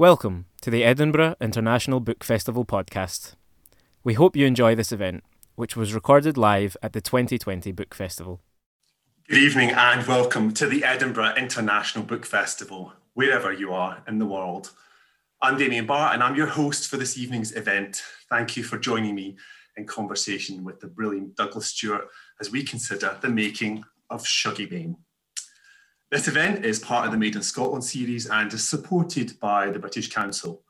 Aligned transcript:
Welcome 0.00 0.46
to 0.62 0.70
the 0.70 0.82
Edinburgh 0.82 1.34
International 1.42 2.00
Book 2.00 2.24
Festival 2.24 2.64
podcast. 2.64 3.34
We 4.02 4.14
hope 4.14 4.34
you 4.34 4.46
enjoy 4.46 4.74
this 4.74 4.92
event, 4.92 5.22
which 5.56 5.76
was 5.76 5.92
recorded 5.92 6.38
live 6.38 6.74
at 6.82 6.94
the 6.94 7.02
2020 7.02 7.70
Book 7.72 7.94
Festival. 7.94 8.40
Good 9.28 9.36
evening 9.36 9.72
and 9.72 10.06
welcome 10.06 10.54
to 10.54 10.66
the 10.66 10.84
Edinburgh 10.84 11.34
International 11.36 12.02
Book 12.02 12.24
Festival, 12.24 12.94
wherever 13.12 13.52
you 13.52 13.74
are 13.74 14.02
in 14.08 14.18
the 14.18 14.24
world. 14.24 14.72
I'm 15.42 15.58
Damien 15.58 15.84
Barr 15.84 16.14
and 16.14 16.22
I'm 16.22 16.34
your 16.34 16.46
host 16.46 16.88
for 16.88 16.96
this 16.96 17.18
evening's 17.18 17.54
event. 17.54 18.02
Thank 18.30 18.56
you 18.56 18.62
for 18.62 18.78
joining 18.78 19.14
me 19.14 19.36
in 19.76 19.84
conversation 19.84 20.64
with 20.64 20.80
the 20.80 20.88
brilliant 20.88 21.36
Douglas 21.36 21.66
Stuart 21.66 22.08
as 22.40 22.50
we 22.50 22.62
consider 22.62 23.18
the 23.20 23.28
making 23.28 23.84
of 24.08 24.22
Shuggie 24.22 24.70
Bain. 24.70 24.96
This 26.10 26.26
event 26.26 26.64
is 26.64 26.80
part 26.80 27.06
of 27.06 27.12
the 27.12 27.18
Made 27.18 27.36
in 27.36 27.42
Scotland 27.42 27.84
series 27.84 28.26
and 28.26 28.52
is 28.52 28.68
supported 28.68 29.38
by 29.38 29.70
the 29.70 29.78
British 29.78 30.10
Council. 30.10 30.64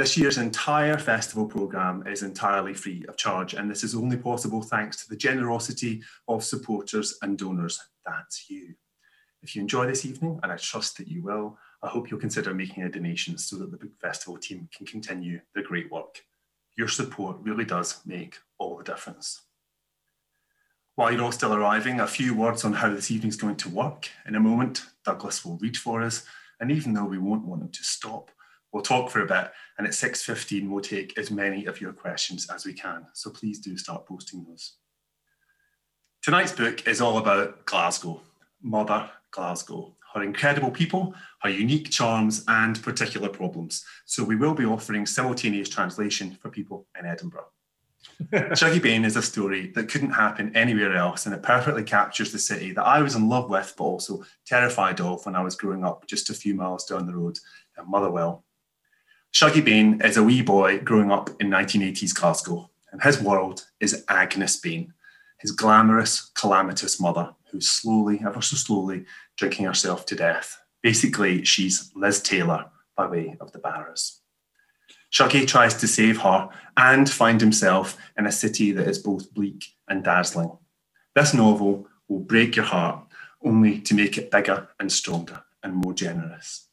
This 0.00 0.18
year's 0.18 0.36
entire 0.36 0.98
festival 0.98 1.46
programme 1.46 2.04
is 2.08 2.24
entirely 2.24 2.74
free 2.74 3.04
of 3.08 3.16
charge, 3.16 3.54
and 3.54 3.70
this 3.70 3.84
is 3.84 3.94
only 3.94 4.16
possible 4.16 4.62
thanks 4.62 4.96
to 4.96 5.08
the 5.08 5.16
generosity 5.16 6.02
of 6.26 6.42
supporters 6.42 7.16
and 7.22 7.38
donors. 7.38 7.80
That's 8.04 8.50
you. 8.50 8.74
If 9.42 9.54
you 9.54 9.62
enjoy 9.62 9.86
this 9.86 10.04
evening, 10.04 10.40
and 10.42 10.50
I 10.50 10.56
trust 10.56 10.98
that 10.98 11.06
you 11.06 11.22
will, 11.22 11.56
I 11.80 11.86
hope 11.86 12.10
you'll 12.10 12.18
consider 12.18 12.52
making 12.52 12.82
a 12.82 12.88
donation 12.88 13.38
so 13.38 13.54
that 13.58 13.70
the 13.70 13.76
book 13.76 13.96
festival 14.00 14.38
team 14.38 14.68
can 14.76 14.86
continue 14.86 15.40
their 15.54 15.62
great 15.62 15.92
work. 15.92 16.24
Your 16.76 16.88
support 16.88 17.36
really 17.42 17.64
does 17.64 18.04
make 18.04 18.38
all 18.58 18.76
the 18.76 18.82
difference. 18.82 19.42
While 20.96 21.10
you're 21.12 21.22
all 21.22 21.32
still 21.32 21.54
arriving, 21.54 21.98
a 21.98 22.06
few 22.06 22.34
words 22.34 22.64
on 22.64 22.74
how 22.74 22.90
this 22.90 23.10
evening's 23.10 23.36
going 23.36 23.56
to 23.56 23.68
work. 23.68 24.10
In 24.28 24.36
a 24.36 24.40
moment, 24.40 24.84
Douglas 25.04 25.44
will 25.44 25.58
read 25.58 25.76
for 25.76 26.02
us, 26.02 26.24
and 26.60 26.70
even 26.70 26.92
though 26.92 27.04
we 27.04 27.18
won't 27.18 27.44
want 27.44 27.62
him 27.62 27.70
to 27.70 27.82
stop, 27.82 28.30
we'll 28.72 28.82
talk 28.82 29.10
for 29.10 29.20
a 29.20 29.26
bit, 29.26 29.50
and 29.76 29.88
at 29.88 29.92
6.15 29.92 30.68
we'll 30.68 30.80
take 30.80 31.18
as 31.18 31.32
many 31.32 31.64
of 31.64 31.80
your 31.80 31.92
questions 31.92 32.48
as 32.48 32.64
we 32.64 32.72
can. 32.72 33.06
So 33.12 33.30
please 33.30 33.58
do 33.58 33.76
start 33.76 34.06
posting 34.06 34.44
those. 34.44 34.74
Tonight's 36.22 36.52
book 36.52 36.86
is 36.86 37.00
all 37.00 37.18
about 37.18 37.66
Glasgow, 37.66 38.20
Mother 38.62 39.10
Glasgow, 39.32 39.96
her 40.14 40.22
incredible 40.22 40.70
people, 40.70 41.12
her 41.42 41.50
unique 41.50 41.90
charms, 41.90 42.44
and 42.46 42.80
particular 42.84 43.28
problems. 43.28 43.84
So 44.04 44.22
we 44.22 44.36
will 44.36 44.54
be 44.54 44.64
offering 44.64 45.06
simultaneous 45.06 45.68
translation 45.68 46.38
for 46.40 46.50
people 46.50 46.86
in 46.96 47.04
Edinburgh. 47.04 47.48
Shuggie 48.32 48.82
Bain 48.82 49.04
is 49.04 49.16
a 49.16 49.22
story 49.22 49.72
that 49.74 49.88
couldn't 49.88 50.12
happen 50.12 50.54
anywhere 50.56 50.96
else, 50.96 51.26
and 51.26 51.34
it 51.34 51.42
perfectly 51.42 51.84
captures 51.84 52.32
the 52.32 52.38
city 52.38 52.72
that 52.72 52.84
I 52.84 53.02
was 53.02 53.14
in 53.14 53.28
love 53.28 53.50
with, 53.50 53.74
but 53.76 53.84
also 53.84 54.24
terrified 54.46 55.00
of 55.00 55.24
when 55.24 55.36
I 55.36 55.42
was 55.42 55.56
growing 55.56 55.84
up 55.84 56.06
just 56.06 56.30
a 56.30 56.34
few 56.34 56.54
miles 56.54 56.84
down 56.84 57.06
the 57.06 57.14
road 57.14 57.38
in 57.78 57.90
Motherwell. 57.90 58.44
Shuggie 59.32 59.64
Bain 59.64 60.00
is 60.02 60.16
a 60.16 60.22
wee 60.22 60.42
boy 60.42 60.78
growing 60.78 61.10
up 61.10 61.30
in 61.40 61.50
1980s 61.50 62.14
Glasgow, 62.14 62.70
and 62.92 63.02
his 63.02 63.20
world 63.20 63.66
is 63.80 64.04
Agnes 64.08 64.58
Bain, 64.58 64.94
his 65.38 65.50
glamorous, 65.50 66.30
calamitous 66.34 67.00
mother, 67.00 67.34
who's 67.50 67.68
slowly, 67.68 68.20
ever 68.24 68.40
so 68.40 68.56
slowly, 68.56 69.04
drinking 69.36 69.66
herself 69.66 70.06
to 70.06 70.14
death. 70.14 70.60
Basically, 70.82 71.44
she's 71.44 71.90
Liz 71.94 72.20
Taylor 72.20 72.70
by 72.96 73.06
way 73.06 73.36
of 73.40 73.52
the 73.52 73.58
Barras. 73.58 74.20
Shuggie 75.14 75.46
tries 75.46 75.74
to 75.74 75.86
save 75.86 76.22
her 76.22 76.48
and 76.76 77.08
find 77.08 77.40
himself 77.40 77.96
in 78.18 78.26
a 78.26 78.32
city 78.32 78.72
that 78.72 78.88
is 78.88 78.98
both 78.98 79.32
bleak 79.32 79.76
and 79.86 80.02
dazzling. 80.02 80.58
This 81.14 81.32
novel 81.32 81.86
will 82.08 82.18
break 82.18 82.56
your 82.56 82.64
heart 82.64 83.06
only 83.40 83.80
to 83.82 83.94
make 83.94 84.18
it 84.18 84.32
bigger 84.32 84.68
and 84.80 84.90
stronger 84.90 85.44
and 85.62 85.76
more 85.76 85.94
generous. 85.94 86.66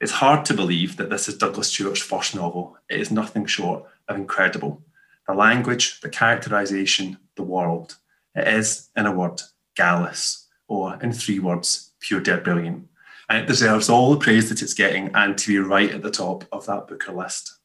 It's 0.00 0.12
hard 0.12 0.44
to 0.44 0.54
believe 0.54 0.98
that 0.98 1.10
this 1.10 1.26
is 1.26 1.36
Douglas 1.36 1.68
Stuart's 1.68 2.00
first 2.00 2.36
novel. 2.36 2.78
It 2.88 3.00
is 3.00 3.10
nothing 3.10 3.46
short 3.46 3.82
of 4.06 4.14
incredible. 4.14 4.84
The 5.26 5.34
language, 5.34 6.00
the 6.00 6.08
characterization, 6.08 7.18
the 7.34 7.42
world. 7.42 7.96
It 8.36 8.46
is, 8.46 8.88
in 8.96 9.06
a 9.06 9.12
word, 9.12 9.42
gallus, 9.74 10.46
or 10.68 10.96
in 11.02 11.12
three 11.12 11.40
words, 11.40 11.90
pure 11.98 12.20
dead 12.20 12.44
brilliant 12.44 12.87
and 13.28 13.38
it 13.38 13.46
deserves 13.46 13.88
all 13.88 14.10
the 14.10 14.18
praise 14.18 14.48
that 14.48 14.62
it's 14.62 14.74
getting 14.74 15.10
and 15.14 15.36
to 15.38 15.48
be 15.48 15.58
right 15.58 15.90
at 15.90 16.02
the 16.02 16.10
top 16.10 16.44
of 16.52 16.66
that 16.66 16.86
Booker 16.86 17.12
list. 17.12 17.58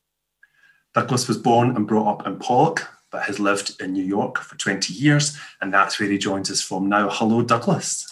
Douglas 0.94 1.28
was 1.28 1.38
born 1.38 1.76
and 1.76 1.88
brought 1.88 2.20
up 2.20 2.28
in 2.28 2.38
Pollok, 2.38 2.86
but 3.12 3.24
has 3.24 3.40
lived 3.40 3.82
in 3.82 3.94
New 3.94 4.04
York 4.04 4.40
for 4.40 4.58
20 4.58 4.94
years, 4.94 5.38
and 5.62 5.74
that's 5.74 6.00
where 6.00 6.10
he 6.10 6.18
joins 6.18 6.52
us 6.52 6.62
from 6.62 6.90
now. 6.90 7.10
Hello, 7.10 7.42
Douglas. 7.42 8.06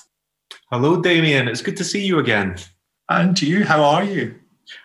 Hello, 0.71 1.01
Damien. 1.01 1.47
It's 1.47 1.61
good 1.61 1.77
to 1.77 1.83
see 1.83 2.05
you 2.05 2.19
again. 2.19 2.57
And 3.09 3.35
to 3.37 3.45
you, 3.45 3.65
how 3.65 3.83
are 3.83 4.03
you? 4.03 4.35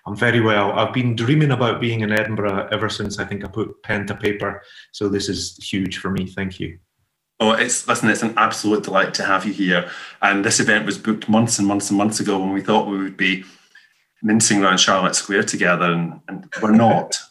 I'm 0.06 0.16
very 0.16 0.40
well. 0.40 0.72
I've 0.72 0.92
been 0.92 1.14
dreaming 1.14 1.52
about 1.52 1.80
being 1.80 2.00
in 2.00 2.12
Edinburgh 2.12 2.68
ever 2.72 2.88
since 2.88 3.18
I 3.18 3.24
think 3.24 3.44
I 3.44 3.48
put 3.48 3.82
pen 3.82 4.06
to 4.08 4.14
paper. 4.14 4.62
So 4.92 5.08
this 5.08 5.28
is 5.28 5.56
huge 5.62 5.98
for 5.98 6.10
me. 6.10 6.26
Thank 6.26 6.58
you. 6.58 6.78
Oh, 7.38 7.52
it's 7.52 7.86
listen, 7.86 8.08
it's 8.08 8.22
an 8.22 8.34
absolute 8.36 8.84
delight 8.84 9.12
to 9.14 9.24
have 9.24 9.44
you 9.44 9.52
here. 9.52 9.90
And 10.22 10.44
this 10.44 10.58
event 10.58 10.86
was 10.86 10.96
booked 10.96 11.28
months 11.28 11.58
and 11.58 11.68
months 11.68 11.90
and 11.90 11.98
months 11.98 12.18
ago 12.20 12.38
when 12.38 12.52
we 12.52 12.62
thought 12.62 12.88
we 12.88 12.98
would 12.98 13.16
be 13.16 13.44
mincing 14.22 14.62
around 14.62 14.78
Charlotte 14.78 15.14
Square 15.14 15.44
together, 15.44 15.92
and, 15.92 16.20
and 16.28 16.48
we're 16.62 16.72
not. 16.72 17.16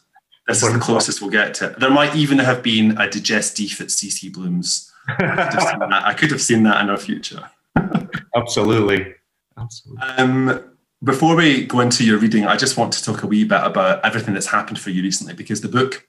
This 0.47 0.61
is 0.61 0.71
the 0.71 0.77
closest 0.77 1.21
we'll 1.21 1.31
get 1.31 1.55
to. 1.55 1.71
it. 1.71 1.79
There 1.79 1.89
might 1.89 2.15
even 2.15 2.37
have 2.37 2.61
been 2.61 2.91
a 2.91 3.07
digestif 3.07 3.81
at 3.81 3.87
CC 3.87 4.31
Bloom's. 4.31 4.93
I 5.07 5.15
could, 5.51 5.91
I 5.91 6.13
could 6.13 6.29
have 6.29 6.39
seen 6.39 6.61
that 6.63 6.81
in 6.83 6.91
our 6.91 6.97
future. 6.97 7.49
Absolutely. 8.35 9.15
Absolutely. 9.57 10.03
Um, 10.03 10.75
before 11.03 11.35
we 11.35 11.65
go 11.65 11.79
into 11.79 12.05
your 12.05 12.19
reading, 12.19 12.45
I 12.45 12.57
just 12.57 12.77
want 12.77 12.93
to 12.93 13.03
talk 13.03 13.23
a 13.23 13.27
wee 13.27 13.43
bit 13.43 13.61
about 13.63 14.05
everything 14.05 14.35
that's 14.35 14.45
happened 14.45 14.77
for 14.77 14.91
you 14.91 15.01
recently 15.01 15.33
because 15.33 15.61
the 15.61 15.67
book 15.67 16.07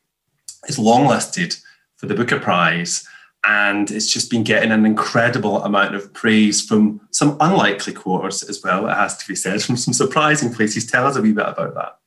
is 0.69 0.77
longlisted 0.77 1.59
for 1.97 2.05
the 2.05 2.15
Booker 2.15 2.39
Prize 2.39 3.09
and 3.45 3.91
it's 3.91 4.13
just 4.13 4.31
been 4.31 4.43
getting 4.43 4.73
an 4.73 4.85
incredible 4.85 5.63
amount 5.63 5.95
of 5.95 6.13
praise 6.13 6.63
from 6.63 7.01
some 7.11 7.37
unlikely 7.41 7.93
quarters 7.93 8.43
as 8.43 8.63
well, 8.63 8.89
it 8.89 8.95
has 8.95 9.17
to 9.19 9.29
be 9.29 9.37
said, 9.37 9.63
from 9.65 9.77
some 9.77 9.95
surprising 9.95 10.53
places. 10.53 10.87
Tell 10.87 11.07
us 11.07 11.17
a 11.17 11.23
wee 11.23 11.33
bit 11.33 11.49
about 11.49 11.75
that. 11.75 11.99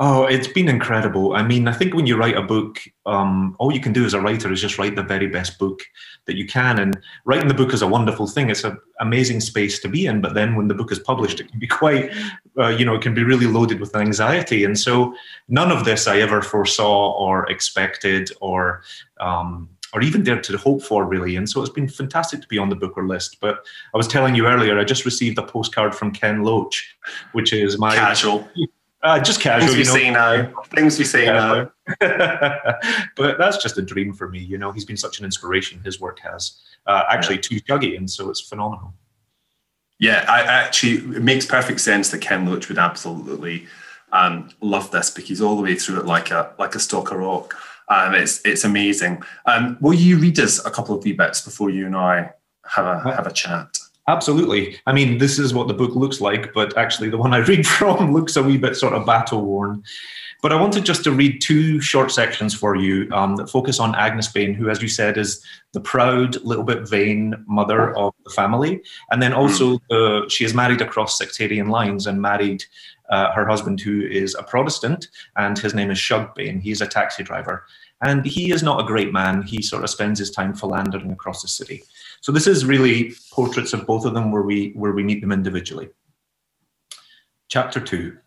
Oh, 0.00 0.26
it's 0.26 0.46
been 0.46 0.68
incredible. 0.68 1.34
I 1.34 1.42
mean, 1.42 1.66
I 1.66 1.72
think 1.72 1.92
when 1.92 2.06
you 2.06 2.16
write 2.16 2.36
a 2.36 2.42
book, 2.42 2.78
um, 3.04 3.56
all 3.58 3.72
you 3.72 3.80
can 3.80 3.92
do 3.92 4.04
as 4.04 4.14
a 4.14 4.20
writer 4.20 4.52
is 4.52 4.60
just 4.60 4.78
write 4.78 4.94
the 4.94 5.02
very 5.02 5.26
best 5.26 5.58
book 5.58 5.80
that 6.26 6.36
you 6.36 6.46
can. 6.46 6.78
And 6.78 6.96
writing 7.24 7.48
the 7.48 7.54
book 7.54 7.74
is 7.74 7.82
a 7.82 7.88
wonderful 7.88 8.28
thing. 8.28 8.48
It's 8.48 8.62
an 8.62 8.78
amazing 9.00 9.40
space 9.40 9.80
to 9.80 9.88
be 9.88 10.06
in. 10.06 10.20
But 10.20 10.34
then 10.34 10.54
when 10.54 10.68
the 10.68 10.74
book 10.74 10.92
is 10.92 11.00
published, 11.00 11.40
it 11.40 11.50
can 11.50 11.58
be 11.58 11.66
quite, 11.82 12.12
uh, 12.56 12.68
you 12.68 12.84
know, 12.84 12.94
it 12.94 13.02
can 13.02 13.12
be 13.12 13.24
really 13.24 13.46
loaded 13.46 13.80
with 13.80 13.96
anxiety. 13.96 14.62
And 14.62 14.78
so 14.78 15.16
none 15.48 15.72
of 15.72 15.84
this 15.84 16.06
I 16.06 16.20
ever 16.20 16.42
foresaw 16.42 17.14
or 17.18 17.50
expected 17.50 18.30
or 18.40 18.82
um, 19.18 19.68
or 19.92 20.02
even 20.02 20.22
dared 20.22 20.42
to 20.44 20.56
hope 20.58 20.82
for, 20.82 21.04
really. 21.04 21.36
And 21.36 21.48
so 21.48 21.60
it's 21.60 21.70
been 21.70 21.88
fantastic 21.88 22.42
to 22.42 22.48
be 22.48 22.58
on 22.58 22.68
the 22.68 22.76
Booker 22.76 23.06
list. 23.06 23.38
But 23.40 23.64
I 23.94 23.96
was 23.96 24.08
telling 24.08 24.34
you 24.34 24.46
earlier, 24.46 24.78
I 24.78 24.84
just 24.84 25.04
received 25.04 25.38
a 25.38 25.42
postcard 25.42 25.94
from 25.94 26.12
Ken 26.12 26.42
Loach, 26.42 26.96
which 27.32 27.52
is 27.52 27.78
my 27.78 27.94
casual. 27.94 28.48
Uh, 29.02 29.20
just 29.20 29.40
casual. 29.40 29.72
Things 29.72 29.72
we 29.72 29.78
you 29.78 29.84
know. 29.84 29.94
say 29.94 30.50
now. 30.50 30.62
Things 30.74 30.98
we 30.98 31.04
say 31.04 31.24
yeah. 31.24 31.66
now. 32.00 32.00
but 33.16 33.38
that's 33.38 33.62
just 33.62 33.78
a 33.78 33.82
dream 33.82 34.12
for 34.12 34.28
me. 34.28 34.40
You 34.40 34.58
know, 34.58 34.72
he's 34.72 34.84
been 34.84 34.96
such 34.96 35.20
an 35.20 35.24
inspiration. 35.24 35.80
His 35.84 36.00
work 36.00 36.18
has 36.20 36.60
uh, 36.86 37.04
actually 37.08 37.36
yeah. 37.36 37.42
to 37.42 37.60
Shuggie, 37.60 37.96
and 37.96 38.10
so 38.10 38.28
it's 38.28 38.40
phenomenal. 38.40 38.92
Yeah, 39.98 40.24
I 40.28 40.42
actually 40.42 41.16
it 41.16 41.22
makes 41.22 41.46
perfect 41.46 41.80
sense 41.80 42.10
that 42.10 42.20
Ken 42.20 42.46
Loach 42.46 42.68
would 42.68 42.78
absolutely 42.78 43.66
um, 44.12 44.50
love 44.60 44.90
this 44.90 45.10
because 45.10 45.28
he's 45.28 45.40
all 45.40 45.56
the 45.56 45.62
way 45.62 45.74
through 45.74 46.00
it 46.00 46.06
like 46.06 46.30
a 46.30 46.52
like 46.58 46.74
a 46.74 46.78
stalker 46.80 47.18
rock. 47.18 47.56
Um, 47.90 48.14
it's 48.14 48.40
it's 48.44 48.64
amazing. 48.64 49.22
Um, 49.46 49.78
will 49.80 49.94
you 49.94 50.18
read 50.18 50.38
us 50.38 50.64
a 50.64 50.70
couple 50.70 50.94
of 50.96 51.04
wee 51.04 51.12
bits 51.12 51.40
before 51.40 51.70
you 51.70 51.86
and 51.86 51.96
I 51.96 52.30
have 52.66 52.86
a 52.86 53.14
have 53.14 53.26
a 53.26 53.32
chat? 53.32 53.78
Absolutely. 54.08 54.78
I 54.86 54.92
mean, 54.92 55.18
this 55.18 55.38
is 55.38 55.52
what 55.52 55.68
the 55.68 55.74
book 55.74 55.94
looks 55.94 56.20
like, 56.20 56.54
but 56.54 56.76
actually, 56.78 57.10
the 57.10 57.18
one 57.18 57.34
I 57.34 57.38
read 57.38 57.66
from 57.78 58.12
looks 58.12 58.36
a 58.36 58.42
wee 58.42 58.56
bit 58.56 58.76
sort 58.76 58.94
of 58.94 59.06
battle 59.06 59.44
worn. 59.44 59.84
But 60.40 60.52
I 60.52 60.60
wanted 60.60 60.84
just 60.84 61.02
to 61.04 61.10
read 61.10 61.40
two 61.40 61.80
short 61.80 62.12
sections 62.12 62.54
for 62.54 62.76
you 62.76 63.08
um, 63.12 63.34
that 63.36 63.50
focus 63.50 63.80
on 63.80 63.96
Agnes 63.96 64.28
Bain, 64.28 64.54
who, 64.54 64.70
as 64.70 64.80
you 64.80 64.86
said, 64.86 65.18
is 65.18 65.44
the 65.72 65.80
proud, 65.80 66.36
little 66.44 66.62
bit 66.62 66.88
vain 66.88 67.34
mother 67.48 67.96
of 67.96 68.14
the 68.24 68.30
family. 68.30 68.80
And 69.10 69.20
then 69.20 69.32
also, 69.32 69.80
uh, 69.90 70.28
she 70.28 70.44
is 70.44 70.54
married 70.54 70.80
across 70.80 71.18
sectarian 71.18 71.68
lines 71.68 72.06
and 72.06 72.22
married 72.22 72.64
uh, 73.10 73.32
her 73.32 73.46
husband, 73.46 73.80
who 73.80 74.02
is 74.02 74.34
a 74.34 74.42
Protestant, 74.42 75.08
and 75.36 75.58
his 75.58 75.74
name 75.74 75.90
is 75.90 75.98
Shug 75.98 76.34
Bain. 76.34 76.60
He's 76.60 76.80
a 76.80 76.86
taxi 76.86 77.22
driver. 77.22 77.64
And 78.02 78.24
he 78.24 78.52
is 78.52 78.62
not 78.62 78.80
a 78.80 78.86
great 78.86 79.12
man. 79.12 79.42
He 79.42 79.60
sort 79.60 79.82
of 79.82 79.90
spends 79.90 80.18
his 80.18 80.30
time 80.30 80.54
philandering 80.54 81.10
across 81.10 81.42
the 81.42 81.48
city. 81.48 81.82
So 82.20 82.32
this 82.32 82.46
is 82.46 82.64
really 82.64 83.12
portraits 83.32 83.72
of 83.72 83.86
both 83.86 84.04
of 84.04 84.14
them 84.14 84.30
where 84.30 84.42
we 84.42 84.72
where 84.76 84.92
we 84.92 85.02
meet 85.02 85.20
them 85.20 85.32
individually. 85.32 85.88
Chapter 87.48 87.80
two. 87.80 88.18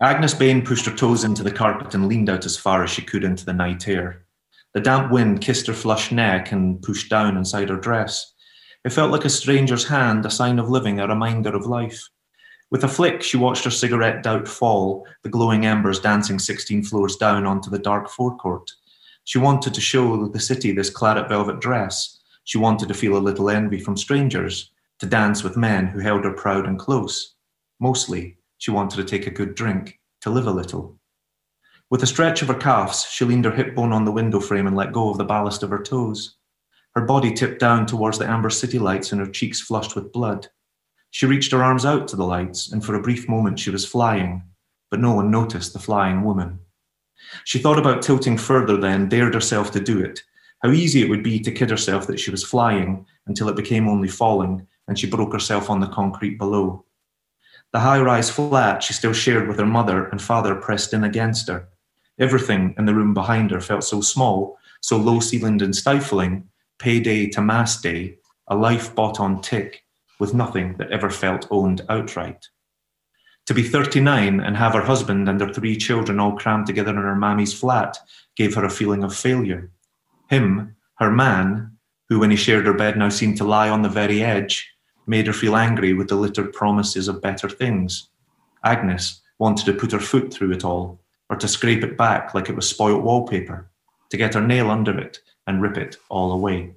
Agnes 0.00 0.34
Bain 0.34 0.64
pushed 0.64 0.84
her 0.86 0.94
toes 0.94 1.24
into 1.24 1.42
the 1.42 1.50
carpet 1.50 1.94
and 1.94 2.08
leaned 2.08 2.28
out 2.28 2.44
as 2.44 2.56
far 2.56 2.84
as 2.84 2.90
she 2.90 3.02
could 3.02 3.24
into 3.24 3.46
the 3.46 3.52
night 3.52 3.88
air. 3.88 4.26
The 4.74 4.80
damp 4.80 5.10
wind 5.10 5.40
kissed 5.40 5.66
her 5.68 5.72
flushed 5.72 6.12
neck 6.12 6.52
and 6.52 6.82
pushed 6.82 7.08
down 7.08 7.36
inside 7.36 7.70
her 7.70 7.78
dress. 7.78 8.34
It 8.84 8.92
felt 8.92 9.10
like 9.10 9.24
a 9.24 9.30
stranger's 9.30 9.88
hand, 9.88 10.26
a 10.26 10.30
sign 10.30 10.58
of 10.58 10.68
living, 10.68 11.00
a 11.00 11.08
reminder 11.08 11.54
of 11.56 11.66
life. 11.66 12.08
With 12.70 12.82
a 12.82 12.88
flick, 12.88 13.22
she 13.22 13.36
watched 13.36 13.64
her 13.64 13.70
cigarette 13.70 14.24
doubt 14.24 14.48
fall, 14.48 15.06
the 15.22 15.28
glowing 15.28 15.66
embers 15.66 16.00
dancing 16.00 16.38
16 16.38 16.82
floors 16.82 17.16
down 17.16 17.46
onto 17.46 17.70
the 17.70 17.78
dark 17.78 18.08
forecourt. 18.10 18.72
She 19.24 19.38
wanted 19.38 19.72
to 19.74 19.80
show 19.80 20.26
the 20.26 20.40
city 20.40 20.72
this 20.72 20.90
claret 20.90 21.28
velvet 21.28 21.60
dress. 21.60 22.20
She 22.44 22.58
wanted 22.58 22.88
to 22.88 22.94
feel 22.94 23.16
a 23.16 23.18
little 23.18 23.50
envy 23.50 23.78
from 23.78 23.96
strangers, 23.96 24.72
to 24.98 25.06
dance 25.06 25.44
with 25.44 25.56
men 25.56 25.86
who 25.86 26.00
held 26.00 26.24
her 26.24 26.32
proud 26.32 26.66
and 26.66 26.78
close. 26.78 27.34
Mostly, 27.78 28.38
she 28.58 28.70
wanted 28.70 28.96
to 28.96 29.04
take 29.04 29.26
a 29.26 29.30
good 29.30 29.54
drink, 29.54 30.00
to 30.22 30.30
live 30.30 30.46
a 30.46 30.52
little. 30.52 30.98
With 31.88 32.02
a 32.02 32.06
stretch 32.06 32.42
of 32.42 32.48
her 32.48 32.54
calves, 32.54 33.04
she 33.04 33.24
leaned 33.24 33.44
her 33.44 33.52
hip 33.52 33.76
bone 33.76 33.92
on 33.92 34.04
the 34.04 34.12
window 34.12 34.40
frame 34.40 34.66
and 34.66 34.74
let 34.74 34.92
go 34.92 35.08
of 35.08 35.18
the 35.18 35.24
ballast 35.24 35.62
of 35.62 35.70
her 35.70 35.82
toes. 35.82 36.36
Her 36.96 37.02
body 37.02 37.32
tipped 37.32 37.60
down 37.60 37.86
towards 37.86 38.18
the 38.18 38.28
amber 38.28 38.50
city 38.50 38.78
lights 38.78 39.12
and 39.12 39.20
her 39.20 39.30
cheeks 39.30 39.60
flushed 39.60 39.94
with 39.94 40.12
blood. 40.12 40.48
She 41.16 41.24
reached 41.24 41.50
her 41.52 41.64
arms 41.64 41.86
out 41.86 42.08
to 42.08 42.16
the 42.16 42.26
lights, 42.26 42.70
and 42.70 42.84
for 42.84 42.94
a 42.94 43.00
brief 43.00 43.26
moment 43.26 43.58
she 43.58 43.70
was 43.70 43.86
flying, 43.86 44.42
but 44.90 45.00
no 45.00 45.14
one 45.14 45.30
noticed 45.30 45.72
the 45.72 45.78
flying 45.78 46.22
woman. 46.22 46.58
She 47.44 47.58
thought 47.58 47.78
about 47.78 48.02
tilting 48.02 48.36
further 48.36 48.76
then, 48.76 49.08
dared 49.08 49.32
herself 49.32 49.70
to 49.70 49.80
do 49.80 49.98
it. 49.98 50.22
How 50.62 50.72
easy 50.72 51.00
it 51.00 51.08
would 51.08 51.22
be 51.22 51.40
to 51.40 51.50
kid 51.50 51.70
herself 51.70 52.06
that 52.06 52.20
she 52.20 52.30
was 52.30 52.44
flying 52.44 53.06
until 53.26 53.48
it 53.48 53.56
became 53.56 53.88
only 53.88 54.08
falling, 54.08 54.66
and 54.88 54.98
she 54.98 55.08
broke 55.08 55.32
herself 55.32 55.70
on 55.70 55.80
the 55.80 55.86
concrete 55.86 56.36
below. 56.36 56.84
The 57.72 57.80
high 57.80 58.02
rise 58.02 58.28
flat 58.28 58.82
she 58.82 58.92
still 58.92 59.14
shared 59.14 59.48
with 59.48 59.58
her 59.58 59.64
mother 59.64 60.08
and 60.08 60.20
father 60.20 60.54
pressed 60.54 60.92
in 60.92 61.02
against 61.02 61.48
her. 61.48 61.66
Everything 62.18 62.74
in 62.76 62.84
the 62.84 62.94
room 62.94 63.14
behind 63.14 63.52
her 63.52 63.60
felt 63.62 63.84
so 63.84 64.02
small, 64.02 64.58
so 64.82 64.98
low 64.98 65.20
ceilinged 65.20 65.62
and 65.62 65.74
stifling, 65.74 66.46
payday 66.78 67.26
to 67.30 67.40
mass 67.40 67.80
day, 67.80 68.18
a 68.48 68.54
life 68.54 68.94
bought 68.94 69.18
on 69.18 69.40
tick, 69.40 69.85
with 70.18 70.34
nothing 70.34 70.76
that 70.78 70.90
ever 70.90 71.10
felt 71.10 71.46
owned 71.50 71.82
outright. 71.88 72.48
To 73.46 73.54
be 73.54 73.62
39 73.62 74.40
and 74.40 74.56
have 74.56 74.74
her 74.74 74.82
husband 74.82 75.28
and 75.28 75.40
her 75.40 75.52
three 75.52 75.76
children 75.76 76.18
all 76.18 76.36
crammed 76.36 76.66
together 76.66 76.90
in 76.90 76.96
her 76.96 77.14
mammy's 77.14 77.54
flat 77.54 77.96
gave 78.36 78.54
her 78.54 78.64
a 78.64 78.70
feeling 78.70 79.04
of 79.04 79.14
failure. 79.14 79.70
Him, 80.28 80.74
her 80.98 81.10
man, 81.10 81.76
who 82.08 82.18
when 82.18 82.30
he 82.30 82.36
shared 82.36 82.66
her 82.66 82.74
bed 82.74 82.98
now 82.98 83.08
seemed 83.08 83.36
to 83.36 83.44
lie 83.44 83.68
on 83.68 83.82
the 83.82 83.88
very 83.88 84.22
edge, 84.22 84.68
made 85.06 85.26
her 85.26 85.32
feel 85.32 85.56
angry 85.56 85.92
with 85.92 86.08
the 86.08 86.16
littered 86.16 86.52
promises 86.52 87.06
of 87.06 87.22
better 87.22 87.48
things. 87.48 88.08
Agnes 88.64 89.22
wanted 89.38 89.66
to 89.66 89.74
put 89.74 89.92
her 89.92 90.00
foot 90.00 90.32
through 90.32 90.52
it 90.52 90.64
all, 90.64 91.00
or 91.30 91.36
to 91.36 91.46
scrape 91.46 91.84
it 91.84 91.96
back 91.96 92.34
like 92.34 92.48
it 92.48 92.56
was 92.56 92.68
spoilt 92.68 93.02
wallpaper, 93.02 93.68
to 94.10 94.16
get 94.16 94.34
her 94.34 94.40
nail 94.40 94.70
under 94.70 94.98
it 94.98 95.20
and 95.46 95.62
rip 95.62 95.76
it 95.76 95.96
all 96.08 96.32
away. 96.32 96.74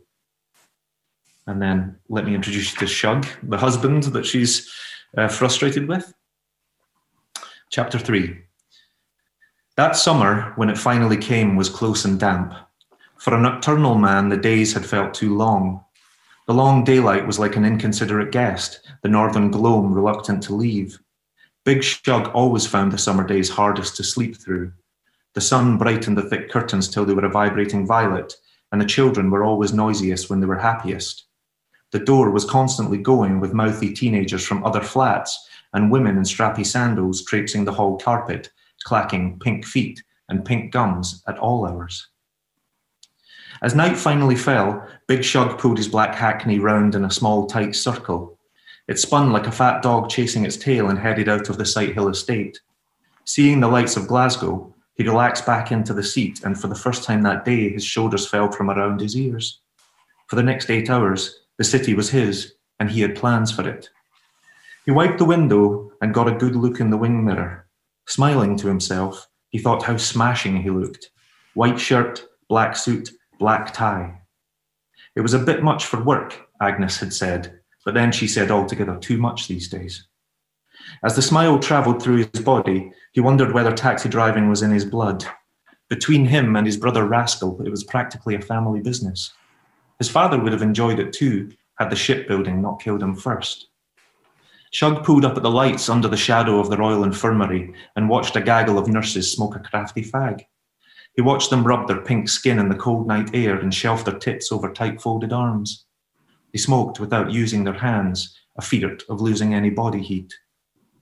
And 1.49 1.59
then 1.59 1.95
let 2.09 2.25
me 2.25 2.35
introduce 2.35 2.71
you 2.71 2.77
to 2.77 2.85
Shug, 2.85 3.25
the 3.41 3.57
husband 3.57 4.03
that 4.03 4.23
she's 4.23 4.71
uh, 5.17 5.27
frustrated 5.27 5.87
with. 5.87 6.13
Chapter 7.71 7.97
3. 7.97 8.37
That 9.75 9.95
summer, 9.95 10.53
when 10.57 10.69
it 10.69 10.77
finally 10.77 11.17
came, 11.17 11.55
was 11.55 11.67
close 11.67 12.05
and 12.05 12.19
damp. 12.19 12.53
For 13.17 13.33
a 13.33 13.41
nocturnal 13.41 13.95
man, 13.95 14.29
the 14.29 14.37
days 14.37 14.73
had 14.73 14.85
felt 14.85 15.15
too 15.15 15.35
long. 15.35 15.83
The 16.45 16.53
long 16.53 16.83
daylight 16.83 17.25
was 17.25 17.39
like 17.39 17.55
an 17.55 17.65
inconsiderate 17.65 18.31
guest, 18.31 18.87
the 19.01 19.09
northern 19.09 19.49
gloam 19.49 19.91
reluctant 19.91 20.43
to 20.43 20.53
leave. 20.53 20.99
Big 21.65 21.83
Shug 21.83 22.27
always 22.35 22.67
found 22.67 22.91
the 22.91 22.99
summer 22.99 23.25
days 23.25 23.49
hardest 23.49 23.97
to 23.97 24.03
sleep 24.03 24.37
through. 24.37 24.71
The 25.33 25.41
sun 25.41 25.79
brightened 25.79 26.15
the 26.15 26.29
thick 26.29 26.51
curtains 26.51 26.87
till 26.87 27.05
they 27.05 27.15
were 27.15 27.25
a 27.25 27.29
vibrating 27.29 27.87
violet, 27.87 28.35
and 28.71 28.79
the 28.79 28.85
children 28.85 29.31
were 29.31 29.43
always 29.43 29.73
noisiest 29.73 30.29
when 30.29 30.41
they 30.41 30.45
were 30.45 30.59
happiest. 30.59 31.25
The 31.91 31.99
door 31.99 32.29
was 32.29 32.45
constantly 32.45 32.97
going 32.97 33.39
with 33.39 33.53
mouthy 33.53 33.93
teenagers 33.93 34.45
from 34.45 34.63
other 34.63 34.81
flats 34.81 35.47
and 35.73 35.91
women 35.91 36.17
in 36.17 36.23
strappy 36.23 36.65
sandals 36.65 37.23
traipsing 37.23 37.65
the 37.65 37.73
hall 37.73 37.97
carpet, 37.97 38.51
clacking 38.83 39.39
pink 39.39 39.65
feet 39.65 40.03
and 40.29 40.45
pink 40.45 40.71
gums 40.71 41.23
at 41.27 41.39
all 41.39 41.65
hours. 41.65 42.07
As 43.61 43.75
night 43.75 43.97
finally 43.97 44.35
fell, 44.35 44.87
Big 45.07 45.23
Shug 45.23 45.59
pulled 45.59 45.77
his 45.77 45.87
black 45.87 46.15
hackney 46.15 46.59
round 46.59 46.95
in 46.95 47.03
a 47.03 47.11
small 47.11 47.45
tight 47.47 47.75
circle. 47.75 48.37
It 48.87 48.99
spun 48.99 49.31
like 49.31 49.47
a 49.47 49.51
fat 49.51 49.81
dog 49.81 50.09
chasing 50.09 50.45
its 50.45 50.57
tail 50.57 50.89
and 50.89 50.97
headed 50.97 51.27
out 51.27 51.49
of 51.49 51.57
the 51.57 51.65
Sighthill 51.65 52.09
estate. 52.09 52.59
Seeing 53.25 53.59
the 53.59 53.67
lights 53.67 53.97
of 53.97 54.07
Glasgow, 54.07 54.73
he 54.95 55.03
relaxed 55.03 55.45
back 55.45 55.71
into 55.71 55.93
the 55.93 56.03
seat, 56.03 56.43
and 56.43 56.59
for 56.59 56.67
the 56.67 56.75
first 56.75 57.03
time 57.03 57.21
that 57.23 57.45
day, 57.45 57.69
his 57.69 57.83
shoulders 57.83 58.27
fell 58.27 58.51
from 58.51 58.69
around 58.69 59.01
his 59.01 59.15
ears. 59.15 59.59
For 60.27 60.35
the 60.35 60.43
next 60.43 60.69
eight 60.69 60.89
hours, 60.89 61.41
the 61.59 61.65
city 61.65 61.93
was 61.93 62.09
his, 62.09 62.53
and 62.79 62.89
he 62.89 63.01
had 63.01 63.17
plans 63.17 63.51
for 63.51 63.67
it. 63.67 63.89
He 64.85 64.91
wiped 64.91 65.17
the 65.17 65.25
window 65.25 65.91
and 66.01 66.13
got 66.13 66.29
a 66.29 66.37
good 66.37 66.55
look 66.55 66.79
in 66.79 66.89
the 66.89 66.97
wing 66.97 67.23
mirror. 67.23 67.67
Smiling 68.07 68.55
to 68.57 68.67
himself, 68.67 69.27
he 69.49 69.59
thought 69.59 69.83
how 69.83 69.97
smashing 69.97 70.63
he 70.63 70.69
looked. 70.69 71.11
White 71.55 71.77
shirt, 71.77 72.23
black 72.47 72.77
suit, 72.77 73.11
black 73.39 73.73
tie. 73.73 74.21
It 75.17 75.21
was 75.21 75.33
a 75.33 75.39
bit 75.39 75.61
much 75.61 75.85
for 75.85 76.01
work, 76.01 76.47
Agnes 76.61 76.97
had 76.97 77.13
said, 77.13 77.59
but 77.83 77.93
then 77.93 78.13
she 78.13 78.27
said 78.27 78.51
altogether 78.51 78.97
too 78.97 79.17
much 79.17 79.49
these 79.49 79.67
days. 79.67 80.07
As 81.03 81.17
the 81.17 81.21
smile 81.21 81.59
travelled 81.59 82.01
through 82.01 82.27
his 82.31 82.41
body, 82.41 82.89
he 83.11 83.19
wondered 83.19 83.53
whether 83.53 83.73
taxi 83.73 84.07
driving 84.07 84.47
was 84.47 84.61
in 84.61 84.71
his 84.71 84.85
blood. 84.85 85.25
Between 85.89 86.25
him 86.25 86.55
and 86.55 86.65
his 86.65 86.77
brother 86.77 87.03
Rascal, 87.03 87.61
it 87.65 87.69
was 87.69 87.83
practically 87.83 88.35
a 88.35 88.41
family 88.41 88.79
business. 88.79 89.33
His 89.99 90.09
father 90.09 90.39
would 90.39 90.53
have 90.53 90.61
enjoyed 90.61 90.99
it 90.99 91.13
too, 91.13 91.51
had 91.77 91.89
the 91.89 91.95
shipbuilding 91.95 92.61
not 92.61 92.81
killed 92.81 93.03
him 93.03 93.15
first. 93.15 93.67
Shug 94.71 95.03
pulled 95.03 95.25
up 95.25 95.35
at 95.35 95.43
the 95.43 95.49
lights 95.49 95.89
under 95.89 96.07
the 96.07 96.17
shadow 96.17 96.59
of 96.59 96.69
the 96.69 96.77
Royal 96.77 97.03
Infirmary 97.03 97.73
and 97.95 98.07
watched 98.07 98.35
a 98.35 98.41
gaggle 98.41 98.77
of 98.77 98.87
nurses 98.87 99.31
smoke 99.31 99.55
a 99.55 99.59
crafty 99.59 100.03
fag. 100.03 100.41
He 101.15 101.21
watched 101.21 101.49
them 101.49 101.65
rub 101.65 101.87
their 101.87 102.01
pink 102.01 102.29
skin 102.29 102.59
in 102.59 102.69
the 102.69 102.75
cold 102.75 103.07
night 103.07 103.31
air 103.33 103.57
and 103.59 103.73
shelf 103.73 104.05
their 104.05 104.17
tits 104.17 104.51
over 104.51 104.71
tight 104.71 105.01
folded 105.01 105.33
arms. 105.33 105.85
They 106.53 106.59
smoked 106.59 106.99
without 106.99 107.31
using 107.31 107.63
their 107.63 107.73
hands, 107.73 108.37
afeard 108.57 109.03
of 109.09 109.21
losing 109.21 109.53
any 109.53 109.69
body 109.69 110.01
heat. 110.01 110.33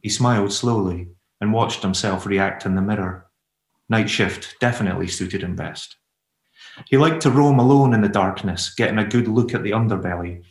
He 0.01 0.09
smiled 0.09 0.53
slowly 0.53 1.09
and 1.41 1.53
watched 1.53 1.83
himself 1.83 2.25
react 2.25 2.65
in 2.65 2.75
the 2.75 2.81
mirror. 2.81 3.27
Night 3.89 4.09
shift 4.09 4.55
definitely 4.59 5.07
suited 5.07 5.43
him 5.43 5.55
best. 5.55 5.97
He 6.85 6.97
liked 6.97 7.21
to 7.23 7.31
roam 7.31 7.59
alone 7.59 7.93
in 7.93 8.01
the 8.01 8.09
darkness, 8.09 8.73
getting 8.73 8.99
a 8.99 9.05
good 9.05 9.27
look 9.27 9.53
at 9.53 9.63
the 9.63 9.71
underbelly. 9.71 10.43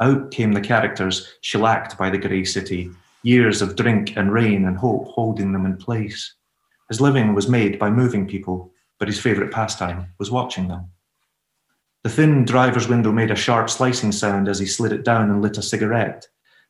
Out 0.00 0.30
came 0.30 0.52
the 0.52 0.60
characters, 0.60 1.28
shellacked 1.42 1.96
by 1.98 2.10
the 2.10 2.18
grey 2.18 2.44
city, 2.44 2.90
years 3.22 3.62
of 3.62 3.76
drink 3.76 4.16
and 4.16 4.32
rain 4.32 4.64
and 4.66 4.76
hope 4.76 5.06
holding 5.08 5.52
them 5.52 5.66
in 5.66 5.76
place. 5.76 6.34
His 6.88 7.00
living 7.00 7.34
was 7.34 7.48
made 7.48 7.78
by 7.78 7.90
moving 7.90 8.26
people, 8.26 8.72
but 8.98 9.08
his 9.08 9.20
favourite 9.20 9.52
pastime 9.52 10.06
was 10.18 10.30
watching 10.30 10.68
them. 10.68 10.90
The 12.02 12.10
thin 12.10 12.44
driver's 12.44 12.88
window 12.88 13.12
made 13.12 13.30
a 13.30 13.36
sharp 13.36 13.70
slicing 13.70 14.12
sound 14.12 14.48
as 14.48 14.58
he 14.58 14.66
slid 14.66 14.92
it 14.92 15.04
down 15.04 15.30
and 15.30 15.40
lit 15.40 15.56
a 15.56 15.62
cigarette. 15.62 16.26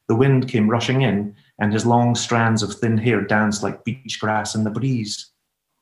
The 0.07 0.15
wind 0.15 0.49
came 0.49 0.71
rushing 0.71 1.03
in, 1.03 1.35
and 1.59 1.73
his 1.73 1.87
long 1.87 2.15
strands 2.15 2.63
of 2.63 2.75
thin 2.75 2.99
hair 2.99 3.21
danced 3.21 3.63
like 3.63 3.85
beach 3.85 4.19
grass 4.21 4.55
in 4.55 4.65
the 4.65 4.71
breeze. 4.71 5.31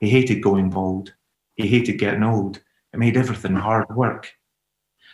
He 0.00 0.08
hated 0.08 0.42
going 0.42 0.70
bald. 0.70 1.12
He 1.54 1.66
hated 1.68 1.98
getting 1.98 2.22
old. 2.22 2.60
It 2.92 2.98
made 2.98 3.16
everything 3.16 3.56
hard 3.56 3.88
work. 3.94 4.32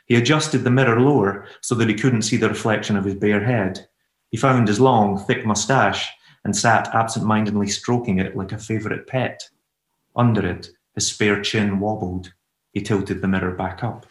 He 0.06 0.16
adjusted 0.16 0.64
the 0.64 0.70
mirror 0.70 1.00
lower 1.00 1.46
so 1.60 1.74
that 1.74 1.88
he 1.88 1.94
couldn't 1.94 2.22
see 2.22 2.36
the 2.36 2.48
reflection 2.48 2.96
of 2.96 3.04
his 3.04 3.14
bare 3.14 3.44
head. 3.44 3.86
He 4.30 4.36
found 4.36 4.66
his 4.66 4.80
long, 4.80 5.18
thick 5.18 5.44
moustache 5.44 6.10
and 6.44 6.56
sat 6.56 6.94
absent 6.94 7.26
mindedly 7.26 7.66
stroking 7.66 8.18
it 8.18 8.36
like 8.36 8.52
a 8.52 8.58
favourite 8.58 9.06
pet. 9.06 9.48
Under 10.16 10.46
it, 10.46 10.70
his 10.94 11.06
spare 11.06 11.42
chin 11.42 11.78
wobbled. 11.78 12.32
He 12.72 12.80
tilted 12.80 13.20
the 13.20 13.28
mirror 13.28 13.52
back 13.52 13.84
up. 13.84 14.06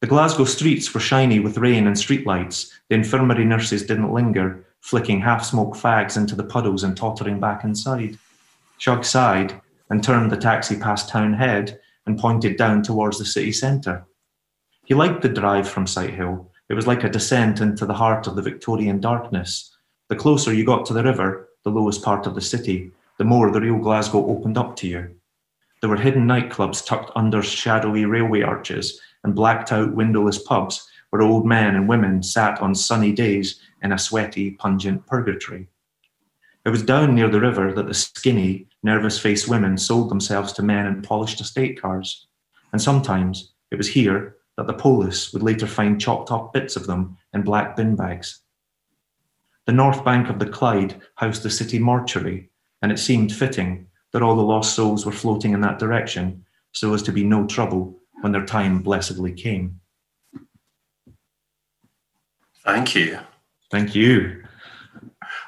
The 0.00 0.06
Glasgow 0.08 0.44
streets 0.44 0.92
were 0.92 1.00
shiny 1.00 1.38
with 1.38 1.58
rain 1.58 1.86
and 1.86 1.94
streetlights. 1.94 2.72
The 2.88 2.96
infirmary 2.96 3.44
nurses 3.44 3.86
didn't 3.86 4.12
linger, 4.12 4.64
flicking 4.80 5.20
half 5.20 5.44
smoked 5.44 5.76
fags 5.76 6.16
into 6.16 6.34
the 6.34 6.44
puddles 6.44 6.82
and 6.82 6.96
tottering 6.96 7.38
back 7.38 7.62
inside. 7.62 8.18
Shug 8.78 9.04
sighed 9.04 9.60
and 9.90 10.02
turned 10.02 10.32
the 10.32 10.36
taxi 10.36 10.76
past 10.76 11.08
Townhead 11.08 11.78
and 12.06 12.18
pointed 12.18 12.56
down 12.56 12.82
towards 12.82 13.18
the 13.18 13.24
city 13.24 13.52
centre. 13.52 14.04
He 14.84 14.94
liked 14.94 15.22
the 15.22 15.28
drive 15.28 15.68
from 15.68 15.86
Sighthill. 15.86 16.46
It 16.68 16.74
was 16.74 16.86
like 16.86 17.04
a 17.04 17.08
descent 17.08 17.60
into 17.60 17.86
the 17.86 17.94
heart 17.94 18.26
of 18.26 18.36
the 18.36 18.42
Victorian 18.42 19.00
darkness. 19.00 19.76
The 20.08 20.16
closer 20.16 20.52
you 20.52 20.64
got 20.64 20.84
to 20.86 20.92
the 20.92 21.04
river, 21.04 21.48
the 21.64 21.70
lowest 21.70 22.02
part 22.02 22.26
of 22.26 22.34
the 22.34 22.40
city, 22.40 22.90
the 23.18 23.24
more 23.24 23.50
the 23.50 23.60
real 23.60 23.78
Glasgow 23.78 24.26
opened 24.26 24.58
up 24.58 24.74
to 24.76 24.88
you. 24.88 25.14
There 25.80 25.90
were 25.90 25.96
hidden 25.96 26.26
nightclubs 26.26 26.84
tucked 26.84 27.10
under 27.16 27.42
shadowy 27.42 28.04
railway 28.04 28.42
arches 28.42 29.00
and 29.24 29.34
blacked 29.34 29.72
out 29.72 29.94
windowless 29.94 30.42
pubs 30.42 30.88
where 31.10 31.22
old 31.22 31.46
men 31.46 31.76
and 31.76 31.88
women 31.88 32.22
sat 32.22 32.60
on 32.60 32.74
sunny 32.74 33.12
days 33.12 33.60
in 33.82 33.92
a 33.92 33.98
sweaty, 33.98 34.52
pungent 34.52 35.06
purgatory. 35.06 35.68
It 36.64 36.70
was 36.70 36.82
down 36.82 37.14
near 37.14 37.28
the 37.28 37.40
river 37.40 37.72
that 37.72 37.88
the 37.88 37.94
skinny, 37.94 38.68
nervous 38.82 39.18
faced 39.18 39.48
women 39.48 39.76
sold 39.76 40.10
themselves 40.10 40.52
to 40.54 40.62
men 40.62 40.86
in 40.86 41.02
polished 41.02 41.40
estate 41.40 41.80
cars. 41.80 42.28
And 42.72 42.80
sometimes 42.80 43.52
it 43.70 43.76
was 43.76 43.88
here 43.88 44.36
that 44.56 44.66
the 44.66 44.72
police 44.72 45.32
would 45.32 45.42
later 45.42 45.66
find 45.66 46.00
chopped 46.00 46.30
up 46.30 46.52
bits 46.52 46.76
of 46.76 46.86
them 46.86 47.16
in 47.34 47.42
black 47.42 47.74
bin 47.74 47.96
bags. 47.96 48.40
The 49.66 49.72
north 49.72 50.04
bank 50.04 50.28
of 50.28 50.38
the 50.38 50.46
Clyde 50.46 51.00
housed 51.16 51.42
the 51.42 51.50
city 51.50 51.78
mortuary, 51.78 52.50
and 52.80 52.92
it 52.92 52.98
seemed 52.98 53.32
fitting 53.32 53.86
that 54.12 54.22
all 54.22 54.36
the 54.36 54.42
lost 54.42 54.74
souls 54.74 55.06
were 55.06 55.12
floating 55.12 55.52
in 55.52 55.60
that 55.62 55.78
direction 55.78 56.44
so 56.72 56.94
as 56.94 57.02
to 57.04 57.12
be 57.12 57.24
no 57.24 57.46
trouble 57.46 57.98
when 58.20 58.32
their 58.32 58.44
time 58.46 58.82
blessedly 58.82 59.32
came. 59.32 59.80
Thank 62.64 62.94
you. 62.94 63.18
Thank 63.70 63.94
you. 63.94 64.41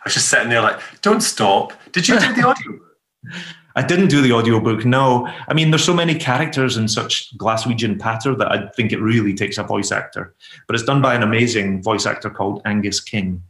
I 0.05 0.09
was 0.09 0.15
just 0.15 0.29
sitting 0.29 0.51
there 0.51 0.61
like, 0.61 0.79
don't 1.01 1.23
stop. 1.23 1.73
Did 1.93 2.07
you 2.09 2.21
do 2.21 2.35
the 2.35 2.47
audio? 2.47 2.79
I 3.77 3.83
didn't 3.83 4.09
do 4.09 4.23
the 4.23 4.33
audiobook, 4.33 4.85
no. 4.85 5.27
I 5.49 5.55
mean, 5.55 5.71
there's 5.71 5.83
so 5.83 5.95
many 5.95 6.15
characters 6.15 6.77
in 6.77 6.87
such 6.87 7.37
Glaswegian 7.37 7.99
patter 7.99 8.35
that 8.37 8.53
I 8.53 8.69
think 8.69 8.93
it 8.93 9.01
really 9.01 9.35
takes 9.35 9.59
a 9.59 9.65
voice 9.65 9.91
actor. 9.91 10.35
But 10.69 10.77
it's 10.77 10.85
done 10.85 11.03
by 11.03 11.15
an 11.15 11.25
amazing 11.25 11.83
voice 11.83 12.07
actor 12.07 12.31
called 12.31 12.63
Angus 12.65 13.01
King. 13.01 13.43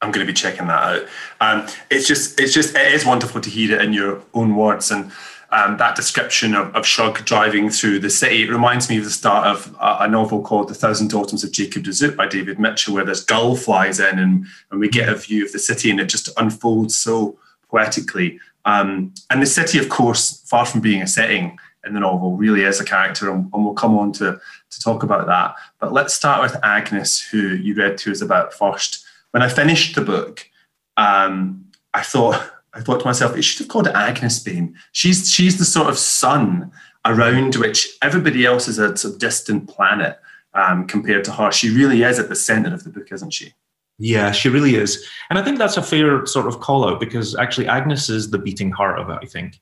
I'm 0.00 0.12
going 0.12 0.26
to 0.26 0.32
be 0.32 0.34
checking 0.34 0.66
that 0.68 0.82
out. 0.82 1.06
Um, 1.40 1.68
it's 1.90 2.08
just, 2.08 2.40
it's 2.40 2.54
just, 2.54 2.74
it 2.74 2.92
is 2.92 3.04
wonderful 3.04 3.40
to 3.40 3.50
hear 3.50 3.76
it 3.76 3.82
in 3.82 3.92
your 3.92 4.22
own 4.32 4.56
words. 4.56 4.90
And 4.90 5.12
um, 5.52 5.76
that 5.76 5.94
description 5.94 6.54
of, 6.54 6.74
of 6.74 6.86
Shug 6.86 7.24
driving 7.26 7.68
through 7.68 7.98
the 7.98 8.08
city. 8.08 8.42
It 8.42 8.50
reminds 8.50 8.88
me 8.88 8.96
of 8.96 9.04
the 9.04 9.10
start 9.10 9.46
of 9.46 9.76
a, 9.78 9.98
a 10.00 10.08
novel 10.08 10.42
called 10.42 10.68
The 10.68 10.74
Thousand 10.74 11.12
Autumns 11.12 11.44
of 11.44 11.52
Jacob 11.52 11.84
de 11.84 11.92
Zoet 11.92 12.16
by 12.16 12.26
David 12.26 12.58
Mitchell, 12.58 12.94
where 12.94 13.04
this 13.04 13.22
gull 13.22 13.54
flies 13.54 14.00
in 14.00 14.18
and, 14.18 14.46
and 14.70 14.80
we 14.80 14.88
get 14.88 15.10
a 15.10 15.14
view 15.14 15.44
of 15.44 15.52
the 15.52 15.58
city 15.58 15.90
and 15.90 16.00
it 16.00 16.06
just 16.06 16.30
unfolds 16.38 16.96
so 16.96 17.38
poetically. 17.68 18.40
Um, 18.64 19.12
and 19.28 19.42
the 19.42 19.46
city, 19.46 19.78
of 19.78 19.90
course, 19.90 20.42
far 20.46 20.64
from 20.64 20.80
being 20.80 21.02
a 21.02 21.06
setting 21.06 21.58
in 21.84 21.92
the 21.92 22.00
novel, 22.00 22.36
really 22.36 22.62
is 22.62 22.80
a 22.80 22.84
character, 22.84 23.30
and, 23.30 23.50
and 23.52 23.64
we'll 23.64 23.74
come 23.74 23.98
on 23.98 24.12
to, 24.12 24.40
to 24.70 24.80
talk 24.80 25.02
about 25.02 25.26
that. 25.26 25.56
But 25.80 25.92
let's 25.92 26.14
start 26.14 26.40
with 26.40 26.56
Agnes, 26.62 27.20
who 27.20 27.48
you 27.48 27.74
read 27.74 27.98
to 27.98 28.12
us 28.12 28.22
about 28.22 28.54
first. 28.54 29.04
When 29.32 29.42
I 29.42 29.48
finished 29.48 29.96
the 29.96 30.00
book, 30.00 30.48
um, 30.96 31.66
I 31.92 32.02
thought 32.02 32.40
I 32.74 32.80
thought 32.80 33.00
to 33.00 33.06
myself, 33.06 33.36
it 33.36 33.42
should 33.42 33.58
have 33.58 33.68
called 33.68 33.88
Agnes 33.88 34.38
Bain. 34.38 34.76
She's 34.92 35.30
she's 35.30 35.58
the 35.58 35.64
sort 35.64 35.88
of 35.88 35.98
sun 35.98 36.70
around 37.04 37.56
which 37.56 37.88
everybody 38.02 38.46
else 38.46 38.68
is 38.68 38.78
a 38.78 38.96
sort 38.96 39.14
of 39.14 39.20
distant 39.20 39.68
planet 39.68 40.18
um, 40.54 40.86
compared 40.86 41.24
to 41.24 41.32
her. 41.32 41.50
She 41.50 41.70
really 41.70 42.02
is 42.02 42.18
at 42.18 42.28
the 42.28 42.36
center 42.36 42.72
of 42.72 42.84
the 42.84 42.90
book, 42.90 43.10
isn't 43.10 43.32
she? 43.32 43.52
Yeah, 43.98 44.32
she 44.32 44.48
really 44.48 44.74
is. 44.74 45.06
And 45.30 45.38
I 45.38 45.44
think 45.44 45.58
that's 45.58 45.76
a 45.76 45.82
fair 45.82 46.26
sort 46.26 46.46
of 46.46 46.60
call 46.60 46.88
out 46.88 46.98
because 46.98 47.36
actually 47.36 47.68
Agnes 47.68 48.08
is 48.08 48.30
the 48.30 48.38
beating 48.38 48.70
heart 48.70 48.98
of 48.98 49.10
it, 49.10 49.18
I 49.22 49.26
think. 49.26 49.60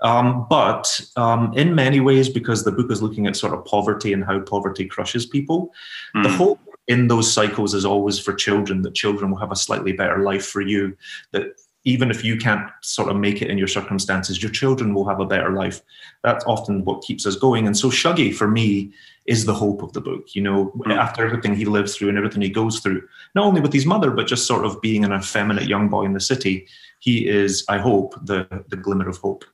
Um, 0.00 0.46
but 0.48 1.00
um, 1.16 1.52
in 1.54 1.74
many 1.74 2.00
ways, 2.00 2.28
because 2.28 2.64
the 2.64 2.72
book 2.72 2.90
is 2.90 3.02
looking 3.02 3.26
at 3.26 3.36
sort 3.36 3.54
of 3.54 3.64
poverty 3.64 4.12
and 4.12 4.24
how 4.24 4.40
poverty 4.40 4.86
crushes 4.86 5.26
people, 5.26 5.72
mm. 6.14 6.22
the 6.22 6.28
hope 6.28 6.60
in 6.88 7.08
those 7.08 7.32
cycles 7.32 7.74
is 7.74 7.84
always 7.84 8.18
for 8.18 8.34
children 8.34 8.82
that 8.82 8.94
children 8.94 9.30
will 9.30 9.38
have 9.38 9.52
a 9.52 9.56
slightly 9.56 9.92
better 9.92 10.18
life 10.18 10.46
for 10.46 10.60
you, 10.60 10.96
that 11.32 11.54
even 11.84 12.10
if 12.10 12.24
you 12.24 12.36
can't 12.36 12.68
sort 12.82 13.08
of 13.08 13.16
make 13.16 13.40
it 13.40 13.50
in 13.50 13.58
your 13.58 13.68
circumstances, 13.68 14.42
your 14.42 14.50
children 14.50 14.94
will 14.94 15.06
have 15.08 15.20
a 15.20 15.26
better 15.26 15.50
life. 15.50 15.80
That's 16.22 16.44
often 16.44 16.84
what 16.84 17.02
keeps 17.02 17.26
us 17.26 17.36
going. 17.36 17.66
And 17.66 17.76
so 17.76 17.88
Shuggie, 17.88 18.34
for 18.34 18.48
me, 18.48 18.92
is 19.26 19.44
the 19.44 19.54
hope 19.54 19.82
of 19.82 19.92
the 19.92 20.00
book. 20.00 20.34
You 20.34 20.42
know, 20.42 20.72
mm. 20.76 20.96
after 20.96 21.24
everything 21.24 21.54
he 21.54 21.64
lives 21.64 21.94
through 21.94 22.08
and 22.08 22.18
everything 22.18 22.42
he 22.42 22.50
goes 22.50 22.80
through, 22.80 23.06
not 23.34 23.44
only 23.44 23.60
with 23.60 23.72
his 23.72 23.86
mother, 23.86 24.10
but 24.10 24.26
just 24.26 24.46
sort 24.46 24.64
of 24.64 24.80
being 24.80 25.04
an 25.04 25.12
effeminate 25.12 25.68
young 25.68 25.88
boy 25.88 26.04
in 26.04 26.14
the 26.14 26.20
city, 26.20 26.66
he 26.98 27.28
is, 27.28 27.64
I 27.68 27.78
hope, 27.78 28.14
the 28.22 28.64
the 28.68 28.76
glimmer 28.76 29.08
of 29.08 29.18
hope. 29.18 29.44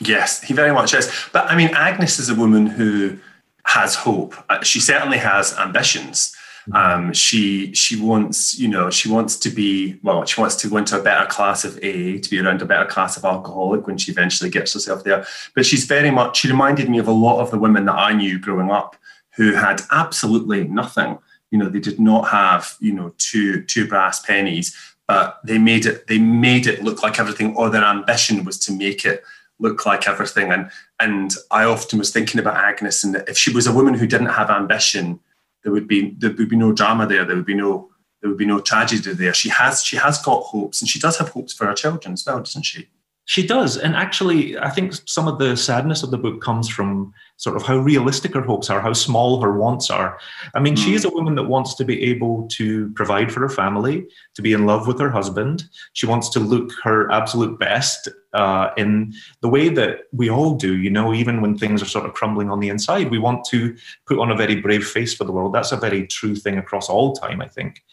Yes, 0.00 0.42
he 0.42 0.54
very 0.54 0.72
much 0.72 0.94
is. 0.94 1.10
But 1.32 1.50
I 1.50 1.56
mean, 1.56 1.70
Agnes 1.74 2.18
is 2.18 2.28
a 2.28 2.34
woman 2.34 2.66
who 2.66 3.18
has 3.64 3.94
hope. 3.94 4.34
Uh, 4.48 4.62
she 4.62 4.80
certainly 4.80 5.18
has 5.18 5.56
ambitions. 5.58 6.34
Um, 6.72 7.12
she 7.12 7.72
she 7.72 8.00
wants 8.00 8.58
you 8.58 8.68
know 8.68 8.90
she 8.90 9.08
wants 9.08 9.36
to 9.36 9.50
be 9.50 9.98
well 10.02 10.24
she 10.24 10.40
wants 10.40 10.56
to 10.56 10.68
go 10.68 10.76
into 10.76 10.98
a 10.98 11.02
better 11.02 11.26
class 11.26 11.64
of 11.64 11.78
A 11.82 12.18
to 12.18 12.30
be 12.30 12.40
around 12.40 12.60
a 12.60 12.66
better 12.66 12.84
class 12.84 13.16
of 13.16 13.24
alcoholic 13.24 13.86
when 13.86 13.96
she 13.96 14.12
eventually 14.12 14.50
gets 14.50 14.74
herself 14.74 15.04
there. 15.04 15.24
But 15.54 15.66
she's 15.66 15.84
very 15.84 16.10
much 16.10 16.38
she 16.38 16.48
reminded 16.48 16.90
me 16.90 16.98
of 16.98 17.08
a 17.08 17.12
lot 17.12 17.40
of 17.40 17.50
the 17.50 17.58
women 17.58 17.86
that 17.86 17.94
I 17.94 18.12
knew 18.12 18.38
growing 18.38 18.70
up 18.70 18.96
who 19.36 19.52
had 19.52 19.82
absolutely 19.90 20.64
nothing. 20.64 21.18
You 21.50 21.58
know 21.58 21.68
they 21.68 21.80
did 21.80 21.98
not 21.98 22.28
have 22.28 22.76
you 22.80 22.92
know 22.92 23.14
two 23.18 23.62
two 23.62 23.88
brass 23.88 24.20
pennies, 24.20 24.76
but 25.06 25.40
they 25.44 25.58
made 25.58 25.86
it 25.86 26.06
they 26.06 26.18
made 26.18 26.66
it 26.66 26.82
look 26.82 27.02
like 27.02 27.18
everything. 27.18 27.56
Or 27.56 27.70
their 27.70 27.84
ambition 27.84 28.44
was 28.44 28.58
to 28.60 28.72
make 28.72 29.04
it 29.06 29.24
look 29.58 29.86
like 29.86 30.06
everything. 30.06 30.52
And 30.52 30.70
and 31.00 31.34
I 31.50 31.64
often 31.64 31.98
was 31.98 32.12
thinking 32.12 32.40
about 32.40 32.56
Agnes 32.56 33.04
and 33.04 33.16
if 33.26 33.38
she 33.38 33.52
was 33.52 33.66
a 33.66 33.72
woman 33.72 33.94
who 33.94 34.06
didn't 34.06 34.26
have 34.26 34.50
ambition 34.50 35.20
there 35.62 35.72
would 35.72 35.88
be 35.88 36.14
there 36.18 36.32
would 36.32 36.48
be 36.48 36.56
no 36.56 36.72
drama 36.72 37.06
there. 37.06 37.24
There 37.24 37.36
would 37.36 37.46
be 37.46 37.54
no 37.54 37.90
there 38.20 38.30
would 38.30 38.38
be 38.38 38.46
no 38.46 38.60
tragedy 38.60 39.12
there. 39.12 39.34
She 39.34 39.48
has 39.48 39.84
she 39.84 39.96
has 39.96 40.20
got 40.22 40.42
hopes, 40.42 40.80
and 40.80 40.88
she 40.88 40.98
does 40.98 41.18
have 41.18 41.30
hopes 41.30 41.52
for 41.52 41.66
her 41.66 41.74
children 41.74 42.14
as 42.14 42.24
well, 42.26 42.38
doesn't 42.38 42.64
she? 42.64 42.88
She 43.28 43.46
does, 43.46 43.76
and 43.76 43.94
actually, 43.94 44.58
I 44.58 44.70
think 44.70 44.94
some 45.04 45.28
of 45.28 45.38
the 45.38 45.54
sadness 45.54 46.02
of 46.02 46.10
the 46.10 46.16
book 46.16 46.40
comes 46.40 46.66
from 46.66 47.12
sort 47.36 47.56
of 47.56 47.62
how 47.62 47.76
realistic 47.76 48.32
her 48.32 48.40
hopes 48.40 48.70
are, 48.70 48.80
how 48.80 48.94
small 48.94 49.42
her 49.42 49.52
wants 49.52 49.90
are. 49.90 50.18
I 50.54 50.60
mean, 50.60 50.74
mm. 50.74 50.82
she 50.82 50.94
is 50.94 51.04
a 51.04 51.10
woman 51.10 51.34
that 51.34 51.42
wants 51.42 51.74
to 51.74 51.84
be 51.84 52.04
able 52.04 52.48
to 52.52 52.90
provide 52.94 53.30
for 53.30 53.40
her 53.40 53.50
family, 53.50 54.06
to 54.34 54.40
be 54.40 54.54
in 54.54 54.64
love 54.64 54.86
with 54.86 54.98
her 54.98 55.10
husband. 55.10 55.64
She 55.92 56.06
wants 56.06 56.30
to 56.30 56.40
look 56.40 56.72
her 56.82 57.12
absolute 57.12 57.58
best 57.58 58.08
uh, 58.32 58.70
in 58.78 59.12
the 59.42 59.48
way 59.50 59.68
that 59.68 60.04
we 60.10 60.30
all 60.30 60.54
do, 60.54 60.78
you 60.78 60.88
know, 60.88 61.12
even 61.12 61.42
when 61.42 61.58
things 61.58 61.82
are 61.82 61.86
sort 61.86 62.06
of 62.06 62.14
crumbling 62.14 62.48
on 62.48 62.60
the 62.60 62.70
inside. 62.70 63.10
We 63.10 63.18
want 63.18 63.44
to 63.50 63.76
put 64.06 64.18
on 64.18 64.30
a 64.30 64.36
very 64.36 64.56
brave 64.56 64.86
face 64.86 65.12
for 65.12 65.24
the 65.24 65.32
world. 65.32 65.52
That's 65.52 65.72
a 65.72 65.76
very 65.76 66.06
true 66.06 66.34
thing 66.34 66.56
across 66.56 66.88
all 66.88 67.12
time, 67.12 67.42
I 67.42 67.48
think. 67.48 67.84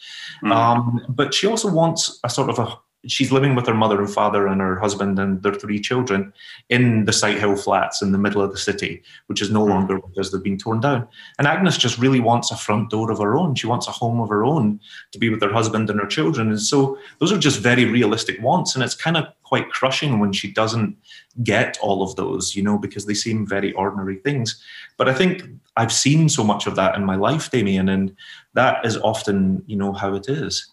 Mm. 0.42 0.50
Um, 0.50 1.04
but 1.10 1.34
she 1.34 1.46
also 1.46 1.70
wants 1.70 2.20
a 2.24 2.30
sort 2.30 2.48
of 2.48 2.58
a 2.58 2.78
she's 3.06 3.32
living 3.32 3.54
with 3.54 3.66
her 3.66 3.74
mother 3.74 3.98
and 3.98 4.12
father 4.12 4.46
and 4.46 4.60
her 4.60 4.78
husband 4.78 5.18
and 5.18 5.42
their 5.42 5.54
three 5.54 5.80
children 5.80 6.32
in 6.68 7.04
the 7.04 7.12
Sighthill 7.12 7.62
flats 7.62 8.02
in 8.02 8.12
the 8.12 8.18
middle 8.18 8.42
of 8.42 8.52
the 8.52 8.58
city, 8.58 9.02
which 9.26 9.42
is 9.42 9.50
no 9.50 9.64
hmm. 9.64 9.70
longer 9.70 9.98
because 9.98 10.30
they've 10.30 10.42
been 10.42 10.58
torn 10.58 10.80
down. 10.80 11.06
And 11.38 11.46
Agnes 11.46 11.76
just 11.76 11.98
really 11.98 12.20
wants 12.20 12.50
a 12.50 12.56
front 12.56 12.90
door 12.90 13.10
of 13.10 13.18
her 13.18 13.36
own. 13.36 13.54
She 13.54 13.66
wants 13.66 13.88
a 13.88 13.92
home 13.92 14.20
of 14.20 14.28
her 14.28 14.44
own 14.44 14.80
to 15.12 15.18
be 15.18 15.28
with 15.28 15.42
her 15.42 15.52
husband 15.52 15.90
and 15.90 16.00
her 16.00 16.06
children. 16.06 16.48
And 16.48 16.60
so 16.60 16.98
those 17.18 17.32
are 17.32 17.38
just 17.38 17.60
very 17.60 17.84
realistic 17.84 18.40
wants. 18.42 18.74
And 18.74 18.84
it's 18.84 18.94
kind 18.94 19.16
of 19.16 19.26
quite 19.42 19.70
crushing 19.70 20.18
when 20.18 20.32
she 20.32 20.50
doesn't 20.50 20.96
get 21.42 21.78
all 21.80 22.02
of 22.02 22.16
those, 22.16 22.56
you 22.56 22.62
know, 22.62 22.78
because 22.78 23.06
they 23.06 23.14
seem 23.14 23.46
very 23.46 23.72
ordinary 23.74 24.16
things. 24.16 24.60
But 24.96 25.08
I 25.08 25.14
think 25.14 25.44
I've 25.76 25.92
seen 25.92 26.28
so 26.28 26.42
much 26.42 26.66
of 26.66 26.74
that 26.76 26.96
in 26.96 27.04
my 27.04 27.16
life, 27.16 27.50
Damien, 27.50 27.88
and 27.88 28.16
that 28.54 28.84
is 28.84 28.96
often, 28.98 29.62
you 29.66 29.76
know, 29.76 29.92
how 29.92 30.14
it 30.14 30.28
is. 30.28 30.72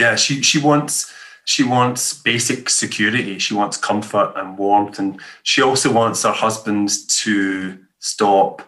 Yeah, 0.00 0.16
she 0.16 0.42
she 0.42 0.58
wants 0.58 1.12
she 1.44 1.62
wants 1.62 2.14
basic 2.14 2.70
security. 2.70 3.38
She 3.38 3.54
wants 3.54 3.76
comfort 3.76 4.32
and 4.36 4.56
warmth, 4.56 4.98
and 4.98 5.20
she 5.42 5.62
also 5.62 5.92
wants 5.92 6.22
her 6.22 6.32
husband 6.32 6.90
to 7.08 7.78
stop 7.98 8.62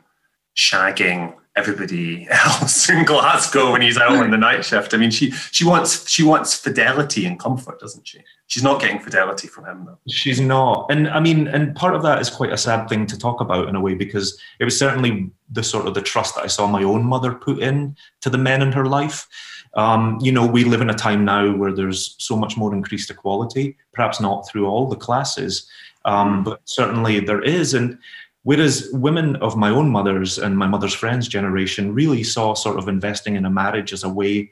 shagging 0.57 1.35
everybody 1.55 2.27
else 2.31 2.89
in 2.89 3.05
Glasgow 3.05 3.73
when 3.73 3.83
he's 3.83 3.99
out 3.99 4.12
on 4.12 4.31
the 4.31 4.37
night 4.37 4.65
shift. 4.65 4.95
I 4.95 4.97
mean, 4.97 5.11
she 5.11 5.31
she 5.31 5.65
wants 5.65 6.09
she 6.09 6.23
wants 6.23 6.55
fidelity 6.55 7.25
and 7.27 7.39
comfort, 7.39 7.81
doesn't 7.81 8.07
she? 8.07 8.21
She's 8.47 8.62
not 8.62 8.81
getting 8.81 9.01
fidelity 9.01 9.49
from 9.49 9.65
him 9.65 9.85
though. 9.87 9.99
She's 10.09 10.41
not, 10.41 10.87
and 10.91 11.09
I 11.09 11.21
mean, 11.21 11.49
and 11.49 11.75
part 11.75 11.95
of 11.95 12.03
that 12.03 12.21
is 12.21 12.29
quite 12.29 12.53
a 12.53 12.59
sad 12.59 12.89
thing 12.89 13.07
to 13.07 13.19
talk 13.19 13.41
about 13.41 13.69
in 13.69 13.77
a 13.77 13.81
way 13.81 13.95
because 13.95 14.39
it 14.59 14.65
was 14.65 14.79
certainly 14.79 15.31
the 15.51 15.62
sort 15.62 15.87
of 15.87 15.95
the 15.95 16.03
trust 16.03 16.35
that 16.35 16.45
I 16.45 16.49
saw 16.49 16.67
my 16.67 16.83
own 16.83 17.05
mother 17.05 17.33
put 17.33 17.61
in 17.61 17.97
to 18.21 18.29
the 18.29 18.39
men 18.39 18.61
in 18.61 18.73
her 18.73 18.85
life. 18.87 19.27
Um, 19.75 20.19
you 20.21 20.33
know, 20.33 20.47
we 20.47 20.64
live 20.64 20.81
in 20.81 20.91
a 20.91 20.95
time 20.95 21.25
now 21.25 21.55
where 21.57 21.73
there's 21.73 22.14
so 22.19 22.37
much 22.37 22.57
more 22.57 22.75
increased 22.75 23.11
equality, 23.11 23.76
perhaps 23.93 24.21
not 24.21 24.47
through 24.49 24.67
all 24.67 24.87
the 24.87 24.97
classes, 24.97 25.69
um, 26.05 26.38
hmm. 26.38 26.43
but 26.45 26.61
certainly 26.64 27.21
there 27.21 27.43
is. 27.43 27.75
And 27.75 27.99
whereas 28.43 28.91
women 28.93 29.37
of 29.37 29.57
my 29.57 29.71
own 29.71 29.91
mother's 29.91 30.38
and 30.38 30.59
my 30.59 30.67
mother's 30.67 30.95
friends' 30.95 31.29
generation 31.29 31.95
really 31.95 32.23
saw 32.23 32.55
sort 32.55 32.79
of 32.79 32.88
investing 32.88 33.37
in 33.37 33.47
a 33.47 33.50
marriage 33.50 33.93
as 33.93 34.05
a 34.05 34.09
way 34.09 34.50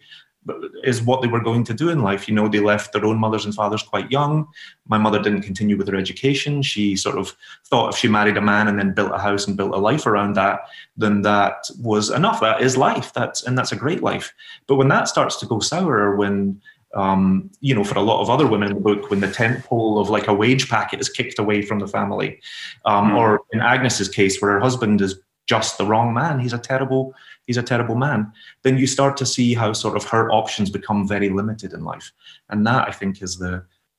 is 0.83 1.03
what 1.03 1.21
they 1.21 1.29
were 1.29 1.43
going 1.43 1.65
to 1.65 1.75
do 1.75 1.91
in 1.91 2.03
life. 2.03 2.27
You 2.27 2.35
know, 2.35 2.49
they 2.49 2.61
left 2.61 2.93
their 2.93 3.05
own 3.05 3.19
mothers 3.19 3.45
and 3.45 3.55
fathers 3.55 3.83
quite 3.83 4.11
young. 4.11 4.49
My 4.87 4.97
mother 4.97 5.21
didn't 5.21 5.43
continue 5.43 5.77
with 5.77 5.89
her 5.89 5.97
education. 5.97 6.63
She 6.63 6.97
sort 6.97 7.19
of 7.19 7.37
thought 7.67 7.93
if 7.93 7.99
she 7.99 8.09
married 8.09 8.37
a 8.37 8.41
man 8.41 8.67
and 8.67 8.79
then 8.79 8.95
built 8.95 9.13
a 9.13 9.19
house 9.19 9.47
and 9.47 9.57
built 9.57 9.75
a 9.75 9.79
life 9.79 10.07
around 10.07 10.35
that, 10.37 10.61
then 10.97 11.23
that 11.23 11.67
was 11.79 12.11
enough. 12.11 12.41
That 12.41 12.63
is 12.63 12.77
life. 12.77 13.13
That's 13.13 13.43
and 13.45 13.57
that's 13.57 13.73
a 13.73 13.77
great 13.77 14.03
life. 14.03 14.33
But 14.67 14.77
when 14.77 14.89
that 14.89 15.09
starts 15.09 15.37
to 15.37 15.47
go 15.47 15.61
sour, 15.61 16.17
when 16.17 16.61
um, 16.95 17.51
you 17.61 17.75
know, 17.75 17.85
for 17.85 17.99
a 17.99 18.03
lot 18.03 18.21
of 18.21 18.31
other 18.31 18.47
women 18.47 18.69
in 18.69 18.75
the 18.75 18.81
book, 18.81 19.11
when 19.11 19.21
the 19.21 19.31
tent 19.31 19.65
pole 19.65 20.01
of 20.01 20.11
like 20.11 20.27
a 20.27 20.35
wage 20.35 20.69
packet 20.69 21.01
is 21.01 21.09
kicked 21.09 21.39
away 21.39 21.63
from 21.63 21.79
the 21.79 21.87
family, 21.87 22.41
um, 22.85 23.13
mm. 23.13 23.17
or 23.17 23.43
in 23.53 23.61
Agnes's 23.61 24.09
case, 24.09 24.41
where 24.41 24.53
her 24.53 24.61
husband 24.61 25.01
is 25.01 25.21
just 25.55 25.79
the 25.79 25.89
wrong 25.91 26.15
man, 26.15 26.39
he's 26.45 26.57
a 26.61 26.65
terrible 26.71 27.05
he's 27.47 27.61
a 27.65 27.69
terrible 27.73 27.97
man, 28.07 28.21
then 28.63 28.79
you 28.79 28.87
start 28.87 29.17
to 29.17 29.27
see 29.27 29.49
how 29.55 29.71
sort 29.73 29.97
of 29.97 30.05
her 30.13 30.25
options 30.41 30.71
become 30.71 31.09
very 31.15 31.31
limited 31.41 31.73
in 31.73 31.83
life. 31.93 32.13
And 32.51 32.65
that 32.69 32.83
I 32.91 32.93
think 32.93 33.13
is 33.27 33.39
the 33.45 33.55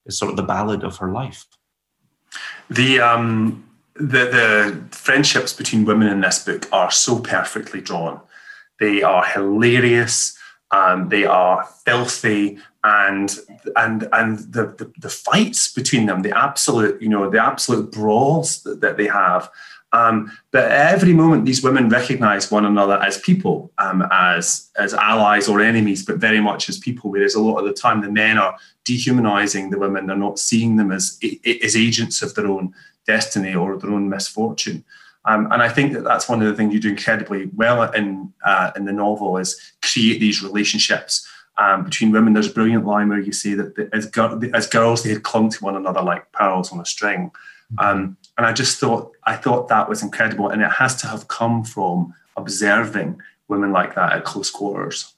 is 0.05 0.17
sort 0.17 0.31
of 0.31 0.37
the 0.37 0.51
ballad 0.53 0.83
of 0.83 0.97
her 1.01 1.11
life. 1.21 1.41
The 2.69 2.91
um 3.01 3.25
the 3.95 4.23
the 4.39 4.51
friendships 5.07 5.53
between 5.61 5.85
women 5.91 6.07
in 6.07 6.21
this 6.21 6.39
book 6.47 6.63
are 6.71 6.91
so 7.05 7.13
perfectly 7.19 7.81
drawn. 7.89 8.15
They 8.79 9.03
are 9.03 9.25
hilarious. 9.35 10.37
Um, 10.79 11.09
they 11.09 11.25
are 11.25 11.67
filthy, 11.85 12.57
and 12.83 13.29
and 13.75 14.07
and 14.19 14.31
the, 14.55 14.63
the, 14.79 14.87
the 15.05 15.13
fights 15.27 15.73
between 15.79 16.05
them, 16.05 16.21
the 16.21 16.37
absolute 16.47 17.01
you 17.01 17.09
know 17.13 17.29
the 17.29 17.43
absolute 17.51 17.91
brawls 17.91 18.63
that, 18.63 18.79
that 18.83 18.95
they 18.97 19.07
have. 19.07 19.51
Um, 19.93 20.31
but 20.51 20.65
at 20.65 20.93
every 20.93 21.13
moment, 21.13 21.45
these 21.45 21.63
women 21.63 21.89
recognize 21.89 22.49
one 22.49 22.65
another 22.65 22.97
as 23.01 23.17
people, 23.17 23.71
um, 23.77 24.07
as 24.11 24.69
as 24.77 24.93
allies 24.93 25.49
or 25.49 25.59
enemies, 25.59 26.05
but 26.05 26.17
very 26.17 26.39
much 26.39 26.69
as 26.69 26.77
people. 26.77 27.11
Whereas 27.11 27.35
a 27.35 27.41
lot 27.41 27.57
of 27.59 27.65
the 27.65 27.73
time, 27.73 28.01
the 28.01 28.11
men 28.11 28.37
are 28.37 28.57
dehumanizing 28.85 29.69
the 29.69 29.79
women; 29.79 30.07
they're 30.07 30.15
not 30.15 30.39
seeing 30.39 30.77
them 30.77 30.91
as 30.91 31.19
as 31.63 31.75
agents 31.75 32.21
of 32.21 32.33
their 32.35 32.47
own 32.47 32.73
destiny 33.05 33.53
or 33.53 33.77
their 33.77 33.91
own 33.91 34.09
misfortune. 34.09 34.85
Um, 35.25 35.51
and 35.51 35.61
I 35.61 35.69
think 35.69 35.93
that 35.93 36.03
that's 36.03 36.27
one 36.27 36.41
of 36.41 36.47
the 36.47 36.55
things 36.55 36.73
you 36.73 36.79
do 36.79 36.89
incredibly 36.89 37.49
well 37.55 37.83
in 37.91 38.33
uh, 38.45 38.71
in 38.75 38.85
the 38.85 38.93
novel 38.93 39.37
is 39.37 39.59
create 39.81 40.19
these 40.19 40.41
relationships 40.41 41.27
um, 41.57 41.83
between 41.83 42.11
women. 42.11 42.33
There's 42.33 42.49
a 42.49 42.53
brilliant 42.53 42.85
line 42.85 43.09
where 43.09 43.19
you 43.19 43.33
say 43.33 43.53
that 43.55 43.75
the, 43.75 43.89
as, 43.93 44.09
as 44.53 44.67
girls 44.67 45.03
they 45.03 45.09
had 45.11 45.23
clung 45.23 45.49
to 45.49 45.63
one 45.63 45.75
another 45.75 46.01
like 46.01 46.31
pearls 46.31 46.71
on 46.71 46.79
a 46.79 46.85
string. 46.85 47.31
Um, 47.77 48.17
and 48.37 48.45
I 48.45 48.53
just 48.53 48.79
thought 48.79 49.11
I 49.25 49.35
thought 49.35 49.67
that 49.69 49.89
was 49.89 50.01
incredible, 50.03 50.49
and 50.49 50.61
it 50.61 50.71
has 50.71 50.95
to 51.01 51.07
have 51.07 51.27
come 51.27 51.63
from 51.63 52.13
observing 52.37 53.21
women 53.47 53.71
like 53.71 53.95
that 53.95 54.13
at 54.13 54.23
close 54.23 54.49
quarters. 54.49 55.13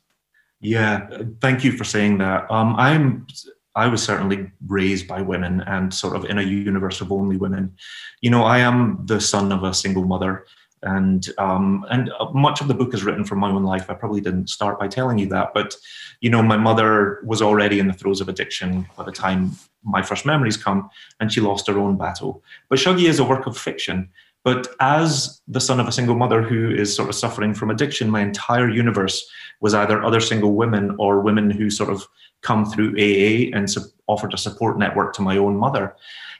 Yeah, 0.59 1.09
thank 1.41 1.63
you 1.63 1.73
for 1.73 1.83
saying 1.83 2.17
that. 2.19 2.49
Um, 2.49 2.75
I'm 2.77 3.27
I 3.75 3.87
was 3.87 4.03
certainly 4.03 4.51
raised 4.67 5.07
by 5.07 5.21
women 5.21 5.61
and 5.61 5.93
sort 5.93 6.15
of 6.15 6.25
in 6.25 6.37
a 6.37 6.43
universe 6.43 7.01
of 7.01 7.11
only 7.11 7.37
women. 7.37 7.75
You 8.21 8.29
know, 8.29 8.43
I 8.43 8.59
am 8.59 8.99
the 9.05 9.19
son 9.19 9.51
of 9.51 9.63
a 9.63 9.73
single 9.73 10.05
mother, 10.05 10.45
and 10.83 11.27
um, 11.37 11.85
and 11.89 12.11
much 12.33 12.61
of 12.61 12.67
the 12.67 12.73
book 12.73 12.93
is 12.93 13.03
written 13.03 13.23
from 13.23 13.39
my 13.39 13.49
own 13.49 13.63
life. 13.63 13.89
I 13.89 13.93
probably 13.93 14.21
didn't 14.21 14.49
start 14.49 14.79
by 14.79 14.87
telling 14.87 15.17
you 15.17 15.27
that, 15.27 15.53
but 15.53 15.75
you 16.21 16.29
know, 16.29 16.41
my 16.41 16.57
mother 16.57 17.21
was 17.25 17.41
already 17.41 17.79
in 17.79 17.87
the 17.87 17.93
throes 17.93 18.21
of 18.21 18.29
addiction 18.29 18.87
by 18.97 19.03
the 19.03 19.11
time 19.11 19.51
my 19.83 20.01
first 20.01 20.25
memories 20.25 20.57
come, 20.57 20.89
and 21.19 21.31
she 21.31 21.41
lost 21.41 21.67
her 21.67 21.77
own 21.77 21.97
battle. 21.97 22.43
But 22.69 22.79
Shuggie 22.79 23.09
is 23.09 23.19
a 23.19 23.25
work 23.25 23.45
of 23.47 23.57
fiction. 23.57 24.09
But 24.43 24.67
as 24.81 25.41
the 25.47 25.61
son 25.61 25.79
of 25.79 25.87
a 25.87 25.91
single 25.91 26.15
mother 26.15 26.41
who 26.41 26.69
is 26.69 26.93
sort 26.93 27.07
of 27.07 27.15
suffering 27.15 27.53
from 27.53 27.69
addiction, 27.69 28.09
my 28.09 28.21
entire 28.21 28.69
universe 28.69 29.25
was 29.61 29.73
either 29.73 30.03
other 30.03 30.19
single 30.19 30.53
women 30.53 30.95
or 30.99 31.21
women 31.21 31.49
who 31.49 31.69
sort 31.69 31.89
of 31.89 32.05
come 32.43 32.65
through 32.65 32.91
AA 32.91 33.55
and 33.55 33.69
su- 33.69 33.81
offered 34.07 34.33
a 34.33 34.37
support 34.37 34.77
network 34.77 35.13
to 35.15 35.21
my 35.21 35.37
own 35.37 35.57
mother. 35.57 35.95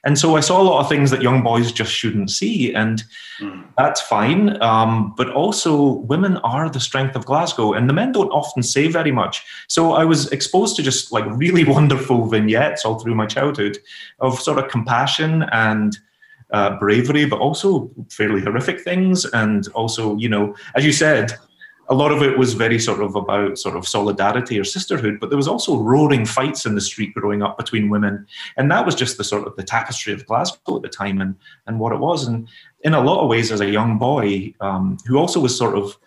And 0.05 0.19
so 0.19 0.36
I 0.36 0.41
saw 0.41 0.62
a 0.62 0.63
lot 0.63 0.81
of 0.81 0.89
things 0.89 1.12
that 1.12 1.22
young 1.22 1.43
boys 1.43 1.72
just 1.72 1.93
shouldn't 1.93 2.29
see, 2.29 2.74
and 2.74 3.01
mm. 3.39 3.63
that's 3.77 4.01
fine. 4.01 4.62
Um, 4.62 5.13
but 5.15 5.29
also, 5.29 5.93
women 5.93 6.38
are 6.38 6.69
the 6.69 6.81
strength 6.81 7.15
of 7.15 7.25
Glasgow, 7.25 7.72
and 7.72 7.89
the 7.89 7.93
men 7.93 8.12
don't 8.12 8.29
often 8.29 8.63
say 8.63 8.89
very 8.89 9.13
much. 9.13 9.45
So 9.69 9.93
I 9.93 10.03
was 10.03 10.29
exposed 10.33 10.75
to 10.75 10.83
just 10.83 11.13
like 11.13 11.24
really 11.27 11.63
wonderful 11.77 12.25
vignettes 12.27 12.83
all 12.83 13.00
through 13.00 13.15
my 13.15 13.25
childhood 13.25 13.77
of 14.19 14.39
sort 14.39 14.60
of 14.60 14.69
compassion 14.69 15.43
and 15.53 15.98
uh, 16.51 16.77
bravery, 16.79 17.25
but 17.25 17.39
also 17.39 17.89
fairly 18.10 18.41
horrific 18.41 18.81
things. 18.81 19.24
And 19.25 19.69
also, 19.69 20.17
you 20.17 20.27
know, 20.27 20.53
as 20.75 20.86
you 20.86 20.91
said, 20.91 21.31
a 21.90 21.94
lot 21.94 22.12
of 22.12 22.22
it 22.22 22.38
was 22.38 22.54
very 22.54 22.80
sort 22.80 23.02
of 23.02 23.16
about 23.16 23.58
sort 23.58 23.75
of 23.75 23.88
solidarity 23.88 24.58
or 24.58 24.63
sisterhood, 24.63 25.20
but 25.20 25.30
there 25.30 25.38
was 25.38 25.48
also 25.48 25.78
roaring 25.78 26.25
fights 26.25 26.66
in 26.66 26.75
the 26.75 26.82
street 26.82 27.13
growing 27.13 27.42
up 27.42 27.58
between 27.58 27.90
women, 27.90 28.25
and 28.58 28.72
that 28.72 28.86
was 28.86 28.96
just 28.96 29.18
the 29.18 29.24
sort 29.24 29.46
of 29.46 29.56
the 29.56 29.63
tapestry 29.63 30.13
of 30.13 30.25
Glasgow 30.25 30.78
at 30.78 30.82
the 30.82 30.90
time 30.90 31.20
and 31.20 31.36
and 31.68 31.80
what 31.80 31.92
it 31.92 32.00
was. 32.00 32.28
And 32.28 32.48
in 32.82 32.94
a 32.94 33.02
lot 33.02 33.22
of 33.22 33.30
ways, 33.30 33.52
as 33.52 33.62
a 33.62 33.70
young 33.70 33.98
boy 33.98 34.54
um, 34.62 34.98
who 35.06 35.18
also 35.18 35.40
was 35.40 35.58
sort 35.58 35.78
of 35.78 35.98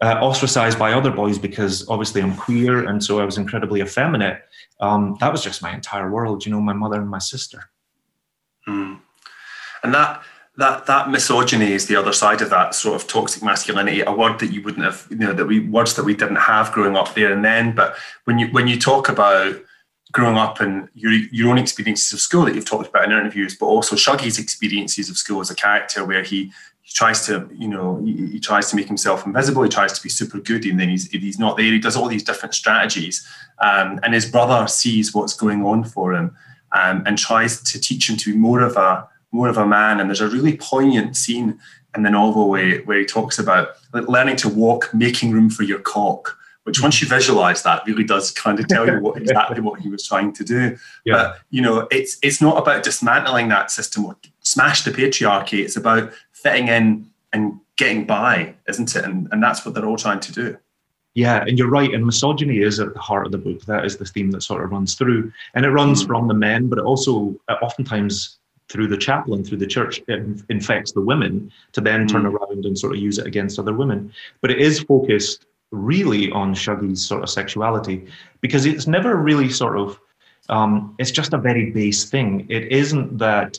uh, 0.00 0.18
ostracized 0.20 0.78
by 0.78 0.92
other 0.92 1.10
boys 1.10 1.38
because 1.38 1.86
obviously 1.88 2.22
I'm 2.22 2.36
queer, 2.36 2.88
and 2.88 3.02
so 3.02 3.20
I 3.20 3.24
was 3.24 3.36
incredibly 3.36 3.80
effeminate. 3.80 4.42
Um, 4.80 5.16
that 5.20 5.32
was 5.32 5.42
just 5.42 5.62
my 5.62 5.74
entire 5.74 6.10
world, 6.10 6.46
you 6.46 6.52
know, 6.52 6.60
my 6.60 6.72
mother 6.72 7.00
and 7.00 7.10
my 7.10 7.18
sister. 7.18 7.70
Mm. 8.66 9.00
And 9.82 9.94
that 9.94 10.22
that 10.58 10.86
that 10.86 11.08
misogyny 11.08 11.72
is 11.72 11.86
the 11.86 11.94
other 11.94 12.12
side 12.12 12.42
of 12.42 12.50
that 12.50 12.74
sort 12.74 13.00
of 13.00 13.08
toxic 13.08 13.44
masculinity 13.44 14.00
a 14.00 14.10
word 14.10 14.40
that 14.40 14.52
you 14.52 14.60
wouldn't 14.60 14.84
have 14.84 15.06
you 15.08 15.16
know 15.16 15.32
that 15.32 15.46
we 15.46 15.60
words 15.60 15.94
that 15.94 16.04
we 16.04 16.14
didn't 16.14 16.36
have 16.36 16.72
growing 16.72 16.96
up 16.96 17.14
there 17.14 17.32
and 17.32 17.44
then. 17.44 17.74
But 17.74 17.94
when 18.24 18.40
you 18.40 18.48
when 18.48 18.66
you 18.66 18.78
talk 18.78 19.08
about 19.08 19.54
growing 20.10 20.36
up 20.36 20.60
and 20.60 20.88
your 20.94 21.12
your 21.12 21.50
own 21.50 21.58
experiences 21.58 22.12
of 22.12 22.20
school 22.20 22.44
that 22.44 22.56
you've 22.56 22.64
talked 22.64 22.88
about 22.88 23.04
in 23.04 23.12
interviews 23.12 23.56
but 23.56 23.66
also 23.66 23.94
Shuggie's 23.94 24.38
experiences 24.38 25.08
of 25.08 25.16
school 25.16 25.40
as 25.40 25.50
a 25.50 25.54
character 25.54 26.04
where 26.04 26.24
he 26.24 26.50
he 26.82 26.92
tries 26.92 27.24
to 27.26 27.48
you 27.54 27.68
know 27.68 28.02
he, 28.04 28.26
he 28.26 28.40
tries 28.40 28.68
to 28.70 28.76
make 28.76 28.88
himself 28.88 29.26
invisible 29.26 29.62
he 29.62 29.68
tries 29.68 29.92
to 29.92 30.02
be 30.02 30.08
super 30.08 30.40
good 30.40 30.64
and 30.64 30.80
then 30.80 30.88
he's 30.88 31.08
he's 31.10 31.38
not 31.38 31.56
there. 31.56 31.66
He 31.66 31.78
does 31.78 31.96
all 31.96 32.08
these 32.08 32.24
different 32.24 32.54
strategies 32.54 33.24
um, 33.60 34.00
and 34.02 34.12
his 34.12 34.28
brother 34.28 34.66
sees 34.66 35.14
what's 35.14 35.34
going 35.34 35.64
on 35.64 35.84
for 35.84 36.14
him 36.14 36.36
um, 36.72 37.04
and 37.06 37.16
tries 37.16 37.62
to 37.62 37.80
teach 37.80 38.10
him 38.10 38.16
to 38.16 38.32
be 38.32 38.36
more 38.36 38.62
of 38.62 38.76
a 38.76 39.08
more 39.32 39.48
of 39.48 39.56
a 39.56 39.66
man. 39.66 40.00
And 40.00 40.08
there's 40.08 40.20
a 40.20 40.28
really 40.28 40.56
poignant 40.56 41.16
scene 41.16 41.58
in 41.94 42.02
the 42.02 42.10
novel 42.10 42.48
where, 42.48 42.80
where 42.82 42.98
he 42.98 43.04
talks 43.04 43.38
about 43.38 43.70
learning 43.92 44.36
to 44.36 44.48
walk, 44.48 44.92
making 44.94 45.32
room 45.32 45.50
for 45.50 45.62
your 45.62 45.80
cock. 45.80 46.36
Which 46.64 46.82
once 46.82 47.00
you 47.00 47.08
visualize 47.08 47.62
that 47.62 47.86
really 47.86 48.04
does 48.04 48.30
kind 48.30 48.60
of 48.60 48.68
tell 48.68 48.86
you 48.86 49.00
what 49.00 49.16
exactly 49.22 49.58
what 49.62 49.80
he 49.80 49.88
was 49.88 50.06
trying 50.06 50.34
to 50.34 50.44
do. 50.44 50.76
Yeah. 51.06 51.14
But 51.14 51.38
you 51.48 51.62
know, 51.62 51.88
it's 51.90 52.18
it's 52.22 52.42
not 52.42 52.58
about 52.58 52.82
dismantling 52.82 53.48
that 53.48 53.70
system 53.70 54.04
or 54.04 54.16
smash 54.40 54.84
the 54.84 54.90
patriarchy. 54.90 55.64
It's 55.64 55.78
about 55.78 56.12
fitting 56.32 56.68
in 56.68 57.10
and 57.32 57.58
getting 57.76 58.04
by, 58.04 58.54
isn't 58.68 58.94
it? 58.94 59.02
And 59.02 59.28
and 59.32 59.42
that's 59.42 59.64
what 59.64 59.74
they're 59.74 59.86
all 59.86 59.96
trying 59.96 60.20
to 60.20 60.32
do. 60.32 60.58
Yeah, 61.14 61.42
and 61.46 61.58
you're 61.58 61.70
right. 61.70 61.92
And 61.92 62.04
misogyny 62.04 62.58
is 62.58 62.78
at 62.78 62.92
the 62.92 63.00
heart 63.00 63.24
of 63.24 63.32
the 63.32 63.38
book. 63.38 63.62
That 63.62 63.84
is 63.84 63.96
the 63.96 64.04
theme 64.04 64.30
that 64.32 64.42
sort 64.42 64.62
of 64.62 64.70
runs 64.70 64.94
through, 64.94 65.32
and 65.54 65.64
it 65.64 65.70
runs 65.70 66.04
mm. 66.04 66.06
from 66.06 66.28
the 66.28 66.34
men, 66.34 66.68
but 66.68 66.78
it 66.78 66.84
also 66.84 67.34
uh, 67.48 67.56
oftentimes 67.62 68.38
through 68.68 68.88
the 68.88 68.96
chaplain, 68.96 69.44
through 69.44 69.58
the 69.58 69.66
church, 69.66 70.00
it 70.08 70.42
infects 70.48 70.92
the 70.92 71.00
women 71.00 71.50
to 71.72 71.80
then 71.80 72.06
turn 72.06 72.22
mm. 72.22 72.32
around 72.32 72.64
and 72.64 72.78
sort 72.78 72.94
of 72.94 72.98
use 72.98 73.18
it 73.18 73.26
against 73.26 73.58
other 73.58 73.74
women. 73.74 74.12
But 74.40 74.50
it 74.50 74.58
is 74.58 74.80
focused 74.80 75.46
really 75.70 76.30
on 76.32 76.54
Shuggie's 76.54 77.04
sort 77.04 77.22
of 77.22 77.30
sexuality 77.30 78.06
because 78.40 78.66
it's 78.66 78.86
never 78.86 79.16
really 79.16 79.48
sort 79.48 79.78
of, 79.78 79.98
um, 80.48 80.94
it's 80.98 81.10
just 81.10 81.32
a 81.32 81.38
very 81.38 81.70
base 81.70 82.08
thing. 82.08 82.46
It 82.48 82.72
isn't 82.72 83.18
that 83.18 83.58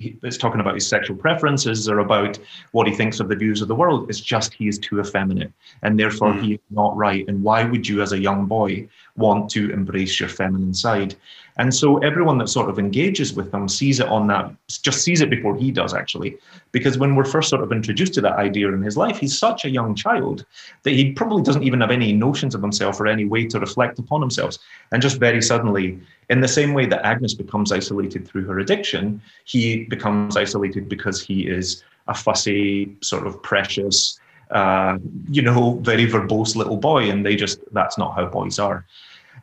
it's 0.00 0.38
talking 0.38 0.60
about 0.60 0.74
his 0.74 0.86
sexual 0.86 1.16
preferences 1.16 1.88
or 1.88 1.98
about 1.98 2.38
what 2.72 2.86
he 2.86 2.94
thinks 2.94 3.20
of 3.20 3.28
the 3.28 3.36
views 3.36 3.60
of 3.60 3.68
the 3.68 3.74
world. 3.74 4.08
It's 4.08 4.20
just 4.20 4.54
he 4.54 4.68
is 4.68 4.78
too 4.78 5.00
effeminate 5.00 5.52
and 5.82 5.98
therefore 5.98 6.32
mm. 6.32 6.42
he 6.42 6.54
is 6.54 6.60
not 6.70 6.96
right. 6.96 7.26
And 7.28 7.42
why 7.42 7.64
would 7.64 7.86
you, 7.86 8.00
as 8.00 8.12
a 8.12 8.18
young 8.18 8.46
boy, 8.46 8.88
want 9.16 9.50
to 9.50 9.70
embrace 9.70 10.18
your 10.18 10.30
feminine 10.30 10.72
side? 10.72 11.14
And 11.58 11.74
so 11.74 11.98
everyone 11.98 12.38
that 12.38 12.48
sort 12.48 12.68
of 12.68 12.78
engages 12.78 13.32
with 13.32 13.52
him 13.52 13.68
sees 13.68 13.98
it 13.98 14.08
on 14.08 14.26
that, 14.26 14.54
just 14.68 15.02
sees 15.02 15.22
it 15.22 15.30
before 15.30 15.56
he 15.56 15.70
does, 15.70 15.94
actually. 15.94 16.36
Because 16.72 16.98
when 16.98 17.14
we're 17.14 17.24
first 17.24 17.48
sort 17.48 17.62
of 17.62 17.72
introduced 17.72 18.12
to 18.14 18.20
that 18.22 18.36
idea 18.36 18.70
in 18.72 18.82
his 18.82 18.96
life, 18.96 19.18
he's 19.18 19.38
such 19.38 19.64
a 19.64 19.70
young 19.70 19.94
child 19.94 20.44
that 20.82 20.90
he 20.90 21.12
probably 21.12 21.42
doesn't 21.42 21.62
even 21.62 21.80
have 21.80 21.90
any 21.90 22.12
notions 22.12 22.54
of 22.54 22.60
himself 22.60 23.00
or 23.00 23.06
any 23.06 23.24
way 23.24 23.46
to 23.46 23.58
reflect 23.58 23.98
upon 23.98 24.20
himself. 24.20 24.56
And 24.92 25.00
just 25.00 25.18
very 25.18 25.40
suddenly, 25.40 25.98
in 26.28 26.40
the 26.40 26.48
same 26.48 26.74
way 26.74 26.86
that 26.86 27.04
Agnes 27.04 27.34
becomes 27.34 27.72
isolated 27.72 28.26
through 28.26 28.44
her 28.46 28.58
addiction, 28.58 29.20
he 29.44 29.84
becomes 29.84 30.36
isolated 30.36 30.88
because 30.88 31.22
he 31.22 31.46
is 31.46 31.84
a 32.08 32.14
fussy, 32.14 32.96
sort 33.00 33.26
of 33.26 33.42
precious, 33.42 34.18
uh, 34.50 34.98
you 35.28 35.42
know, 35.42 35.78
very 35.82 36.06
verbose 36.06 36.56
little 36.56 36.76
boy. 36.76 37.10
And 37.10 37.24
they 37.24 37.36
just, 37.36 37.60
that's 37.72 37.98
not 37.98 38.14
how 38.14 38.26
boys 38.26 38.58
are. 38.58 38.84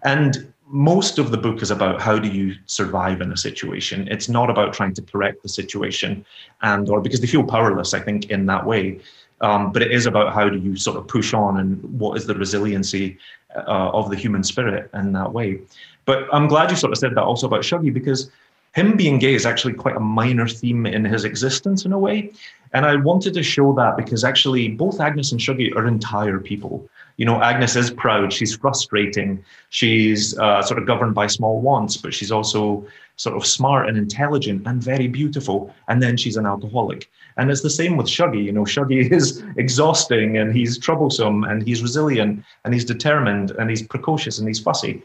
And 0.03 0.53
most 0.67 1.19
of 1.19 1.31
the 1.31 1.37
book 1.37 1.61
is 1.61 1.71
about 1.71 2.01
how 2.01 2.17
do 2.17 2.27
you 2.27 2.55
survive 2.65 3.21
in 3.21 3.31
a 3.31 3.37
situation 3.37 4.07
it's 4.07 4.29
not 4.29 4.49
about 4.49 4.73
trying 4.73 4.93
to 4.93 5.01
correct 5.01 5.43
the 5.43 5.49
situation 5.49 6.25
and 6.61 6.89
or 6.89 7.01
because 7.01 7.19
they 7.19 7.27
feel 7.27 7.43
powerless 7.43 7.93
i 7.93 7.99
think 7.99 8.29
in 8.31 8.45
that 8.45 8.65
way 8.65 8.99
um, 9.41 9.73
but 9.73 9.81
it 9.81 9.91
is 9.91 10.05
about 10.05 10.33
how 10.33 10.47
do 10.47 10.57
you 10.57 10.75
sort 10.77 10.95
of 10.95 11.05
push 11.07 11.33
on 11.33 11.59
and 11.59 11.83
what 11.99 12.17
is 12.17 12.25
the 12.25 12.33
resiliency 12.33 13.17
uh, 13.55 13.91
of 13.91 14.09
the 14.09 14.15
human 14.15 14.41
spirit 14.41 14.89
in 14.93 15.11
that 15.11 15.31
way 15.31 15.59
but 16.05 16.27
i'm 16.33 16.47
glad 16.47 16.69
you 16.69 16.77
sort 16.77 16.91
of 16.91 16.97
said 16.97 17.11
that 17.15 17.23
also 17.23 17.47
about 17.47 17.61
shuggie 17.61 17.93
because 17.93 18.29
him 18.73 18.97
being 18.97 19.19
gay 19.19 19.35
is 19.35 19.45
actually 19.45 19.73
quite 19.73 19.95
a 19.95 19.99
minor 19.99 20.47
theme 20.47 20.85
in 20.85 21.05
his 21.05 21.23
existence 21.25 21.85
in 21.85 21.93
a 21.93 21.99
way 21.99 22.31
and 22.73 22.85
i 22.85 22.95
wanted 22.95 23.33
to 23.33 23.43
show 23.43 23.73
that 23.73 23.97
because 23.97 24.23
actually 24.23 24.69
both 24.69 24.99
agnes 24.99 25.31
and 25.31 25.41
shuggie 25.41 25.75
are 25.75 25.87
entire 25.87 26.39
people 26.39 26.89
you 27.17 27.25
know, 27.25 27.41
Agnes 27.41 27.75
is 27.75 27.91
proud. 27.91 28.33
She's 28.33 28.55
frustrating. 28.55 29.43
She's 29.69 30.37
uh, 30.39 30.61
sort 30.63 30.79
of 30.79 30.87
governed 30.87 31.13
by 31.13 31.27
small 31.27 31.61
wants, 31.61 31.97
but 31.97 32.13
she's 32.13 32.31
also 32.31 32.85
sort 33.17 33.37
of 33.37 33.45
smart 33.45 33.87
and 33.87 33.97
intelligent 33.97 34.65
and 34.65 34.81
very 34.81 35.07
beautiful. 35.07 35.73
And 35.87 36.01
then 36.01 36.17
she's 36.17 36.37
an 36.37 36.47
alcoholic. 36.47 37.09
And 37.37 37.51
it's 37.51 37.61
the 37.61 37.69
same 37.69 37.97
with 37.97 38.07
Shuggie. 38.07 38.43
You 38.43 38.51
know, 38.51 38.63
Shuggie 38.63 39.11
is 39.19 39.43
exhausting 39.57 40.37
and 40.37 40.55
he's 40.55 40.79
troublesome 40.79 41.43
and 41.43 41.61
he's 41.61 41.81
resilient 41.83 42.43
and 42.65 42.73
he's 42.73 42.85
determined 42.85 43.51
and 43.51 43.69
he's 43.69 43.83
precocious 43.83 44.39
and 44.39 44.47
he's 44.47 44.59
fussy. 44.59 45.03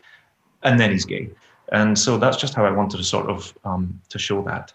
And 0.62 0.78
then 0.78 0.90
he's 0.90 1.04
gay. 1.04 1.30
And 1.70 1.98
so 1.98 2.16
that's 2.16 2.36
just 2.36 2.54
how 2.54 2.64
I 2.64 2.70
wanted 2.70 2.96
to 2.96 3.04
sort 3.04 3.28
of 3.28 3.56
um, 3.64 4.00
to 4.08 4.18
show 4.18 4.42
that. 4.42 4.72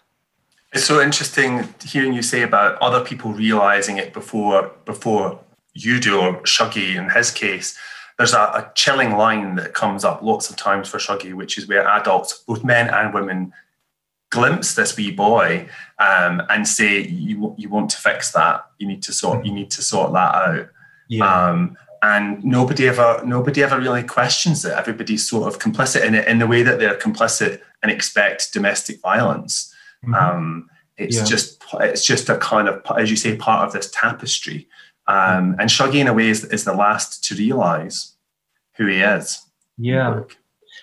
It's 0.72 0.84
so 0.86 1.00
interesting 1.00 1.68
hearing 1.84 2.12
you 2.12 2.22
say 2.22 2.42
about 2.42 2.80
other 2.82 3.04
people 3.04 3.32
realizing 3.32 3.98
it 3.98 4.12
before 4.12 4.72
before 4.84 5.40
you 5.72 6.00
do, 6.00 6.20
or 6.20 6.40
Shuggie 6.42 6.96
in 6.96 7.10
his 7.10 7.30
case, 7.30 7.76
there's 8.16 8.32
a, 8.32 8.38
a, 8.38 8.72
chilling 8.74 9.16
line 9.16 9.56
that 9.56 9.74
comes 9.74 10.04
up 10.04 10.22
lots 10.22 10.48
of 10.50 10.56
times 10.56 10.88
for 10.88 10.98
Shuggie, 10.98 11.34
which 11.34 11.58
is 11.58 11.66
where 11.66 11.86
adults, 11.86 12.44
both 12.46 12.62
men 12.64 12.88
and 12.92 13.12
women, 13.12 13.52
glimpse 14.30 14.74
this 14.74 14.96
wee 14.96 15.10
boy 15.10 15.68
um, 15.98 16.42
and 16.48 16.66
say, 16.66 17.02
"You 17.02 17.54
you 17.56 17.68
want 17.68 17.90
to 17.90 17.96
fix 17.96 18.32
that? 18.32 18.66
You 18.78 18.86
need 18.86 19.02
to 19.04 19.12
sort 19.12 19.44
you 19.44 19.52
need 19.52 19.70
to 19.72 19.82
sort 19.82 20.12
that 20.12 20.34
out." 20.34 20.68
Yeah. 21.08 21.50
Um, 21.50 21.76
and 22.04 22.44
nobody 22.44 22.86
ever 22.86 23.22
nobody 23.24 23.62
ever 23.62 23.80
really 23.80 24.02
questions 24.02 24.64
it. 24.64 24.72
Everybody's 24.72 25.26
sort 25.26 25.48
of 25.52 25.58
complicit 25.58 26.04
in 26.04 26.14
it 26.14 26.28
in 26.28 26.38
the 26.38 26.46
way 26.46 26.62
that 26.62 26.78
they're 26.78 26.98
complicit 26.98 27.62
and 27.82 27.90
expect 27.90 28.52
domestic 28.52 29.00
violence. 29.00 29.74
Mm-hmm. 30.04 30.14
Um, 30.14 30.70
it's 30.98 31.16
yeah. 31.16 31.24
just 31.24 31.64
it's 31.80 32.04
just 32.04 32.28
a 32.28 32.36
kind 32.36 32.68
of 32.68 32.82
as 32.98 33.10
you 33.10 33.16
say 33.16 33.36
part 33.36 33.66
of 33.66 33.72
this 33.72 33.90
tapestry. 33.90 34.68
Um, 35.06 35.56
and 35.58 35.68
Shuggie, 35.68 36.00
in 36.00 36.06
a 36.06 36.14
way, 36.14 36.28
is, 36.28 36.44
is 36.44 36.64
the 36.64 36.72
last 36.72 37.24
to 37.24 37.34
realize 37.34 38.14
who 38.76 38.86
he 38.86 39.00
is. 39.00 39.40
Yeah. 39.78 40.22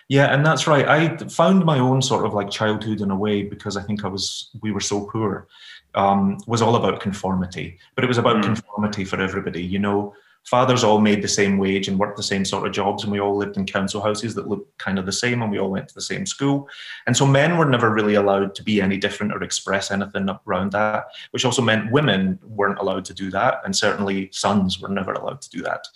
Yeah, 0.10 0.34
and 0.34 0.46
that's 0.46 0.68
right. 0.68 0.88
I 0.88 1.18
found 1.28 1.66
my 1.66 1.80
own 1.80 2.02
sort 2.02 2.26
of 2.26 2.34
like 2.34 2.50
childhood 2.50 3.02
in 3.02 3.12
a 3.12 3.16
way 3.16 3.44
because 3.44 3.78
I 3.78 3.84
think 3.84 4.04
I 4.04 4.10
was 4.10 4.50
we 4.62 4.72
were 4.72 4.82
so 4.82 5.06
poor. 5.06 5.48
Um, 5.94 6.38
was 6.48 6.62
all 6.62 6.76
about 6.76 7.00
conformity, 7.02 7.78
but 7.96 8.04
it 8.04 8.08
was 8.08 8.18
about 8.18 8.38
mm. 8.38 8.44
conformity 8.44 9.06
for 9.06 9.22
everybody. 9.22 9.64
You 9.64 9.80
know, 9.80 10.14
fathers 10.44 10.84
all 10.84 11.00
made 11.00 11.22
the 11.22 11.28
same 11.28 11.58
wage 11.58 11.88
and 11.88 12.00
worked 12.00 12.18
the 12.18 12.24
same 12.24 12.44
sort 12.44 12.66
of 12.66 12.74
jobs, 12.74 13.04
and 13.04 13.12
we 13.12 13.20
all 13.20 13.36
lived 13.36 13.58
in 13.58 13.66
council 13.66 14.02
houses 14.02 14.36
that 14.36 14.48
looked 14.48 14.78
kind 14.78 14.98
of 14.98 15.06
the 15.06 15.12
same, 15.12 15.42
and 15.42 15.52
we 15.52 15.60
all 15.60 15.70
went 15.70 15.88
to 15.88 15.94
the 15.94 16.02
same 16.02 16.26
school. 16.26 16.68
And 17.06 17.16
so 17.16 17.26
men 17.26 17.58
were 17.58 17.66
never 17.66 17.90
really 17.90 18.16
allowed 18.16 18.56
to 18.56 18.64
be 18.64 18.82
any 18.82 18.98
different 18.98 19.34
or 19.34 19.44
express 19.44 19.92
anything 19.92 20.30
around 20.48 20.72
that, 20.72 21.06
which 21.32 21.46
also 21.46 21.62
meant 21.62 21.92
women 21.92 22.40
weren't 22.44 22.80
allowed 22.80 23.06
to 23.06 23.14
do 23.14 23.30
that, 23.32 23.62
and 23.66 23.76
certainly 23.76 24.30
sons 24.32 24.80
were 24.80 24.90
never 24.90 25.14
allowed 25.14 25.42
to 25.42 25.50
do 25.50 25.62
that. 25.62 25.88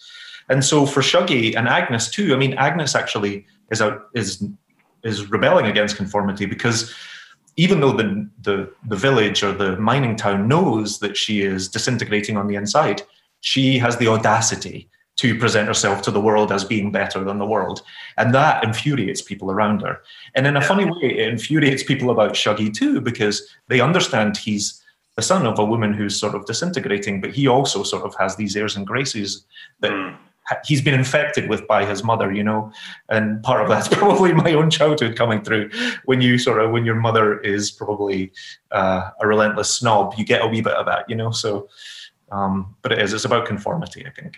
And 0.47 0.63
so 0.63 0.85
for 0.85 1.01
Shuggie 1.01 1.55
and 1.55 1.67
Agnes 1.67 2.09
too, 2.09 2.33
I 2.33 2.37
mean, 2.37 2.53
Agnes 2.53 2.95
actually 2.95 3.45
is 3.71 3.81
out 3.81 4.09
is 4.13 4.43
is 5.03 5.29
rebelling 5.29 5.65
against 5.65 5.97
conformity 5.97 6.45
because 6.45 6.93
even 7.57 7.79
though 7.79 7.93
the, 7.93 8.29
the, 8.41 8.71
the 8.87 8.95
village 8.95 9.43
or 9.43 9.53
the 9.53 9.77
mining 9.77 10.15
town 10.15 10.47
knows 10.47 10.99
that 10.99 11.15
she 11.15 11.41
is 11.41 11.69
disintegrating 11.69 12.35
on 12.35 12.47
the 12.47 12.55
inside, 12.55 13.01
she 13.45 13.77
has 13.77 13.97
the 13.97 14.07
audacity 14.07 14.89
to 15.17 15.37
present 15.37 15.67
herself 15.67 16.01
to 16.01 16.09
the 16.09 16.19
world 16.19 16.51
as 16.51 16.65
being 16.65 16.91
better 16.91 17.23
than 17.23 17.37
the 17.37 17.45
world. 17.45 17.83
And 18.17 18.33
that 18.33 18.63
infuriates 18.63 19.21
people 19.21 19.51
around 19.51 19.83
her. 19.83 20.01
And 20.33 20.47
in 20.47 20.57
a 20.57 20.61
funny 20.61 20.85
way, 20.85 21.15
it 21.19 21.29
infuriates 21.29 21.83
people 21.83 22.09
about 22.09 22.33
Shuggie 22.33 22.73
too, 22.73 22.99
because 23.01 23.47
they 23.67 23.79
understand 23.79 24.35
he's 24.35 24.83
the 25.15 25.21
son 25.21 25.45
of 25.45 25.59
a 25.59 25.63
woman 25.63 25.93
who's 25.93 26.19
sort 26.19 26.33
of 26.33 26.47
disintegrating, 26.47 27.21
but 27.21 27.35
he 27.35 27.47
also 27.47 27.83
sort 27.83 28.03
of 28.03 28.15
has 28.15 28.35
these 28.35 28.55
airs 28.55 28.75
and 28.75 28.87
graces 28.87 29.45
that 29.81 29.91
mm. 29.91 30.17
he's 30.65 30.81
been 30.81 30.95
infected 30.95 31.47
with 31.47 31.67
by 31.67 31.85
his 31.85 32.03
mother, 32.03 32.33
you 32.33 32.43
know. 32.43 32.71
And 33.09 33.43
part 33.43 33.61
of 33.61 33.69
that's 33.69 33.87
probably 33.99 34.33
my 34.33 34.53
own 34.53 34.71
childhood 34.71 35.15
coming 35.15 35.43
through. 35.43 35.69
When 36.05 36.19
you 36.19 36.39
sort 36.39 36.59
of, 36.59 36.71
when 36.71 36.83
your 36.83 36.95
mother 36.95 37.39
is 37.41 37.69
probably 37.69 38.31
uh, 38.71 39.11
a 39.21 39.27
relentless 39.27 39.71
snob, 39.71 40.15
you 40.17 40.25
get 40.25 40.43
a 40.43 40.47
wee 40.47 40.61
bit 40.61 40.73
of 40.73 40.87
that, 40.87 41.07
you 41.07 41.15
know. 41.15 41.29
So, 41.29 41.69
um, 42.31 42.75
but 42.81 42.91
it 42.91 42.99
is, 42.99 43.13
it's 43.13 43.25
about 43.25 43.45
conformity, 43.45 44.05
I 44.05 44.09
think. 44.09 44.37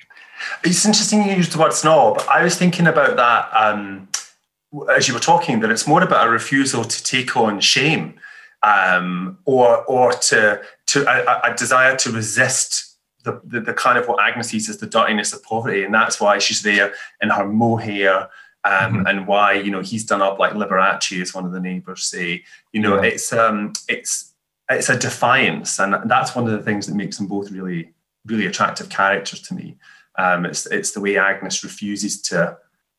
It's 0.63 0.85
interesting 0.85 1.23
you 1.23 1.35
used 1.35 1.53
the 1.53 1.59
word 1.59 1.73
snob. 1.73 2.21
I 2.29 2.43
was 2.43 2.57
thinking 2.57 2.87
about 2.87 3.15
that 3.15 3.49
um, 3.55 4.07
as 4.93 5.07
you 5.07 5.13
were 5.13 5.19
talking, 5.19 5.61
that 5.61 5.71
it's 5.71 5.87
more 5.87 6.03
about 6.03 6.27
a 6.27 6.29
refusal 6.29 6.83
to 6.83 7.03
take 7.03 7.37
on 7.37 7.59
shame 7.59 8.19
um, 8.63 9.37
or, 9.45 9.83
or 9.85 10.11
to, 10.11 10.61
to 10.87 11.05
a, 11.07 11.51
a 11.51 11.55
desire 11.55 11.95
to 11.97 12.11
resist 12.11 12.97
the, 13.23 13.39
the, 13.43 13.61
the, 13.61 13.73
kind 13.73 13.97
of 13.97 14.07
what 14.07 14.23
Agnes 14.23 14.49
sees 14.49 14.69
as 14.69 14.77
the 14.77 14.87
dirtiness 14.87 15.33
of 15.33 15.43
poverty. 15.43 15.83
And 15.83 15.93
that's 15.93 16.19
why 16.19 16.37
she's 16.39 16.61
there 16.61 16.93
in 17.21 17.29
her 17.29 17.47
mohair. 17.47 18.29
Um, 18.63 18.95
mm-hmm. 18.95 19.07
and 19.07 19.27
why 19.27 19.53
you 19.53 19.71
know 19.71 19.79
he's 19.79 20.03
done 20.03 20.21
up 20.21 20.39
like 20.39 20.51
Liberace, 20.51 21.21
as 21.21 21.33
one 21.33 21.45
of 21.45 21.53
the 21.53 21.59
neighbours 21.61 22.03
say. 22.03 22.43
You 22.73 22.81
know, 22.81 23.01
yeah. 23.01 23.11
it's 23.11 23.31
um, 23.31 23.71
it's 23.87 24.26
it's 24.69 24.89
a 24.89 24.97
defiance, 24.97 25.79
and 25.79 25.95
that's 26.09 26.35
one 26.35 26.45
of 26.45 26.51
the 26.51 26.63
things 26.63 26.87
that 26.87 26.95
makes 26.95 27.17
them 27.17 27.27
both 27.27 27.51
really, 27.51 27.93
really 28.25 28.45
attractive 28.45 28.89
characters 28.89 29.41
to 29.43 29.53
me. 29.53 29.77
Um, 30.17 30.45
it's 30.45 30.65
it's 30.65 30.91
the 30.91 31.01
way 31.01 31.17
Agnes 31.17 31.63
refuses 31.63 32.21
to 32.23 32.57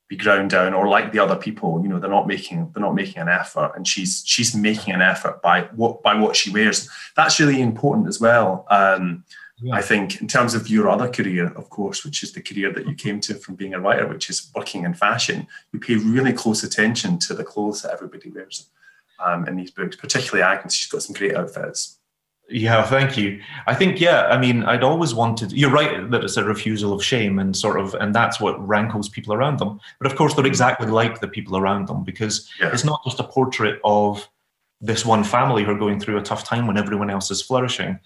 be 0.09 0.17
ground 0.17 0.51
down, 0.51 0.73
or 0.73 0.89
like 0.89 1.13
the 1.13 1.19
other 1.19 1.37
people, 1.37 1.81
you 1.83 1.89
know, 1.89 1.99
they're 1.99 2.09
not 2.09 2.27
making 2.27 2.71
they're 2.73 2.83
not 2.83 2.95
making 2.95 3.21
an 3.21 3.29
effort, 3.29 3.73
and 3.77 3.87
she's 3.87 4.23
she's 4.25 4.55
making 4.55 4.95
an 4.95 5.03
effort 5.03 5.43
by 5.43 5.63
what 5.75 6.03
by 6.03 6.15
what 6.15 6.37
she 6.37 6.51
wears. 6.51 6.89
That's 7.17 7.39
really 7.39 7.61
important 7.61 8.09
as 8.09 8.21
well. 8.21 8.67
Um, 8.71 9.25
yeah. 9.61 9.75
I 9.75 9.83
think 9.83 10.21
in 10.21 10.29
terms 10.29 10.55
of 10.55 10.69
your 10.69 10.89
other 10.89 11.11
career, 11.11 11.53
of 11.57 11.69
course, 11.69 12.05
which 12.05 12.23
is 12.23 12.33
the 12.33 12.41
career 12.41 12.73
that 12.73 12.87
you 12.87 12.95
came 12.95 13.21
to 13.23 13.35
from 13.35 13.57
being 13.57 13.75
a 13.75 13.81
writer, 13.81 14.07
which 14.07 14.31
is 14.31 14.51
working 14.55 14.85
in 14.85 14.95
fashion, 14.95 15.49
you 15.73 15.81
pay 15.81 15.97
really 15.97 16.33
close 16.33 16.63
attention 16.63 17.19
to 17.19 17.35
the 17.35 17.45
clothes 17.45 17.83
that 17.83 17.93
everybody 17.93 18.31
wears 18.31 18.71
um, 19.25 19.47
in 19.47 19.57
these 19.57 19.71
books, 19.71 19.97
particularly 19.97 20.43
Agnes. 20.43 20.75
She's 20.75 20.91
got 20.91 21.03
some 21.03 21.15
great 21.15 21.35
outfits. 21.35 21.99
Yeah, 22.51 22.83
thank 22.83 23.19
you. 23.19 23.43
I 23.67 23.75
think, 23.75 24.01
yeah, 24.01 24.27
I 24.29 24.39
mean, 24.39 24.63
I'd 24.65 24.83
always 24.83 25.15
wanted, 25.15 25.53
you're 25.53 25.71
right 25.71 26.11
that 26.11 26.25
it's 26.25 26.39
a 26.39 26.45
refusal 26.45 26.95
of 26.95 27.05
shame 27.05 27.39
and 27.39 27.55
sort 27.55 27.79
of, 27.79 27.95
and 27.95 28.15
that's 28.15 28.41
what 28.41 28.67
rankles 28.67 29.11
people 29.11 29.35
around 29.35 29.59
them. 29.59 29.79
But 30.01 30.11
of 30.11 30.17
course, 30.17 30.33
they're 30.33 30.47
exactly 30.47 30.87
like 30.87 31.21
the 31.21 31.29
people 31.29 31.59
around 31.59 31.89
them 31.89 32.05
because 32.05 32.49
yeah. 32.59 32.71
it's 32.73 32.85
not 32.85 33.05
just 33.05 33.21
a 33.21 33.25
portrait 33.25 33.79
of 33.85 34.27
this 34.81 35.05
one 35.05 35.25
family 35.25 35.63
who 35.63 35.73
are 35.73 35.79
going 35.79 36.01
through 36.01 36.17
a 36.17 36.23
tough 36.23 36.45
time 36.45 36.67
when 36.67 36.79
everyone 36.79 37.11
else 37.11 37.31
is 37.31 37.43
flourishing. 37.43 37.99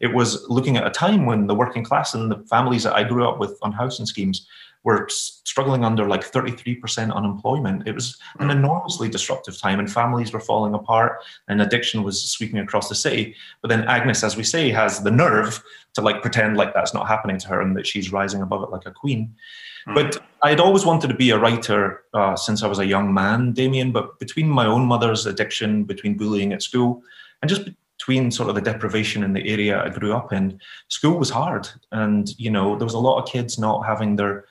It 0.00 0.12
was 0.12 0.44
looking 0.48 0.76
at 0.76 0.86
a 0.86 0.90
time 0.90 1.24
when 1.24 1.46
the 1.46 1.54
working 1.54 1.84
class 1.84 2.14
and 2.14 2.30
the 2.30 2.44
families 2.50 2.82
that 2.82 2.96
I 2.96 3.04
grew 3.04 3.28
up 3.28 3.38
with 3.38 3.56
on 3.62 3.70
housing 3.70 4.06
schemes 4.06 4.48
were 4.84 5.08
struggling 5.08 5.84
under 5.84 6.06
like 6.06 6.30
33% 6.30 7.14
unemployment. 7.14 7.88
It 7.88 7.94
was 7.94 8.18
an 8.38 8.48
mm. 8.48 8.52
enormously 8.52 9.08
disruptive 9.08 9.58
time, 9.58 9.78
and 9.78 9.90
families 9.90 10.32
were 10.32 10.40
falling 10.40 10.74
apart, 10.74 11.22
and 11.48 11.60
addiction 11.60 12.02
was 12.02 12.22
sweeping 12.22 12.58
across 12.58 12.88
the 12.88 12.94
city. 12.94 13.34
But 13.62 13.68
then 13.68 13.84
Agnes, 13.84 14.22
as 14.22 14.36
we 14.36 14.44
say, 14.44 14.70
has 14.70 15.02
the 15.02 15.10
nerve 15.10 15.62
to 15.94 16.02
like 16.02 16.22
pretend 16.22 16.56
like 16.56 16.74
that's 16.74 16.94
not 16.94 17.08
happening 17.08 17.38
to 17.38 17.48
her 17.48 17.60
and 17.60 17.76
that 17.76 17.86
she's 17.86 18.12
rising 18.12 18.42
above 18.42 18.62
it 18.62 18.70
like 18.70 18.86
a 18.86 18.92
queen. 18.92 19.34
Mm. 19.88 19.94
But 19.94 20.22
I'd 20.42 20.60
always 20.60 20.84
wanted 20.84 21.08
to 21.08 21.14
be 21.14 21.30
a 21.30 21.38
writer 21.38 22.02
uh, 22.12 22.36
since 22.36 22.62
I 22.62 22.66
was 22.66 22.78
a 22.78 22.86
young 22.86 23.12
man, 23.14 23.52
Damien. 23.52 23.90
But 23.90 24.18
between 24.18 24.48
my 24.48 24.66
own 24.66 24.84
mother's 24.84 25.24
addiction, 25.24 25.84
between 25.84 26.16
bullying 26.16 26.52
at 26.52 26.62
school, 26.62 27.02
and 27.40 27.48
just 27.48 27.70
between 27.96 28.30
sort 28.30 28.48
of 28.48 28.54
the 28.54 28.60
deprivation 28.60 29.22
in 29.22 29.32
the 29.32 29.48
area 29.48 29.82
I 29.82 29.88
grew 29.88 30.14
up 30.14 30.32
in, 30.32 30.60
school 30.88 31.18
was 31.18 31.30
hard. 31.30 31.68
And, 31.92 32.28
you 32.38 32.50
know, 32.50 32.76
there 32.76 32.84
was 32.84 32.94
a 32.94 32.98
lot 32.98 33.22
of 33.22 33.28
kids 33.28 33.58
not 33.58 33.86
having 33.86 34.16
their 34.16 34.44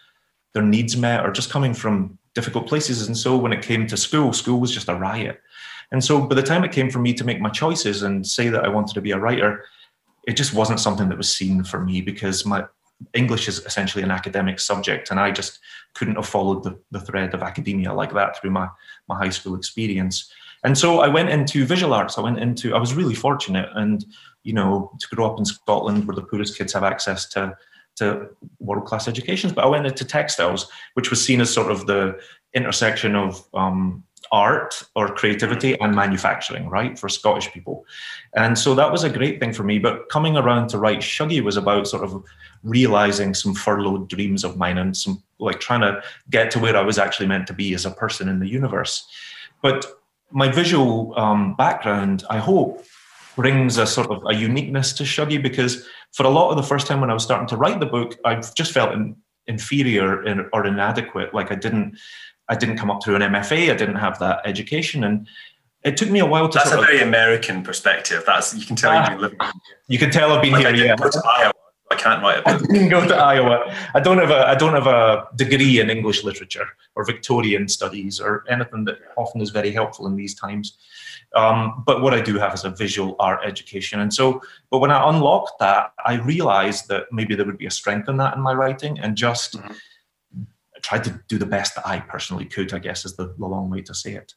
their 0.54 0.64
needs 0.64 0.96
met 0.96 1.26
or 1.26 1.32
just 1.32 1.50
coming 1.50 1.74
from 1.74 2.18
difficult 2.34 2.68
places. 2.68 3.08
And 3.08 3.18
so 3.18 3.38
when 3.38 3.54
it 3.54 3.62
came 3.62 3.86
to 3.88 3.98
school, 3.98 4.34
school 4.34 4.60
was 4.60 4.72
just 4.72 4.90
a 4.90 4.96
riot. 4.96 5.42
And 5.92 6.04
so 6.04 6.22
by 6.22 6.36
the 6.36 6.44
time 6.44 6.64
it 6.64 6.72
came 6.72 6.90
for 6.90 7.00
me 7.00 7.14
to 7.14 7.24
make 7.24 7.40
my 7.40 7.50
choices 7.50 8.04
and 8.04 8.26
say 8.26 8.50
that 8.50 8.66
I 8.66 8.68
wanted 8.68 8.94
to 8.96 9.02
be 9.02 9.12
a 9.12 9.20
writer, 9.20 9.66
it 10.28 10.38
just 10.38 10.54
wasn't 10.54 10.80
something 10.80 11.10
that 11.10 11.18
was 11.18 11.30
seen 11.30 11.64
for 11.64 11.80
me 11.80 12.02
because 12.02 12.46
my 12.46 12.66
English 13.14 13.48
is 13.48 13.60
essentially 13.66 14.04
an 14.04 14.12
academic 14.12 14.60
subject, 14.60 15.12
and 15.12 15.20
I 15.20 15.32
just 15.32 15.60
couldn't 15.94 16.16
have 16.16 16.28
followed 16.28 16.64
the, 16.64 16.80
the 16.92 17.02
thread 17.02 17.34
of 17.34 17.44
academia 17.44 17.94
like 17.94 18.14
that 18.14 18.40
through 18.40 18.52
my, 18.52 18.70
my 19.10 19.18
high 19.18 19.30
school 19.30 19.56
experience. 19.56 20.32
And 20.64 20.78
so 20.78 21.02
I 21.02 21.10
went 21.10 21.30
into 21.30 21.66
visual 21.66 21.94
arts. 21.94 22.18
I 22.18 22.22
went 22.22 22.40
into, 22.40 22.74
I 22.74 22.80
was 22.80 22.94
really 22.94 23.16
fortunate 23.16 23.70
and, 23.76 24.06
you 24.44 24.54
know, 24.54 24.92
to 25.00 25.16
grow 25.16 25.30
up 25.30 25.38
in 25.38 25.46
Scotland 25.46 26.08
where 26.08 26.16
the 26.16 26.22
poorest 26.22 26.58
kids 26.58 26.72
have 26.74 26.84
access 26.84 27.28
to 27.30 27.56
to 27.96 28.28
world 28.60 28.86
class 28.86 29.08
educations. 29.08 29.54
But 29.54 29.66
I 29.66 29.68
went 29.68 29.86
into 29.86 30.06
textiles, 30.06 30.70
which 30.94 31.10
was 31.10 31.24
seen 31.24 31.42
as 31.42 31.54
sort 31.54 31.72
of 31.72 31.86
the 31.86 32.20
intersection 32.54 33.16
of 33.16 33.48
um, 33.54 34.04
art 34.32 34.84
or 34.96 35.14
creativity 35.14 35.80
and 35.80 35.96
manufacturing, 35.96 36.68
right, 36.70 36.98
for 36.98 37.10
Scottish 37.10 37.52
people. 37.52 37.86
And 38.36 38.58
so 38.58 38.74
that 38.76 38.92
was 38.92 39.04
a 39.04 39.10
great 39.10 39.40
thing 39.40 39.54
for 39.54 39.64
me. 39.64 39.80
But 39.80 40.10
coming 40.10 40.38
around 40.38 40.70
to 40.70 40.78
write 40.78 41.00
Shuggie 41.00 41.44
was 41.44 41.58
about 41.58 41.88
sort 41.88 42.04
of 42.04 42.24
realizing 42.64 43.34
some 43.34 43.54
furloughed 43.54 44.08
dreams 44.08 44.44
of 44.44 44.58
mine 44.58 44.78
and 44.78 44.96
some 44.96 45.22
like 45.40 45.60
trying 45.60 45.82
to 45.82 46.02
get 46.30 46.50
to 46.52 46.60
where 46.60 46.78
I 46.78 46.82
was 46.82 46.98
actually 46.98 47.28
meant 47.28 47.48
to 47.48 47.54
be 47.54 47.74
as 47.74 47.86
a 47.86 47.92
person 47.92 48.30
in 48.30 48.40
the 48.40 48.48
universe. 48.48 49.08
But 49.62 49.86
my 50.32 50.50
visual 50.50 51.14
um, 51.18 51.56
background, 51.56 52.24
I 52.30 52.38
hope, 52.38 52.86
brings 53.36 53.78
a 53.78 53.86
sort 53.86 54.10
of 54.12 54.24
a 54.28 54.34
uniqueness 54.34 54.94
to 54.94 55.04
Shuggie 55.04 55.42
because 55.42 55.86
for 56.12 56.26
a 56.26 56.30
lot 56.30 56.52
of 56.52 56.58
the 56.58 56.64
first 56.64 56.88
time 56.88 57.02
when 57.02 57.10
I 57.10 57.14
was 57.14 57.24
starting 57.24 57.48
to 57.48 57.58
write 57.58 57.80
the 57.80 57.86
book, 57.86 58.18
I 58.26 58.36
just 58.36 58.72
felt 58.72 58.94
in, 58.94 59.16
inferior 59.48 60.24
in, 60.26 60.50
or 60.54 60.66
inadequate. 60.66 61.34
Like 61.34 61.52
I 61.52 61.56
didn't, 61.56 61.98
I 62.50 62.56
didn't 62.56 62.78
come 62.78 62.92
up 62.92 63.04
through 63.04 63.16
an 63.16 63.22
MFA. 63.22 63.72
I 63.72 63.76
didn't 63.76 63.96
have 63.96 64.20
that 64.20 64.42
education, 64.46 65.04
and 65.04 65.28
it 65.84 65.98
took 65.98 66.10
me 66.10 66.20
a 66.20 66.26
while 66.26 66.50
to. 66.50 66.58
That's 66.58 66.72
a 66.72 66.78
very 66.78 67.02
of, 67.02 67.08
American 67.08 67.64
perspective. 67.64 68.24
That's 68.26 68.54
you 68.54 68.66
can 68.66 68.76
tell 68.76 68.94
you've 68.96 69.06
been 69.06 69.18
ah. 69.18 69.22
living. 69.22 69.40
You 69.88 70.00
can 70.00 70.12
tell 70.12 70.32
I've 70.32 70.42
been 70.42 70.54
like 70.54 70.76
here. 70.76 70.86
yeah. 70.86 70.96
Iowa. 71.38 71.54
I 71.92 71.96
can't 71.96 72.24
write 72.24 72.40
a 72.40 72.42
book. 72.42 72.70
I 72.70 72.74
didn't 72.74 72.90
go 72.90 73.08
to 73.08 73.16
Iowa. 73.16 73.76
I 73.94 74.00
don't 74.00 74.18
have 74.18 74.32
a 74.32 74.48
I 74.48 74.56
don't 74.56 74.74
have 74.74 74.88
a 74.88 75.28
degree 75.36 75.80
in 75.80 75.90
English 75.90 76.24
literature 76.24 76.68
or 76.96 77.06
Victorian 77.06 77.68
studies 77.68 78.20
or 78.20 78.44
anything 78.50 78.86
that 78.86 78.98
often 79.16 79.42
is 79.42 79.52
very 79.52 79.72
helpful 79.72 80.08
in 80.08 80.16
these 80.16 80.34
times. 80.34 80.78
Um, 81.36 81.84
but 81.86 82.02
what 82.02 82.14
I 82.14 82.22
do 82.22 82.38
have 82.38 82.54
is 82.54 82.64
a 82.64 82.70
visual 82.70 83.16
art 83.20 83.40
education. 83.44 84.00
And 84.00 84.14
so, 84.14 84.42
but 84.70 84.80
when 84.80 84.92
I 84.92 85.10
unlocked 85.10 85.60
that, 85.60 85.94
I 86.06 86.16
realized 86.16 86.88
that 86.90 87.06
maybe 87.12 87.36
there 87.36 87.46
would 87.46 87.58
be 87.58 87.66
a 87.66 87.72
strength 87.72 88.08
in 88.08 88.18
that 88.18 88.36
in 88.36 88.42
my 88.42 88.54
writing 88.54 89.00
and 89.00 89.16
just 89.16 89.58
mm-hmm. 89.58 90.44
tried 90.82 91.04
to 91.06 91.20
do 91.28 91.40
the 91.40 91.46
best 91.46 91.76
that 91.76 91.88
I 91.88 92.00
personally 92.02 92.46
could. 92.46 92.74
I 92.74 92.80
guess 92.80 93.04
is 93.04 93.16
the, 93.16 93.34
the 93.38 93.48
long 93.48 93.70
way 93.70 93.82
to 93.82 93.96
say 93.96 94.14
it. 94.14 94.34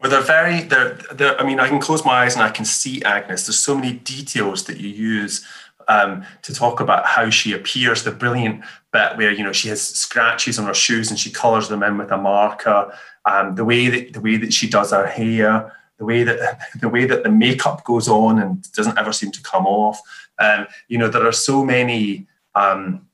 Well, 0.00 0.10
they're 0.10 0.20
very, 0.20 0.62
they're, 0.62 0.94
they're, 1.12 1.40
I 1.40 1.44
mean, 1.44 1.58
I 1.58 1.68
can 1.68 1.80
close 1.80 2.04
my 2.04 2.22
eyes 2.22 2.34
and 2.34 2.42
I 2.44 2.50
can 2.50 2.64
see 2.64 3.02
Agnes. 3.02 3.46
There's 3.46 3.58
so 3.58 3.74
many 3.74 3.94
details 3.94 4.64
that 4.64 4.78
you 4.78 4.88
use 4.88 5.44
um, 5.88 6.24
to 6.42 6.54
talk 6.54 6.80
about 6.80 7.04
how 7.06 7.30
she 7.30 7.52
appears. 7.52 8.04
The 8.04 8.12
brilliant 8.12 8.64
bit 8.92 9.16
where, 9.16 9.32
you 9.32 9.42
know, 9.42 9.52
she 9.52 9.68
has 9.68 9.82
scratches 9.82 10.58
on 10.58 10.66
her 10.66 10.74
shoes 10.74 11.10
and 11.10 11.18
she 11.18 11.30
colors 11.30 11.68
them 11.68 11.82
in 11.82 11.98
with 11.98 12.12
a 12.12 12.16
marker. 12.16 12.96
Um, 13.24 13.56
the 13.56 13.64
way 13.64 13.88
that 13.88 14.12
the 14.12 14.20
way 14.20 14.36
that 14.36 14.52
she 14.52 14.68
does 14.68 14.92
her 14.92 15.06
hair, 15.06 15.74
the 15.98 16.04
way 16.04 16.22
that 16.22 16.60
the 16.80 16.88
way 16.88 17.04
that 17.04 17.22
the 17.22 17.30
makeup 17.30 17.84
goes 17.84 18.08
on 18.08 18.38
and 18.38 18.70
doesn't 18.72 18.98
ever 18.98 19.12
seem 19.12 19.30
to 19.32 19.42
come 19.42 19.66
off. 19.66 20.00
Um, 20.38 20.66
you 20.88 20.98
know, 20.98 21.08
there 21.08 21.26
are 21.26 21.32
so 21.32 21.64
many. 21.64 22.26
Um, 22.54 23.06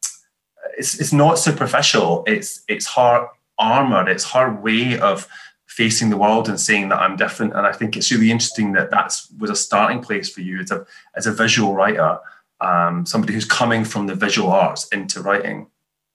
it's 0.79 1.01
it's 1.01 1.13
not 1.13 1.39
superficial. 1.39 2.25
It's 2.27 2.63
it's 2.69 2.95
her 2.95 3.29
armor. 3.59 4.09
It's 4.09 4.31
her 4.33 4.53
way 4.53 4.99
of 4.99 5.29
facing 5.67 6.09
the 6.09 6.17
world 6.17 6.49
and 6.49 6.61
saying 6.61 6.89
that 6.89 7.01
I'm 7.01 7.17
different. 7.17 7.53
And 7.55 7.67
I 7.67 7.73
think 7.73 7.97
it's 7.97 8.13
really 8.13 8.31
interesting 8.31 8.73
that 8.73 8.91
that's 8.91 9.29
was 9.39 9.51
a 9.51 9.57
starting 9.57 10.01
place 10.01 10.29
for 10.31 10.41
you 10.41 10.61
as 10.61 10.71
a 10.71 10.87
as 11.17 11.27
a 11.27 11.33
visual 11.33 11.75
writer, 11.75 12.19
um, 12.61 13.05
somebody 13.07 13.35
who's 13.35 13.45
coming 13.45 13.85
from 13.85 14.07
the 14.07 14.15
visual 14.15 14.51
arts 14.51 14.87
into 14.89 15.21
writing. 15.21 15.67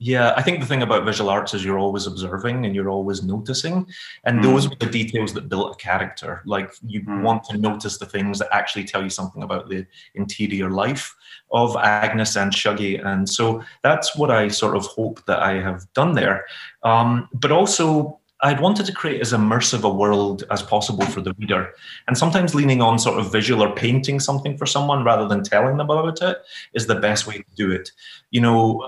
Yeah, 0.01 0.33
I 0.38 0.41
think 0.41 0.62
the 0.62 0.65
thing 0.65 0.81
about 0.81 1.03
visual 1.03 1.29
arts 1.29 1.53
is 1.53 1.65
you're 1.65 1.77
always 1.77 2.07
observing 2.07 2.65
and 2.65 2.73
you're 2.73 2.89
always 2.89 3.21
noticing. 3.21 3.85
And 4.23 4.39
mm. 4.39 4.43
those 4.43 4.69
were 4.69 4.75
the 4.79 4.85
details 4.85 5.33
that 5.33 5.49
built 5.49 5.73
a 5.73 5.75
character. 5.75 6.41
Like 6.45 6.71
you 6.88 7.01
mm. 7.01 7.21
want 7.21 7.43
to 7.45 7.57
notice 7.57 7.97
the 7.97 8.05
things 8.05 8.39
that 8.39 8.47
actually 8.53 8.85
tell 8.85 9.03
you 9.03 9.09
something 9.09 9.43
about 9.43 9.67
the 9.67 9.85
interior 10.15 10.69
life 10.69 11.13
of 11.51 11.75
Agnes 11.75 12.38
and 12.38 12.53
Shuggie. 12.53 13.05
And 13.05 13.27
so 13.29 13.62
that's 13.83 14.15
what 14.15 14.31
I 14.31 14.47
sort 14.47 14.77
of 14.77 14.85
hope 14.85 15.25
that 15.25 15.39
I 15.39 15.55
have 15.55 15.91
done 15.93 16.13
there. 16.13 16.45
Um, 16.83 17.27
but 17.33 17.51
also, 17.51 18.19
I'd 18.41 18.62
wanted 18.62 18.85
to 18.85 18.93
create 18.93 19.19
as 19.19 19.33
immersive 19.33 19.83
a 19.83 19.89
world 19.89 20.45
as 20.49 20.62
possible 20.62 21.05
for 21.07 21.19
the 21.19 21.33
reader. 21.33 21.73
And 22.07 22.17
sometimes 22.17 22.55
leaning 22.55 22.81
on 22.81 22.97
sort 22.97 23.19
of 23.19 23.33
visual 23.33 23.62
or 23.62 23.75
painting 23.75 24.21
something 24.21 24.57
for 24.57 24.65
someone 24.65 25.03
rather 25.03 25.27
than 25.27 25.43
telling 25.43 25.75
them 25.75 25.89
about 25.89 26.21
it 26.21 26.38
is 26.73 26.88
the 26.88 26.95
best 26.95 27.27
way 27.27 27.39
to 27.39 27.45
do 27.57 27.69
it. 27.69 27.91
You 28.31 28.39
know, 28.39 28.88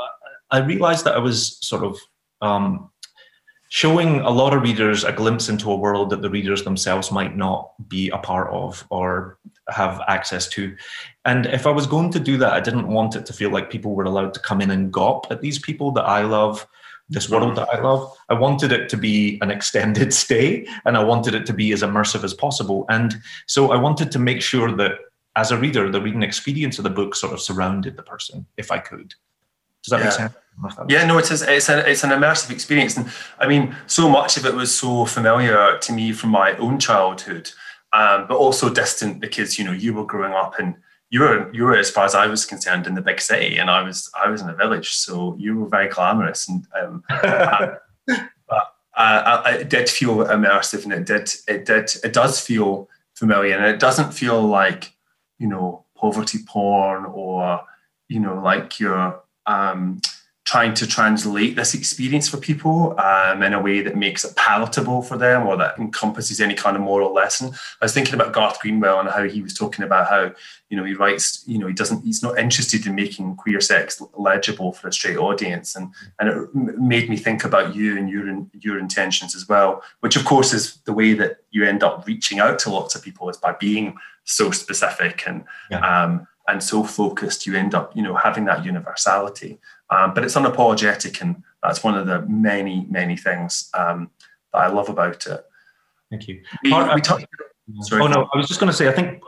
I 0.52 0.60
realized 0.60 1.06
that 1.06 1.16
I 1.16 1.20
was 1.20 1.58
sort 1.66 1.84
of 1.84 1.98
um, 2.42 2.90
showing 3.70 4.20
a 4.20 4.30
lot 4.30 4.54
of 4.54 4.64
readers 4.64 5.06
a 5.06 5.14
glimpse 5.14 5.48
into 5.48 5.72
a 5.72 5.78
world 5.78 6.10
that 6.10 6.22
the 6.22 6.30
readers 6.30 6.64
themselves 6.64 7.10
might 7.10 7.38
not 7.38 7.72
be 7.88 8.10
a 8.10 8.18
part 8.18 8.50
of 8.52 8.86
or 8.90 9.38
have 9.70 10.02
access 10.10 10.50
to. 10.50 10.76
And 11.24 11.46
if 11.46 11.66
I 11.66 11.72
was 11.72 11.88
going 11.88 12.12
to 12.12 12.20
do 12.20 12.38
that, 12.38 12.52
I 12.52 12.60
didn't 12.60 12.90
want 12.90 13.16
it 13.16 13.26
to 13.28 13.34
feel 13.34 13.50
like 13.50 13.70
people 13.70 13.96
were 13.96 14.04
allowed 14.04 14.34
to 14.34 14.42
come 14.42 14.60
in 14.60 14.72
and 14.72 14.92
gawp 14.92 15.32
at 15.32 15.40
these 15.40 15.58
people 15.58 15.92
that 15.94 16.04
I 16.04 16.24
love, 16.24 16.68
this 17.08 17.30
world 17.30 17.56
that 17.56 17.70
I 17.74 17.80
love. 17.80 18.14
I 18.28 18.34
wanted 18.34 18.74
it 18.74 18.90
to 18.90 18.98
be 18.98 19.40
an 19.42 19.50
extended 19.50 20.14
stay 20.24 20.68
and 20.84 20.98
I 20.98 21.04
wanted 21.06 21.34
it 21.34 21.46
to 21.46 21.54
be 21.54 21.72
as 21.72 21.82
immersive 21.82 22.26
as 22.26 22.34
possible. 22.34 22.86
And 22.90 23.22
so 23.48 23.72
I 23.72 23.78
wanted 23.78 24.12
to 24.12 24.20
make 24.20 24.42
sure 24.42 24.76
that 24.76 24.96
as 25.38 25.52
a 25.52 25.58
reader, 25.58 25.90
the 25.90 26.02
reading 26.02 26.24
experience 26.24 26.78
of 26.78 26.84
the 26.84 26.90
book 26.90 27.16
sort 27.16 27.32
of 27.32 27.40
surrounded 27.40 27.96
the 27.96 28.04
person, 28.04 28.46
if 28.58 28.70
I 28.70 28.80
could. 28.80 29.14
Does 29.84 29.92
that 29.92 30.00
yeah. 30.00 30.04
make 30.06 30.14
sense? 30.14 30.34
Yeah, 30.90 31.06
no, 31.06 31.18
it 31.18 31.32
is. 31.32 31.42
It's 31.42 31.70
an 31.70 31.80
it's 31.80 32.04
an 32.04 32.12
immersive 32.12 32.52
experience, 32.52 32.96
and 32.98 33.10
I 33.40 33.48
mean, 33.48 33.76
so 33.88 34.08
much 34.10 34.38
of 34.38 34.46
it 34.46 34.54
was 34.54 34.74
so 34.74 35.06
familiar 35.06 35.78
to 35.80 35.94
me 35.94 36.12
from 36.12 36.30
my 36.30 36.56
own 36.58 36.78
childhood, 36.80 37.50
um, 37.94 38.28
but 38.28 38.38
also 38.38 38.72
distant 38.72 39.20
because 39.20 39.58
you 39.58 39.66
know 39.66 39.72
you 39.72 39.94
were 39.94 40.06
growing 40.06 40.34
up 40.34 40.60
and 40.60 40.76
you 41.10 41.22
were 41.22 41.52
you 41.54 41.64
were 41.64 41.76
as 41.76 41.90
far 41.90 42.06
as 42.06 42.16
I 42.16 42.28
was 42.28 42.46
concerned 42.46 42.86
in 42.86 42.96
the 42.96 43.02
big 43.02 43.20
city, 43.20 43.58
and 43.58 43.70
I 43.70 43.82
was 43.82 44.12
I 44.22 44.30
was 44.30 44.42
in 44.42 44.50
a 44.50 44.56
village, 44.56 44.90
so 44.90 45.36
you 45.40 45.58
were 45.60 45.68
very 45.68 45.90
glamorous, 45.90 46.48
and 46.48 46.66
um, 46.80 47.04
uh, 47.10 47.76
but 48.48 48.76
uh, 48.96 49.44
it 49.48 49.70
did 49.70 49.90
feel 49.90 50.18
immersive, 50.18 50.84
and 50.84 50.94
it 50.94 51.06
did 51.06 51.34
it 51.48 51.66
did 51.66 51.92
it 52.04 52.14
does 52.14 52.40
feel 52.40 52.88
familiar, 53.16 53.58
and 53.58 53.66
it 53.66 53.80
doesn't 53.80 54.14
feel 54.14 54.42
like 54.42 54.94
you 55.40 55.48
know 55.48 55.86
poverty 55.98 56.40
porn 56.48 57.06
or 57.06 57.62
you 58.08 58.20
know 58.20 58.40
like 58.40 58.80
you're 58.80 59.20
um, 59.46 60.00
trying 60.44 60.74
to 60.74 60.86
translate 60.86 61.56
this 61.56 61.74
experience 61.74 62.28
for 62.28 62.36
people 62.36 63.00
um, 63.00 63.42
in 63.42 63.54
a 63.54 63.62
way 63.62 63.80
that 63.80 63.96
makes 63.96 64.26
it 64.26 64.36
palatable 64.36 65.02
for 65.02 65.16
them 65.16 65.48
or 65.48 65.56
that 65.56 65.78
encompasses 65.78 66.42
any 66.42 66.56
kind 66.56 66.76
of 66.76 66.82
moral 66.82 67.14
lesson. 67.14 67.54
I 67.80 67.86
was 67.86 67.94
thinking 67.94 68.16
about 68.16 68.34
Garth 68.34 68.60
Greenwell 68.60 69.00
and 69.00 69.08
how 69.08 69.24
he 69.24 69.42
was 69.42 69.54
talking 69.54 69.86
about 69.86 70.10
how, 70.10 70.34
you 70.70 70.76
know, 70.76 70.84
he 70.84 70.94
writes, 70.94 71.44
you 71.48 71.58
know, 71.58 71.68
he 71.68 71.74
doesn't, 71.74 72.04
he's 72.04 72.22
not 72.22 72.38
interested 72.38 72.86
in 72.86 72.96
making 72.96 73.38
queer 73.38 73.62
sex 73.62 74.02
legible 74.18 74.74
for 74.74 74.90
a 74.90 74.94
straight 74.94 75.16
audience. 75.16 75.76
And, 75.76 75.94
and 76.20 76.28
it 76.28 76.54
made 76.54 77.10
me 77.10 77.16
think 77.16 77.46
about 77.46 77.74
you 77.74 77.98
and 77.98 78.10
your, 78.10 78.46
your 78.60 78.78
intentions 78.78 79.36
as 79.36 79.48
well, 79.48 79.84
which 80.02 80.18
of 80.18 80.26
course 80.26 80.54
is 80.54 80.80
the 80.86 80.94
way 80.94 81.14
that 81.14 81.38
you 81.52 81.64
end 81.64 81.82
up 81.82 82.06
reaching 82.08 82.40
out 82.40 82.60
to 82.60 82.72
lots 82.72 82.94
of 82.94 83.04
people 83.04 83.30
is 83.30 83.38
by 83.38 83.54
being 83.54 83.96
so 84.26 84.52
specific 84.52 85.24
and, 85.26 85.46
yeah. 85.70 86.04
um, 86.04 86.28
and 86.48 86.62
so 86.62 86.84
focused, 86.84 87.46
you 87.46 87.56
end 87.56 87.76
up, 87.76 87.96
you 87.96 88.02
know, 88.02 88.16
having 88.16 88.46
that 88.46 88.66
universality. 88.66 89.60
Um, 89.90 90.14
but 90.14 90.24
it's 90.24 90.36
unapologetic, 90.36 91.22
and 91.22 91.44
that's 91.62 91.84
one 91.84 91.98
of 91.98 92.08
the 92.08 92.22
many, 92.24 92.88
many 92.90 93.18
things 93.18 93.70
um, 93.74 94.10
that 94.54 94.60
I 94.60 94.68
love 94.68 94.90
about 94.90 95.28
it. 95.28 95.46
Thank 96.10 96.28
you. 96.28 96.42
We, 96.64 96.72
we 96.72 97.02
talk, 97.02 97.22
sorry, 97.82 98.02
oh 98.02 98.08
no, 98.08 98.28
I 98.34 98.38
was 98.38 98.48
just 98.48 98.60
going 98.60 98.72
to 98.72 98.76
say, 98.76 98.88
I 98.88 98.92
think, 98.92 99.22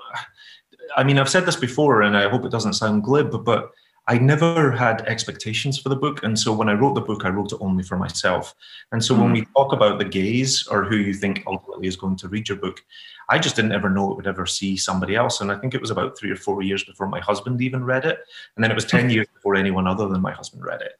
I 0.95 1.04
mean, 1.04 1.17
I've 1.17 1.30
said 1.30 1.45
this 1.45 1.56
before, 1.56 2.02
and 2.02 2.17
I 2.17 2.30
hope 2.30 2.45
it 2.45 2.52
doesn't 2.52 2.73
sound 2.73 3.04
glib, 3.04 3.43
but 3.43 3.71
I 4.08 4.17
never 4.17 4.69
had 4.71 5.02
expectations 5.04 5.80
for 5.80 5.88
the 5.88 5.95
book. 5.95 6.23
And 6.23 6.38
so 6.38 6.52
when 6.52 6.67
I 6.67 6.73
wrote 6.73 6.93
the 6.93 7.02
book, 7.02 7.23
I 7.23 7.30
wrote 7.30 7.54
it 7.54 7.60
only 7.62 7.84
for 7.84 7.95
myself. 7.97 8.54
And 8.91 9.04
so 9.04 9.15
mm. 9.15 9.21
when 9.21 9.32
we 9.32 9.47
talk 9.56 9.71
about 9.71 9.97
the 9.97 10.06
gaze 10.06 10.67
or 10.67 10.84
who 10.84 10.97
you 10.97 11.13
think 11.13 11.43
ultimately 11.47 11.88
is 11.88 11.95
going 11.95 12.17
to 12.17 12.28
read 12.28 12.49
your 12.49 12.58
book, 12.58 12.84
I 13.29 13.39
just 13.39 13.55
didn't 13.55 13.71
ever 13.71 13.89
know 13.89 14.12
it 14.12 14.15
would 14.15 14.27
ever 14.27 14.45
see 14.45 14.77
somebody 14.77 15.15
else. 15.15 15.41
And 15.41 15.51
I 15.51 15.57
think 15.57 15.73
it 15.73 15.81
was 15.81 15.91
about 15.91 16.17
three 16.17 16.31
or 16.31 16.36
four 16.36 16.62
years 16.62 16.83
before 16.83 17.07
my 17.07 17.19
husband 17.19 17.62
even 17.62 17.83
read 17.83 18.05
it. 18.05 18.19
And 18.55 18.63
then 18.63 18.71
it 18.71 18.75
was 18.75 18.86
10 18.86 19.09
years 19.09 19.27
before 19.33 19.55
anyone 19.55 19.88
other 19.88 20.07
than 20.07 20.21
my 20.21 20.31
husband 20.31 20.65
read 20.65 20.81
it. 20.81 20.93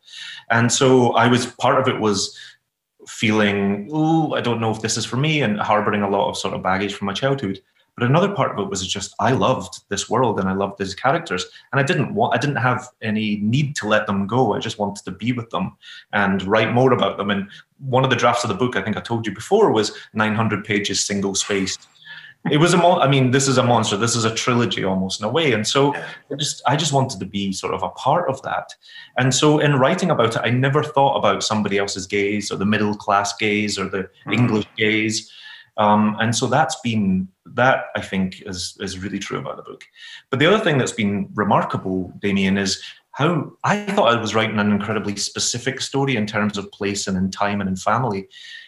And 0.50 0.72
so 0.72 1.14
I 1.14 1.28
was 1.28 1.46
part 1.46 1.80
of 1.80 1.88
it 1.88 2.00
was 2.00 2.38
feeling, 3.08 3.90
oh, 3.92 4.34
I 4.34 4.42
don't 4.42 4.62
know 4.62 4.72
if 4.72 4.82
this 4.82 4.98
is 4.98 5.06
for 5.06 5.18
me 5.18 5.42
and 5.42 5.60
harboring 5.60 6.02
a 6.02 6.10
lot 6.10 6.30
of 6.30 6.38
sort 6.38 6.54
of 6.54 6.64
baggage 6.64 6.94
from 6.94 7.08
my 7.08 7.14
childhood. 7.14 7.60
But 7.96 8.08
another 8.08 8.34
part 8.34 8.52
of 8.52 8.66
it 8.66 8.70
was 8.70 8.86
just 8.88 9.14
I 9.20 9.34
loved 9.34 9.82
this 9.90 10.10
world 10.10 10.40
and 10.40 10.50
I 10.50 10.54
loved 10.54 10.80
these 10.80 10.96
characters, 10.96 11.46
and 11.72 11.80
I 11.80 11.84
didn't 11.84 12.16
want 12.16 12.34
I 12.34 12.40
didn't 12.40 12.56
have 12.56 12.88
any 13.04 13.38
need 13.38 13.76
to 13.78 13.88
let 13.88 14.08
them 14.08 14.26
go. 14.26 14.54
I 14.54 14.60
just 14.60 14.80
wanted 14.80 15.06
to 15.06 15.12
be 15.12 15.32
with 15.32 15.52
them 15.52 15.78
and 16.12 16.42
write 16.44 16.74
more 16.74 16.92
about 16.92 17.18
them. 17.18 17.30
And 17.30 17.48
one 17.78 18.04
of 18.04 18.10
the 18.10 18.16
drafts 18.16 18.44
of 18.44 18.48
the 18.48 18.56
book 18.56 18.76
I 18.76 18.82
think 18.82 18.98
I 18.98 19.02
told 19.02 19.28
you 19.28 19.34
before 19.34 19.72
was 19.72 19.92
900 20.14 20.66
pages, 20.66 21.02
single 21.02 21.36
spaced. 21.36 21.88
It 22.52 22.58
was 22.58 22.74
a 22.74 22.78
mon- 22.78 23.02
I 23.02 23.08
mean, 23.08 23.32
this 23.32 23.48
is 23.48 23.58
a 23.58 23.64
monster. 23.64 23.96
This 23.96 24.16
is 24.16 24.26
a 24.26 24.36
trilogy 24.36 24.84
almost 24.84 25.22
in 25.22 25.26
a 25.26 25.30
way, 25.30 25.54
and 25.54 25.66
so 25.66 25.96
I 25.96 26.36
just 26.38 26.62
I 26.68 26.76
just 26.76 26.92
wanted 26.92 27.20
to 27.20 27.26
be 27.26 27.54
sort 27.54 27.74
of 27.74 27.84
a 27.84 27.90
part 27.90 28.30
of 28.30 28.42
that. 28.42 28.74
And 29.18 29.34
so 29.34 29.60
in 29.60 29.80
writing 29.80 30.12
about 30.12 30.36
it, 30.36 30.42
I 30.44 30.50
never 30.50 30.84
thought 30.84 31.16
about 31.16 31.44
somebody 31.44 31.78
else's 31.78 32.06
gaze 32.06 32.52
or 32.52 32.58
the 32.58 32.66
middle 32.66 32.96
class 32.96 33.34
gaze 33.38 33.80
or 33.80 33.88
the 33.88 34.04
mm-hmm. 34.04 34.34
English 34.34 34.66
gaze. 34.76 35.32
Um, 35.78 36.18
and 36.20 36.36
so 36.36 36.48
that's 36.48 36.80
been 36.82 37.30
that 37.46 37.86
I 37.96 38.02
think 38.02 38.44
is 38.46 38.78
is 38.82 39.00
really 39.00 39.20
true 39.20 39.40
about 39.40 39.56
the 39.56 39.64
book. 39.64 39.86
But 40.30 40.40
the 40.40 40.46
other 40.46 40.62
thing 40.62 40.78
that's 40.78 40.92
been 40.92 41.30
remarkable, 41.34 42.12
Damien, 42.20 42.58
is 42.58 42.84
how 43.12 43.54
I 43.64 43.86
thought 43.86 44.14
I 44.14 44.20
was 44.20 44.36
writing 44.36 44.60
an 44.60 44.72
incredibly 44.72 45.16
specific 45.16 45.80
story 45.80 46.16
in 46.16 46.26
terms 46.26 46.58
of 46.58 46.72
place 46.72 47.08
and 47.08 47.16
in 47.16 47.32
time 47.32 47.62
and 47.62 47.70
in 47.70 47.76
family. 47.76 48.24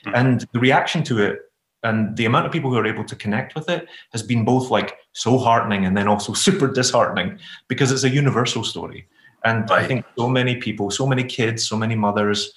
Mm-hmm. 0.06 0.16
And 0.16 0.48
the 0.54 0.60
reaction 0.60 1.04
to 1.04 1.20
it 1.20 1.40
and 1.86 2.18
the 2.18 2.26
amount 2.26 2.48
of 2.48 2.52
people 2.52 2.72
who 2.72 2.78
are 2.78 2.88
able 2.88 3.06
to 3.06 3.16
connect 3.16 3.54
with 3.54 3.70
it 3.70 3.88
has 4.12 4.24
been 4.24 4.44
both 4.44 4.72
like 4.72 4.98
so 5.14 5.38
heartening 5.38 5.86
and 5.86 5.96
then 5.96 6.08
also 6.08 6.34
super 6.48 6.68
disheartening 6.68 7.38
because 7.68 7.92
it's 7.92 8.04
a 8.04 8.10
universal 8.10 8.64
story. 8.64 9.08
And 9.44 9.70
right. 9.70 9.84
I 9.84 9.88
think 9.88 10.04
so 10.18 10.28
many 10.28 10.56
people, 10.56 10.90
so 10.90 11.06
many 11.06 11.24
kids, 11.24 11.68
so 11.68 11.78
many 11.78 11.94
mothers, 11.96 12.52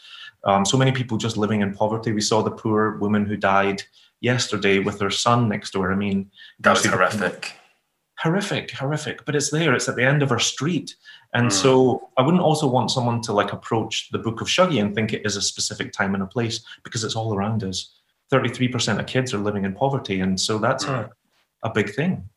um, 0.44 0.64
so 0.64 0.78
many 0.78 0.92
people 0.92 1.18
just 1.18 1.36
living 1.36 1.60
in 1.60 1.74
poverty. 1.74 2.12
We 2.12 2.22
saw 2.22 2.40
the 2.40 2.50
poor 2.50 2.96
woman 2.96 3.26
who 3.26 3.36
died 3.36 3.82
yesterday 4.20 4.78
with 4.78 4.98
her 5.00 5.10
son 5.10 5.46
next 5.46 5.72
to 5.72 5.82
her. 5.82 5.92
I 5.92 5.96
mean, 5.96 6.30
that 6.60 6.70
was 6.70 6.86
horrific. 6.86 7.52
Horrific, 8.20 8.70
horrific. 8.70 9.26
But 9.26 9.36
it's 9.36 9.50
there. 9.50 9.74
It's 9.74 9.90
at 9.90 9.96
the 9.96 10.06
end 10.06 10.22
of 10.22 10.32
our 10.32 10.38
street. 10.38 10.96
And 11.34 11.48
mm. 11.48 11.52
so 11.52 12.08
I 12.16 12.22
wouldn't 12.22 12.42
also 12.42 12.66
want 12.66 12.90
someone 12.90 13.20
to 13.22 13.34
like 13.34 13.52
approach 13.52 14.08
the 14.10 14.18
book 14.18 14.40
of 14.40 14.48
Shuggie 14.48 14.80
and 14.80 14.94
think 14.94 15.12
it 15.12 15.26
is 15.26 15.36
a 15.36 15.42
specific 15.42 15.92
time 15.92 16.14
and 16.14 16.22
a 16.22 16.26
place 16.26 16.64
because 16.82 17.04
it's 17.04 17.14
all 17.14 17.34
around 17.34 17.62
us. 17.62 17.97
33% 18.32 18.98
of 18.98 19.06
kids 19.06 19.32
are 19.32 19.38
living 19.38 19.64
in 19.64 19.74
poverty. 19.74 20.20
And 20.20 20.40
so 20.40 20.58
that's 20.58 20.84
mm. 20.84 21.10
a, 21.62 21.68
a 21.68 21.72
big 21.72 21.94
thing. 21.94 22.28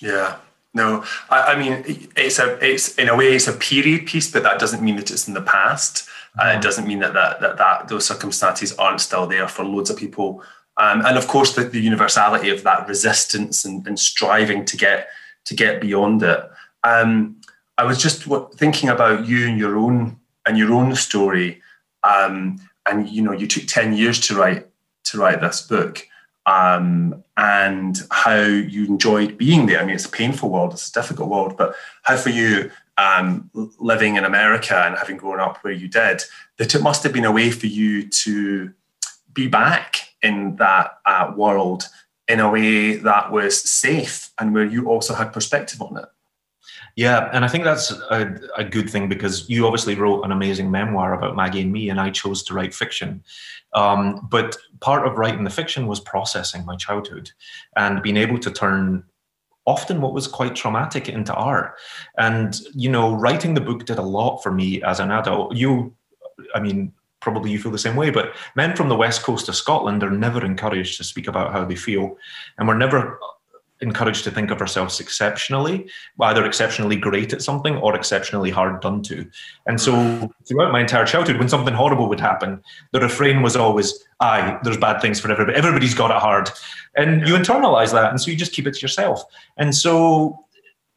Yeah. 0.00 0.36
No, 0.74 1.04
I, 1.30 1.54
I, 1.54 1.58
mean, 1.58 2.08
it's 2.16 2.38
a, 2.38 2.58
it's 2.62 2.96
in 2.96 3.08
a 3.08 3.16
way, 3.16 3.34
it's 3.34 3.48
a 3.48 3.54
period 3.54 4.06
piece, 4.06 4.30
but 4.30 4.42
that 4.42 4.58
doesn't 4.58 4.82
mean 4.82 4.96
that 4.96 5.10
it's 5.10 5.26
in 5.26 5.32
the 5.32 5.40
past. 5.40 6.06
Uh, 6.38 6.48
it 6.48 6.58
mm. 6.58 6.62
doesn't 6.62 6.86
mean 6.86 6.98
that, 6.98 7.14
that 7.14 7.40
that 7.40 7.56
that 7.56 7.88
those 7.88 8.04
circumstances 8.04 8.74
aren't 8.74 9.00
still 9.00 9.26
there 9.26 9.48
for 9.48 9.64
loads 9.64 9.88
of 9.88 9.96
people 9.96 10.44
um, 10.78 11.04
and 11.06 11.16
of 11.16 11.26
course 11.26 11.54
the, 11.54 11.64
the, 11.64 11.80
universality 11.80 12.50
of 12.50 12.62
that 12.64 12.86
resistance 12.86 13.64
and, 13.64 13.86
and, 13.86 13.98
striving 13.98 14.64
to 14.66 14.76
get 14.76 15.08
to 15.46 15.54
get 15.54 15.80
beyond 15.80 16.22
it. 16.22 16.40
Um, 16.84 17.40
I 17.78 17.84
was 17.84 17.98
just 17.98 18.24
thinking 18.56 18.88
about 18.88 19.26
you 19.26 19.46
and 19.46 19.58
your 19.58 19.76
own 19.76 20.18
and 20.44 20.58
your 20.58 20.72
own 20.72 20.94
story, 20.94 21.62
um, 22.02 22.60
and 22.84 23.08
you 23.08 23.22
know 23.22 23.32
you 23.32 23.46
took 23.46 23.66
10 23.66 23.96
years 23.96 24.20
to 24.26 24.36
write 24.36 24.66
to 25.06 25.18
write 25.18 25.40
this 25.40 25.62
book 25.62 26.06
um, 26.46 27.24
and 27.36 28.00
how 28.10 28.40
you 28.40 28.86
enjoyed 28.86 29.36
being 29.36 29.66
there. 29.66 29.80
I 29.80 29.84
mean, 29.84 29.94
it's 29.94 30.06
a 30.06 30.10
painful 30.10 30.50
world, 30.50 30.72
it's 30.72 30.88
a 30.88 30.92
difficult 30.92 31.28
world, 31.28 31.56
but 31.56 31.74
how 32.02 32.16
for 32.16 32.30
you 32.30 32.70
um, 32.98 33.50
living 33.78 34.16
in 34.16 34.24
America 34.24 34.76
and 34.76 34.96
having 34.96 35.16
grown 35.16 35.40
up 35.40 35.58
where 35.58 35.72
you 35.72 35.88
did, 35.88 36.22
that 36.58 36.74
it 36.74 36.82
must 36.82 37.02
have 37.02 37.12
been 37.12 37.24
a 37.24 37.32
way 37.32 37.50
for 37.50 37.66
you 37.66 38.08
to 38.08 38.72
be 39.32 39.48
back 39.48 40.08
in 40.22 40.56
that 40.56 40.98
uh, 41.04 41.32
world 41.36 41.88
in 42.28 42.40
a 42.40 42.50
way 42.50 42.96
that 42.96 43.30
was 43.30 43.60
safe 43.60 44.30
and 44.38 44.54
where 44.54 44.64
you 44.64 44.88
also 44.88 45.14
had 45.14 45.32
perspective 45.32 45.80
on 45.82 45.96
it. 45.98 46.06
Yeah, 46.96 47.28
and 47.34 47.44
I 47.44 47.48
think 47.48 47.64
that's 47.64 47.90
a, 47.90 48.40
a, 48.56 48.64
good 48.64 48.88
thing 48.88 49.06
because 49.06 49.48
you 49.50 49.66
obviously 49.66 49.94
wrote 49.94 50.24
an 50.24 50.32
amazing 50.32 50.70
memoir 50.70 51.12
about 51.12 51.36
Maggie 51.36 51.60
and 51.60 51.70
me, 51.70 51.90
and 51.90 52.00
I 52.00 52.08
chose 52.08 52.42
to 52.44 52.54
write 52.54 52.74
fiction. 52.74 53.22
Um, 53.74 54.26
but 54.30 54.56
part 54.80 55.06
of 55.06 55.18
writing 55.18 55.44
the 55.44 55.50
fiction 55.50 55.86
was 55.86 56.00
processing 56.00 56.64
my 56.64 56.74
childhood 56.76 57.30
and 57.76 58.02
being 58.02 58.16
able 58.16 58.38
to 58.38 58.50
turn 58.50 59.04
often 59.66 60.00
what 60.00 60.14
was 60.14 60.26
quite 60.26 60.56
traumatic 60.56 61.10
into 61.10 61.34
art. 61.34 61.74
And, 62.16 62.58
you 62.72 62.88
know, 62.88 63.14
writing 63.14 63.52
the 63.52 63.60
book 63.60 63.84
did 63.84 63.98
a 63.98 64.02
lot 64.02 64.38
for 64.38 64.50
me 64.50 64.82
as 64.82 64.98
an 64.98 65.10
adult. 65.10 65.54
You, 65.54 65.94
I 66.54 66.60
mean, 66.60 66.92
probably 67.20 67.50
you 67.50 67.58
feel 67.58 67.72
the 67.72 67.78
same 67.78 67.96
way, 67.96 68.08
but 68.08 68.34
men 68.54 68.74
from 68.74 68.88
the 68.88 68.96
west 68.96 69.22
coast 69.22 69.50
of 69.50 69.56
Scotland 69.56 70.02
are 70.02 70.10
never 70.10 70.42
encouraged 70.42 70.96
to 70.96 71.04
speak 71.04 71.28
about 71.28 71.52
how 71.52 71.64
they 71.64 71.74
feel. 71.74 72.16
And 72.56 72.66
we're 72.66 72.78
never 72.78 73.18
encouraged 73.80 74.24
to 74.24 74.30
think 74.30 74.50
of 74.50 74.60
ourselves 74.60 75.00
exceptionally, 75.00 75.88
either 76.20 76.44
exceptionally 76.46 76.96
great 76.96 77.32
at 77.32 77.42
something 77.42 77.76
or 77.76 77.94
exceptionally 77.94 78.50
hard 78.50 78.80
done 78.80 79.02
to. 79.02 79.28
And 79.66 79.80
so 79.80 80.32
throughout 80.48 80.72
my 80.72 80.80
entire 80.80 81.04
childhood, 81.04 81.38
when 81.38 81.48
something 81.48 81.74
horrible 81.74 82.08
would 82.08 82.20
happen, 82.20 82.62
the 82.92 83.00
refrain 83.00 83.42
was 83.42 83.56
always, 83.56 84.04
aye, 84.20 84.58
there's 84.62 84.78
bad 84.78 85.00
things 85.00 85.20
for 85.20 85.30
everybody. 85.30 85.56
Everybody's 85.56 85.94
got 85.94 86.10
it 86.10 86.16
hard. 86.16 86.50
And 86.96 87.26
you 87.28 87.34
internalize 87.34 87.92
that. 87.92 88.10
And 88.10 88.20
so 88.20 88.30
you 88.30 88.36
just 88.36 88.52
keep 88.52 88.66
it 88.66 88.74
to 88.74 88.80
yourself. 88.80 89.22
And 89.56 89.74
so, 89.74 90.44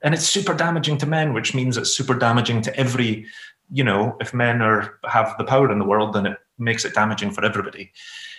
and 0.02 0.13
it's 0.13 0.28
super 0.28 0.54
damaging 0.54 0.98
to 1.00 1.06
men, 1.06 1.34
which 1.34 1.54
means 1.54 1.76
it's 1.76 1.92
super 1.92 2.13
damaging 2.13 2.62
to 2.62 2.76
every, 2.80 3.26
you 3.72 3.84
know, 3.84 4.15
if 4.22 4.34
men 4.34 4.62
are 4.62 5.00
have 5.06 5.36
the 5.38 5.44
power 5.44 5.70
in 5.72 5.80
the 5.80 5.86
world, 5.86 6.13
then 6.13 6.26
it 6.26 6.38
makes 6.58 6.86
it 6.86 6.94
damaging 6.94 7.32
for 7.32 7.44
everybody. 7.44 7.92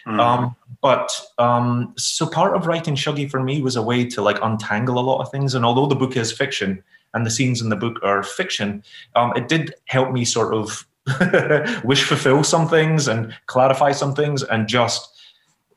Mm. 0.07 0.21
Um, 0.21 0.57
but 0.83 1.13
um, 1.39 1.95
so 1.97 2.27
part 2.27 2.57
of 2.57 2.67
writing 2.67 2.95
Shuggie 2.95 3.31
for 3.31 3.43
me 3.43 3.63
was 3.63 3.77
a 3.77 3.83
way 3.83 4.05
to 4.07 4.23
like 4.23 4.39
untangle 4.43 4.99
a 4.99 5.01
lot 5.01 5.21
of 5.21 5.31
things. 5.31 5.55
And 5.55 5.65
although 5.65 5.87
the 5.87 5.95
book 5.95 6.17
is 6.17 6.33
fiction 6.33 6.83
and 7.15 7.27
the 7.27 7.31
scenes 7.31 7.61
in 7.61 7.69
the 7.69 7.77
book 7.77 7.99
are 8.03 8.23
fiction, 8.23 8.83
um, 9.17 9.33
it 9.37 9.49
did 9.49 9.75
help 9.87 10.13
me 10.13 10.25
sort 10.25 10.55
of 10.55 10.87
wish 11.85 12.05
fulfill 12.05 12.45
some 12.45 12.69
things 12.69 13.09
and 13.09 13.35
clarify 13.47 13.93
some 13.93 14.15
things 14.15 14.43
and 14.43 14.69
just 14.69 15.17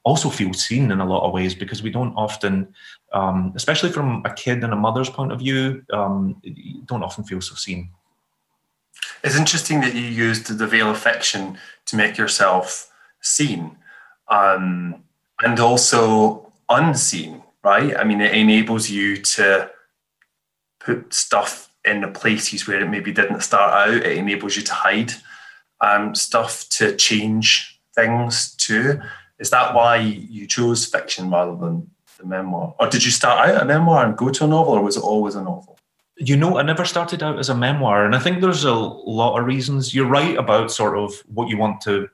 also 0.04 0.30
feel 0.30 0.54
seen 0.54 0.92
in 0.92 1.00
a 1.00 1.06
lot 1.06 1.26
of 1.26 1.34
ways 1.34 1.56
because 1.56 1.82
we 1.82 1.90
don't 1.90 2.14
often, 2.16 2.74
um, 3.14 3.54
especially 3.56 3.90
from 3.90 4.22
a 4.26 4.34
kid 4.34 4.64
and 4.64 4.74
a 4.74 4.76
mother's 4.76 5.10
point 5.10 5.32
of 5.32 5.40
view, 5.40 5.84
um, 5.94 6.42
don't 6.86 7.04
often 7.04 7.24
feel 7.24 7.42
so 7.42 7.56
seen. 7.56 7.90
It's 9.24 9.38
interesting 9.38 9.82
that 9.82 9.96
you 9.96 10.02
used 10.02 10.58
the 10.58 10.68
veil 10.68 10.92
of 10.92 11.00
fiction 11.00 11.58
to 11.86 11.96
make 11.96 12.18
yourself 12.18 12.92
seen 13.22 13.78
um, 14.28 15.04
and 15.44 15.60
also 15.60 16.52
unseen, 16.70 17.44
right? 17.64 17.96
I 17.98 18.04
mean, 18.04 18.22
it 18.22 18.34
enables 18.34 18.90
you 18.90 19.18
to 19.18 19.70
put 20.80 21.14
stuff 21.14 21.70
in 21.86 22.02
the 22.02 22.08
places 22.08 22.68
where 22.68 22.82
it 22.82 22.90
maybe 22.90 23.12
didn't 23.12 23.42
start 23.42 23.90
out. 23.90 23.96
It 23.96 24.18
enables 24.18 24.56
you 24.56 24.64
to 24.64 24.74
hide 24.74 25.14
um, 25.82 26.16
stuff, 26.16 26.68
to 26.70 26.96
change 26.96 27.80
things 27.96 28.56
too. 28.56 29.02
Is 29.40 29.50
that 29.50 29.74
why 29.74 29.98
you 29.98 30.48
chose 30.48 30.86
fiction 30.86 31.30
rather 31.30 31.56
than 31.56 31.90
the 32.18 32.26
memoir? 32.26 32.76
Or 32.80 32.88
did 32.88 33.04
you 33.04 33.12
start 33.12 33.50
out 33.50 33.62
a 33.62 33.66
memoir 33.66 34.06
and 34.06 34.18
go 34.18 34.30
to 34.30 34.46
a 34.46 34.48
novel, 34.48 34.74
or 34.74 34.82
was 34.82 34.98
it 34.98 35.04
always 35.04 35.36
a 35.36 35.44
novel? 35.44 35.78
You 36.18 36.38
know, 36.38 36.58
I 36.58 36.62
never 36.62 36.86
started 36.86 37.24
out 37.24 37.40
as 37.40 37.50
a 37.50 37.56
memoir, 37.56 38.06
and 38.06 38.16
I 38.16 38.20
think 38.20 38.40
there's 38.40 38.64
a 38.64 38.74
lot 38.74 39.38
of 39.38 39.46
reasons. 39.46 39.94
You're 39.94 40.08
right 40.08 40.38
about 40.38 40.72
sort 40.72 40.98
of 40.98 41.14
what 41.28 41.50
you 41.50 41.58
want 41.58 41.82
to 41.82 42.10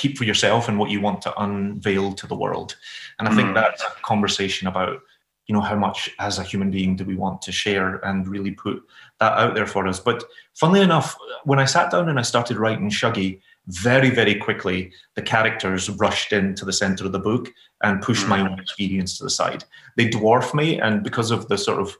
keep 0.00 0.16
for 0.16 0.24
yourself 0.24 0.68
and 0.68 0.78
what 0.78 0.90
you 0.90 1.00
want 1.00 1.20
to 1.22 1.42
unveil 1.42 2.12
to 2.14 2.26
the 2.26 2.34
world. 2.34 2.76
And 3.18 3.28
I 3.28 3.32
mm. 3.32 3.36
think 3.36 3.54
that's 3.54 3.82
a 3.82 3.90
conversation 4.02 4.66
about, 4.66 5.00
you 5.46 5.54
know, 5.54 5.60
how 5.60 5.76
much 5.76 6.10
as 6.18 6.38
a 6.38 6.42
human 6.42 6.70
being 6.70 6.96
do 6.96 7.04
we 7.04 7.16
want 7.16 7.42
to 7.42 7.52
share 7.52 7.96
and 8.06 8.26
really 8.26 8.52
put 8.52 8.82
that 9.18 9.34
out 9.38 9.54
there 9.54 9.66
for 9.66 9.86
us. 9.86 10.00
But 10.00 10.24
funnily 10.54 10.80
enough, 10.80 11.14
when 11.44 11.58
I 11.58 11.66
sat 11.66 11.90
down 11.90 12.08
and 12.08 12.18
I 12.18 12.22
started 12.22 12.56
writing 12.56 12.88
Shuggie, 12.88 13.40
very, 13.66 14.08
very 14.08 14.36
quickly, 14.36 14.90
the 15.16 15.22
characters 15.22 15.90
rushed 15.90 16.32
into 16.32 16.64
the 16.64 16.72
center 16.72 17.04
of 17.04 17.12
the 17.12 17.18
book 17.18 17.52
and 17.82 18.00
pushed 18.00 18.24
mm. 18.24 18.30
my 18.30 18.40
own 18.40 18.58
experience 18.58 19.18
to 19.18 19.24
the 19.24 19.30
side. 19.30 19.64
They 19.96 20.08
dwarf 20.08 20.54
me, 20.54 20.80
and 20.80 21.04
because 21.04 21.30
of 21.30 21.48
the 21.48 21.58
sort 21.58 21.78
of 21.78 21.94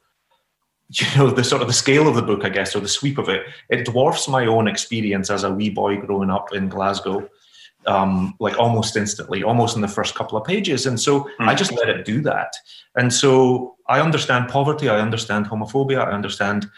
you 1.01 1.07
know 1.17 1.31
the 1.31 1.45
sort 1.45 1.63
of 1.63 1.69
the 1.69 1.75
scale 1.75 2.09
of 2.09 2.17
the 2.17 2.23
book 2.23 2.45
i 2.45 2.49
guess 2.49 2.75
or 2.75 2.81
the 2.81 2.89
sweep 2.89 3.17
of 3.17 3.29
it 3.29 3.47
it 3.69 3.85
dwarfs 3.85 4.27
my 4.27 4.45
own 4.47 4.67
experience 4.67 5.31
as 5.31 5.45
a 5.45 5.53
wee 5.53 5.71
boy 5.71 5.97
growing 5.97 6.31
up 6.31 6.53
in 6.53 6.69
glasgow 6.69 7.29
um, 7.87 8.35
like 8.41 8.59
almost 8.59 8.97
instantly, 8.97 9.43
almost 9.43 9.77
in 9.77 9.83
the 9.83 9.89
first 9.89 10.15
couple 10.15 10.37
of 10.37 10.45
pages. 10.45 10.87
And 10.87 11.01
so 11.01 11.23
mm. 11.23 11.49
I 11.49 11.55
just 11.55 11.73
let 11.73 11.89
it 11.89 12.05
do 12.05 12.21
that. 12.23 12.55
And 12.97 13.13
so 13.13 13.77
I 13.89 14.01
understand 14.01 14.49
poverty, 14.49 14.89
I 14.89 15.01
understand 15.01 15.47
homophobia, 15.47 16.07
I 16.07 16.13
understand 16.13 16.69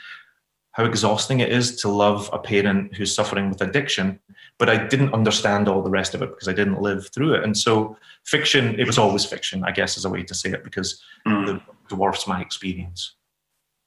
how 0.72 0.84
exhausting 0.84 1.40
it 1.40 1.52
is 1.52 1.76
to 1.76 1.88
love 1.88 2.30
a 2.32 2.38
parent 2.38 2.94
who's 2.94 3.14
suffering 3.14 3.50
with 3.50 3.60
addiction, 3.60 4.18
but 4.58 4.70
I 4.70 4.86
didn't 4.86 5.12
understand 5.12 5.68
all 5.68 5.82
the 5.82 5.90
rest 5.90 6.14
of 6.14 6.22
it 6.22 6.30
because 6.30 6.48
I 6.48 6.54
didn't 6.54 6.80
live 6.80 7.08
through 7.12 7.34
it. 7.34 7.44
And 7.44 7.56
so 7.56 7.96
fiction, 8.24 8.78
it 8.80 8.86
was 8.86 8.96
always 8.96 9.24
fiction, 9.24 9.64
I 9.64 9.72
guess 9.72 9.98
is 9.98 10.06
a 10.06 10.10
way 10.10 10.22
to 10.22 10.34
say 10.34 10.50
it 10.50 10.64
because 10.64 11.02
mm. 11.26 11.56
it 11.56 11.62
dwarfs 11.88 12.26
my 12.26 12.40
experience. 12.40 13.14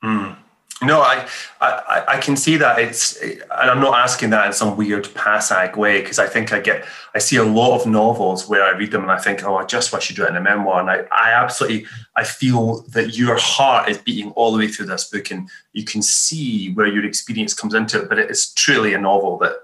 Mm. 0.03 0.37
No, 0.83 0.99
I, 1.01 1.25
I, 1.61 2.03
I 2.09 2.19
can 2.19 2.35
see 2.35 2.57
that 2.57 2.77
it's, 2.79 3.15
and 3.21 3.41
I'm 3.49 3.79
not 3.79 3.97
asking 3.97 4.31
that 4.31 4.45
in 4.45 4.51
some 4.51 4.75
weird 4.75 5.05
passag 5.05 5.77
way 5.77 6.01
because 6.01 6.19
I 6.19 6.27
think 6.27 6.51
I 6.51 6.59
get, 6.59 6.85
I 7.13 7.19
see 7.19 7.37
a 7.37 7.45
lot 7.45 7.79
of 7.79 7.87
novels 7.87 8.49
where 8.49 8.61
I 8.61 8.71
read 8.71 8.91
them 8.91 9.03
and 9.03 9.11
I 9.11 9.17
think, 9.17 9.45
oh, 9.45 9.55
I 9.55 9.63
just 9.63 9.93
wish 9.93 10.09
you'd 10.09 10.27
in 10.27 10.35
a 10.35 10.41
memoir. 10.41 10.81
And 10.81 10.89
I, 10.89 11.05
I 11.13 11.31
absolutely, 11.31 11.85
I 12.17 12.25
feel 12.25 12.81
that 12.89 13.17
your 13.17 13.37
heart 13.37 13.87
is 13.87 13.99
beating 13.99 14.31
all 14.31 14.51
the 14.51 14.57
way 14.57 14.67
through 14.67 14.87
this 14.87 15.05
book, 15.09 15.31
and 15.31 15.49
you 15.71 15.85
can 15.85 16.01
see 16.01 16.73
where 16.73 16.87
your 16.87 17.05
experience 17.05 17.53
comes 17.53 17.73
into 17.73 18.01
it. 18.01 18.09
But 18.09 18.19
it 18.19 18.29
is 18.29 18.53
truly 18.53 18.93
a 18.93 18.99
novel 18.99 19.37
that, 19.37 19.55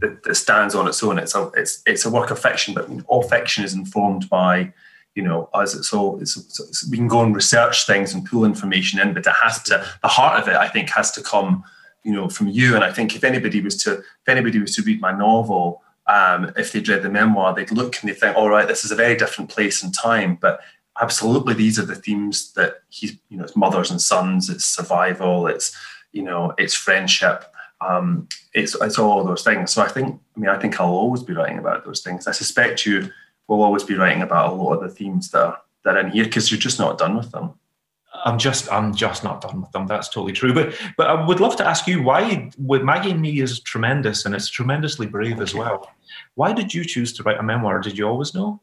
that, 0.00 0.22
that 0.24 0.34
stands 0.34 0.74
on 0.74 0.86
its 0.86 1.02
own. 1.02 1.18
It's 1.18 1.34
a, 1.34 1.50
it's, 1.56 1.82
it's 1.86 2.04
a 2.04 2.10
work 2.10 2.30
of 2.30 2.38
fiction, 2.38 2.74
but 2.74 2.90
all 3.06 3.22
fiction 3.22 3.64
is 3.64 3.72
informed 3.72 4.28
by 4.28 4.74
you 5.18 5.24
know, 5.24 5.48
as 5.52 5.70
so 5.88 6.16
it's, 6.20 6.36
it's, 6.36 6.88
we 6.88 6.96
can 6.96 7.08
go 7.08 7.24
and 7.24 7.34
research 7.34 7.86
things 7.88 8.14
and 8.14 8.24
pull 8.24 8.44
information 8.44 9.00
in, 9.00 9.12
but 9.14 9.26
it 9.26 9.34
has 9.42 9.60
to 9.64 9.84
the 10.00 10.06
heart 10.16 10.40
of 10.40 10.46
it, 10.46 10.54
I 10.54 10.68
think, 10.68 10.90
has 10.90 11.10
to 11.16 11.22
come, 11.32 11.64
you 12.04 12.12
know, 12.12 12.28
from 12.28 12.46
you. 12.46 12.76
And 12.76 12.84
I 12.84 12.92
think 12.92 13.16
if 13.16 13.24
anybody 13.24 13.60
was 13.60 13.82
to 13.82 13.94
if 13.94 14.28
anybody 14.28 14.60
was 14.60 14.76
to 14.76 14.82
read 14.82 15.00
my 15.00 15.10
novel, 15.10 15.82
um, 16.06 16.52
if 16.56 16.70
they'd 16.70 16.88
read 16.88 17.02
the 17.02 17.10
memoir, 17.10 17.52
they'd 17.52 17.72
look 17.72 17.96
and 18.00 18.08
they 18.08 18.14
think, 18.14 18.36
all 18.36 18.48
right, 18.48 18.68
this 18.68 18.84
is 18.84 18.92
a 18.92 18.94
very 19.04 19.16
different 19.16 19.50
place 19.50 19.82
and 19.82 19.92
time, 19.92 20.38
but 20.40 20.60
absolutely 21.00 21.54
these 21.54 21.80
are 21.80 21.84
the 21.84 21.96
themes 21.96 22.52
that 22.52 22.82
he's, 22.88 23.12
you 23.28 23.38
know, 23.38 23.44
it's 23.44 23.56
mothers 23.56 23.90
and 23.90 24.00
sons, 24.00 24.48
it's 24.48 24.64
survival, 24.64 25.48
it's, 25.48 25.76
you 26.12 26.22
know, 26.22 26.54
it's 26.58 26.74
friendship. 26.74 27.52
Um, 27.80 28.28
it's 28.54 28.76
it's 28.80 29.00
all 29.00 29.24
those 29.24 29.42
things. 29.42 29.72
So 29.72 29.82
I 29.82 29.88
think, 29.88 30.20
I 30.36 30.40
mean, 30.40 30.50
I 30.50 30.58
think 30.60 30.80
I'll 30.80 31.00
always 31.04 31.24
be 31.24 31.32
writing 31.32 31.58
about 31.58 31.84
those 31.84 32.02
things. 32.02 32.28
I 32.28 32.32
suspect 32.32 32.86
you 32.86 33.10
we'll 33.48 33.62
always 33.62 33.82
be 33.82 33.96
writing 33.96 34.22
about 34.22 34.52
a 34.52 34.54
lot 34.54 34.74
of 34.74 34.82
the 34.82 34.94
themes 34.94 35.30
that 35.30 35.42
are, 35.42 35.60
that 35.84 35.96
are 35.96 36.00
in 36.00 36.10
here 36.10 36.24
because 36.24 36.50
you're 36.50 36.60
just 36.60 36.78
not 36.78 36.98
done 36.98 37.16
with 37.16 37.32
them. 37.32 37.54
I'm 38.24 38.38
just 38.38 38.70
I'm 38.72 38.94
just 38.94 39.22
not 39.22 39.40
done 39.40 39.60
with 39.60 39.70
them. 39.72 39.86
That's 39.86 40.08
totally 40.08 40.32
true. 40.32 40.52
But 40.52 40.74
but 40.96 41.08
I 41.08 41.26
would 41.26 41.40
love 41.40 41.56
to 41.56 41.66
ask 41.66 41.86
you 41.86 42.02
why 42.02 42.50
with 42.58 42.82
Maggie 42.82 43.10
and 43.10 43.20
Me 43.20 43.40
is 43.40 43.60
tremendous 43.60 44.24
and 44.24 44.34
it's 44.34 44.48
tremendously 44.48 45.06
brave 45.06 45.40
as 45.40 45.54
well. 45.54 45.88
Why 46.34 46.52
did 46.52 46.74
you 46.74 46.84
choose 46.84 47.12
to 47.14 47.22
write 47.22 47.38
a 47.38 47.42
memoir? 47.42 47.80
Did 47.80 47.98
you 47.98 48.06
always 48.08 48.34
know? 48.34 48.60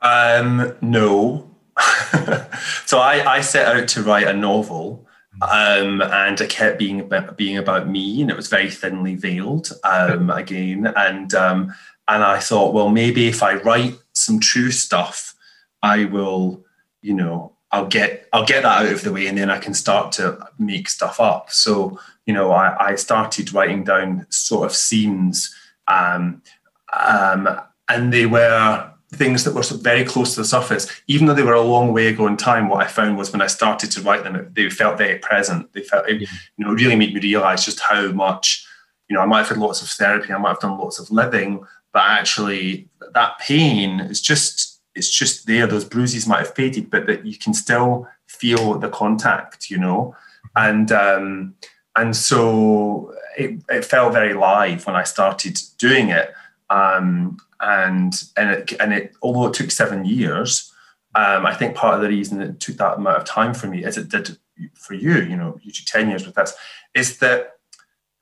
Um, 0.00 0.76
no. 0.80 1.50
so 2.86 2.98
I, 2.98 3.24
I 3.26 3.40
set 3.40 3.66
out 3.66 3.88
to 3.88 4.02
write 4.02 4.28
a 4.28 4.32
novel, 4.32 5.06
um, 5.42 6.00
and 6.00 6.40
it 6.40 6.48
kept 6.48 6.78
being 6.78 7.00
about, 7.00 7.36
being 7.36 7.58
about 7.58 7.88
me, 7.88 8.22
and 8.22 8.30
it 8.30 8.36
was 8.36 8.48
very 8.48 8.70
thinly 8.70 9.14
veiled 9.14 9.72
um, 9.84 10.30
again. 10.30 10.92
And 10.96 11.34
um, 11.34 11.74
and 12.08 12.22
I 12.22 12.38
thought, 12.38 12.74
well, 12.74 12.88
maybe 12.88 13.28
if 13.28 13.42
I 13.42 13.54
write 13.54 13.94
some 14.12 14.40
true 14.40 14.70
stuff, 14.70 15.34
I 15.82 16.04
will, 16.04 16.64
you 17.02 17.14
know, 17.14 17.52
I'll 17.72 17.86
get 17.86 18.28
I'll 18.32 18.46
get 18.46 18.62
that 18.62 18.84
out 18.84 18.92
of 18.92 19.02
the 19.02 19.12
way, 19.12 19.26
and 19.26 19.36
then 19.36 19.50
I 19.50 19.58
can 19.58 19.74
start 19.74 20.12
to 20.12 20.48
make 20.58 20.88
stuff 20.88 21.20
up. 21.20 21.50
So, 21.50 21.98
you 22.24 22.32
know, 22.32 22.52
I, 22.52 22.90
I 22.90 22.94
started 22.94 23.52
writing 23.52 23.84
down 23.84 24.26
sort 24.30 24.66
of 24.66 24.74
scenes, 24.74 25.54
um, 25.88 26.42
um, 26.92 27.48
and 27.88 28.12
they 28.12 28.26
were 28.26 28.90
things 29.12 29.44
that 29.44 29.54
were 29.54 29.62
very 29.80 30.04
close 30.04 30.34
to 30.34 30.40
the 30.40 30.46
surface, 30.46 30.88
even 31.06 31.26
though 31.26 31.34
they 31.34 31.42
were 31.42 31.54
a 31.54 31.60
long 31.60 31.92
way 31.92 32.08
ago 32.08 32.26
in 32.26 32.36
time. 32.36 32.68
What 32.68 32.84
I 32.84 32.88
found 32.88 33.16
was 33.16 33.32
when 33.32 33.42
I 33.42 33.46
started 33.46 33.90
to 33.92 34.02
write 34.02 34.24
them, 34.24 34.50
they 34.54 34.68
felt 34.70 34.98
very 34.98 35.18
present. 35.18 35.72
They 35.72 35.82
felt, 35.82 36.08
you 36.08 36.26
know, 36.58 36.72
it 36.72 36.80
really 36.80 36.96
made 36.96 37.14
me 37.14 37.20
realize 37.20 37.64
just 37.64 37.80
how 37.80 38.08
much, 38.08 38.66
you 39.08 39.14
know, 39.14 39.22
I 39.22 39.26
might 39.26 39.38
have 39.38 39.50
had 39.50 39.58
lots 39.58 39.82
of 39.82 39.88
therapy, 39.88 40.32
I 40.32 40.38
might 40.38 40.50
have 40.50 40.60
done 40.60 40.78
lots 40.78 40.98
of 40.98 41.10
living, 41.10 41.64
but 41.96 42.04
actually 42.10 42.90
that 43.14 43.38
pain 43.38 44.00
is 44.00 44.20
just 44.20 44.82
it's 44.94 45.08
just 45.08 45.46
there. 45.46 45.66
Those 45.66 45.86
bruises 45.86 46.26
might 46.26 46.40
have 46.40 46.54
faded, 46.54 46.90
but 46.90 47.06
that 47.06 47.24
you 47.24 47.38
can 47.38 47.54
still 47.54 48.06
feel 48.26 48.78
the 48.78 48.90
contact, 48.90 49.70
you 49.70 49.78
know, 49.78 50.14
and 50.54 50.92
um, 50.92 51.54
and 51.96 52.14
so 52.14 53.14
it, 53.38 53.62
it 53.70 53.82
felt 53.82 54.12
very 54.12 54.34
live 54.34 54.86
when 54.86 54.94
I 54.94 55.04
started 55.04 55.58
doing 55.78 56.10
it. 56.10 56.34
Um, 56.68 57.38
and 57.60 58.12
and 58.36 58.50
it, 58.50 58.72
and 58.78 58.92
it 58.92 59.14
although 59.22 59.46
it 59.46 59.54
took 59.54 59.70
seven 59.70 60.04
years, 60.04 60.70
um, 61.14 61.46
I 61.46 61.54
think 61.54 61.76
part 61.76 61.94
of 61.94 62.02
the 62.02 62.08
reason 62.08 62.42
it 62.42 62.60
took 62.60 62.76
that 62.76 62.98
amount 62.98 63.16
of 63.16 63.24
time 63.24 63.54
for 63.54 63.68
me, 63.68 63.84
as 63.84 63.96
it 63.96 64.10
did 64.10 64.36
for 64.74 64.92
you, 64.92 65.22
you 65.22 65.36
know, 65.38 65.58
you 65.62 65.72
took 65.72 65.86
ten 65.86 66.10
years 66.10 66.26
with 66.26 66.34
this, 66.34 66.52
is 66.92 67.20
that 67.20 67.54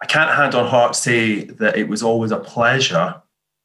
I 0.00 0.06
can't 0.06 0.30
hand 0.30 0.54
on 0.54 0.68
heart 0.68 0.94
say 0.94 1.42
that 1.44 1.76
it 1.76 1.88
was 1.88 2.04
always 2.04 2.30
a 2.30 2.38
pleasure, 2.38 3.20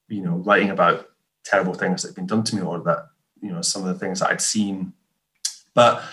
you 0.10 0.22
know, 0.22 0.36
writing 0.38 0.70
about 0.70 1.10
terrible 1.44 1.74
things 1.74 2.02
that 2.02 2.10
had 2.10 2.16
been 2.16 2.28
done 2.28 2.44
to 2.44 2.56
me 2.56 2.62
or 2.62 2.80
that 2.80 3.08
you 3.42 3.52
know 3.52 3.62
some 3.62 3.86
of 3.86 3.88
the 3.88 4.00
things 4.00 4.20
that 4.20 4.30
I'd 4.30 4.42
seen, 4.42 4.94
but 5.74 6.04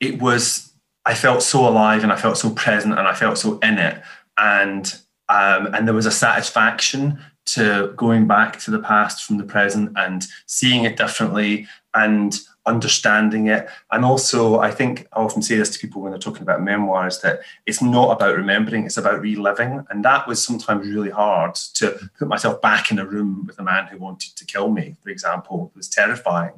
it 0.00 0.20
was 0.20 0.72
I 1.04 1.14
felt 1.14 1.42
so 1.42 1.66
alive 1.68 2.02
and 2.02 2.12
I 2.12 2.16
felt 2.16 2.36
so 2.36 2.50
present 2.50 2.98
and 2.98 3.06
I 3.06 3.14
felt 3.14 3.38
so 3.38 3.58
in 3.60 3.78
it. 3.78 4.02
And 4.36 4.92
um, 5.28 5.66
and 5.74 5.86
there 5.86 5.94
was 5.94 6.06
a 6.06 6.10
satisfaction 6.10 7.18
to 7.46 7.92
going 7.96 8.26
back 8.26 8.58
to 8.60 8.70
the 8.70 8.80
past 8.80 9.24
from 9.24 9.38
the 9.38 9.44
present 9.44 9.92
and 9.96 10.26
seeing 10.46 10.84
it 10.84 10.96
differently 10.96 11.68
and 11.94 12.38
understanding 12.66 13.46
it. 13.46 13.68
And 13.92 14.04
also, 14.04 14.58
I 14.58 14.70
think 14.70 15.06
I 15.12 15.20
often 15.20 15.42
say 15.42 15.56
this 15.56 15.70
to 15.70 15.78
people 15.78 16.02
when 16.02 16.12
they're 16.12 16.18
talking 16.18 16.42
about 16.42 16.62
memoirs 16.62 17.20
that 17.20 17.40
it's 17.64 17.80
not 17.80 18.10
about 18.10 18.36
remembering, 18.36 18.84
it's 18.84 18.96
about 18.96 19.20
reliving. 19.20 19.84
And 19.88 20.04
that 20.04 20.26
was 20.26 20.44
sometimes 20.44 20.86
really 20.86 21.10
hard 21.10 21.54
to 21.74 22.10
put 22.18 22.28
myself 22.28 22.60
back 22.60 22.90
in 22.90 22.98
a 22.98 23.06
room 23.06 23.44
with 23.46 23.58
a 23.58 23.62
man 23.62 23.86
who 23.86 23.98
wanted 23.98 24.36
to 24.36 24.44
kill 24.44 24.70
me, 24.70 24.96
for 25.02 25.10
example. 25.10 25.70
It 25.74 25.76
was 25.76 25.88
terrifying. 25.88 26.54